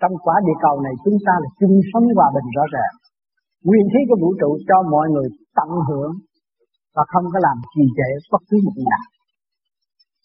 trong 0.00 0.14
quả 0.24 0.36
địa 0.46 0.58
cầu 0.64 0.76
này 0.86 0.94
chúng 1.04 1.18
ta 1.26 1.34
là 1.42 1.48
chung 1.60 1.76
sống 1.90 2.06
hòa 2.16 2.28
bình 2.36 2.48
rõ 2.56 2.64
ràng. 2.74 2.94
Nguyên 3.66 3.86
khí 3.92 4.00
của 4.08 4.18
vũ 4.22 4.30
trụ 4.40 4.50
cho 4.68 4.76
mọi 4.94 5.06
người 5.12 5.28
tận 5.58 5.70
hưởng 5.88 6.12
và 6.94 7.02
không 7.12 7.24
có 7.32 7.38
làm 7.46 7.56
trì 7.72 7.84
trệ 7.98 8.10
bất 8.32 8.42
cứ 8.48 8.56
một 8.64 8.76
nào 8.92 9.04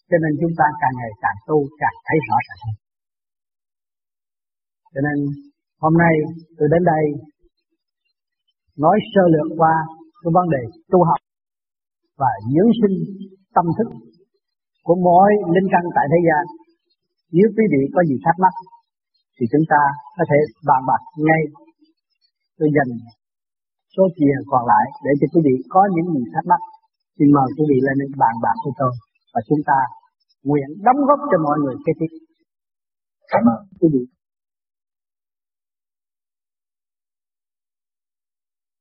cho 0.08 0.16
nên 0.22 0.32
chúng 0.40 0.54
ta 0.58 0.66
càng 0.80 0.94
ngày 0.98 1.12
càng 1.24 1.38
tu, 1.48 1.58
càng 1.80 1.96
thấy 2.06 2.18
rõ 2.28 2.36
ràng 2.46 2.60
hơn 2.64 2.76
cho 4.92 5.00
nên 5.06 5.16
hôm 5.84 5.94
nay 6.02 6.14
tôi 6.58 6.68
đến 6.72 6.82
đây 6.92 7.04
nói 8.84 8.96
sơ 9.12 9.22
lược 9.34 9.48
qua 9.60 9.74
cái 10.22 10.30
vấn 10.36 10.46
đề 10.54 10.62
tu 10.92 10.98
học 11.10 11.20
và 12.20 12.30
dưỡng 12.52 12.72
sinh 12.80 12.96
tâm 13.54 13.66
thức 13.78 13.88
của 14.86 14.96
mỗi 15.06 15.30
linh 15.54 15.68
căn 15.72 15.84
tại 15.96 16.06
thế 16.12 16.20
gian. 16.28 16.44
Nếu 17.34 17.48
quý 17.56 17.64
vị 17.72 17.82
có 17.94 18.00
gì 18.08 18.16
thắc 18.24 18.36
mắc 18.44 18.54
thì 19.36 19.44
chúng 19.52 19.66
ta 19.72 19.82
có 20.16 20.24
thể 20.30 20.38
bàn 20.68 20.82
bạc 20.88 21.02
ngay. 21.26 21.42
Tôi 22.58 22.68
dành 22.76 22.90
số 23.96 24.04
tiền 24.18 24.38
còn 24.50 24.62
lại 24.72 24.86
để 25.04 25.12
cho 25.20 25.26
quý 25.32 25.40
vị 25.46 25.54
có 25.74 25.80
những 25.94 26.08
gì 26.14 26.22
thắc 26.34 26.44
mắc. 26.50 26.60
Xin 27.18 27.28
mời 27.36 27.48
quý 27.56 27.64
vị 27.70 27.78
lên 27.86 27.96
bàn 28.22 28.34
bạc 28.44 28.56
với 28.64 28.72
tôi 28.80 28.92
và 29.34 29.40
chúng 29.48 29.62
ta 29.68 29.78
nguyện 30.48 30.68
đóng 30.86 31.00
góp 31.08 31.20
cho 31.30 31.38
mọi 31.46 31.56
người 31.62 31.76
kế 31.84 31.92
tiếp. 31.98 32.12
Cảm 33.32 33.42
ơn 33.52 33.58
quý 33.80 33.88
vị. 33.94 34.15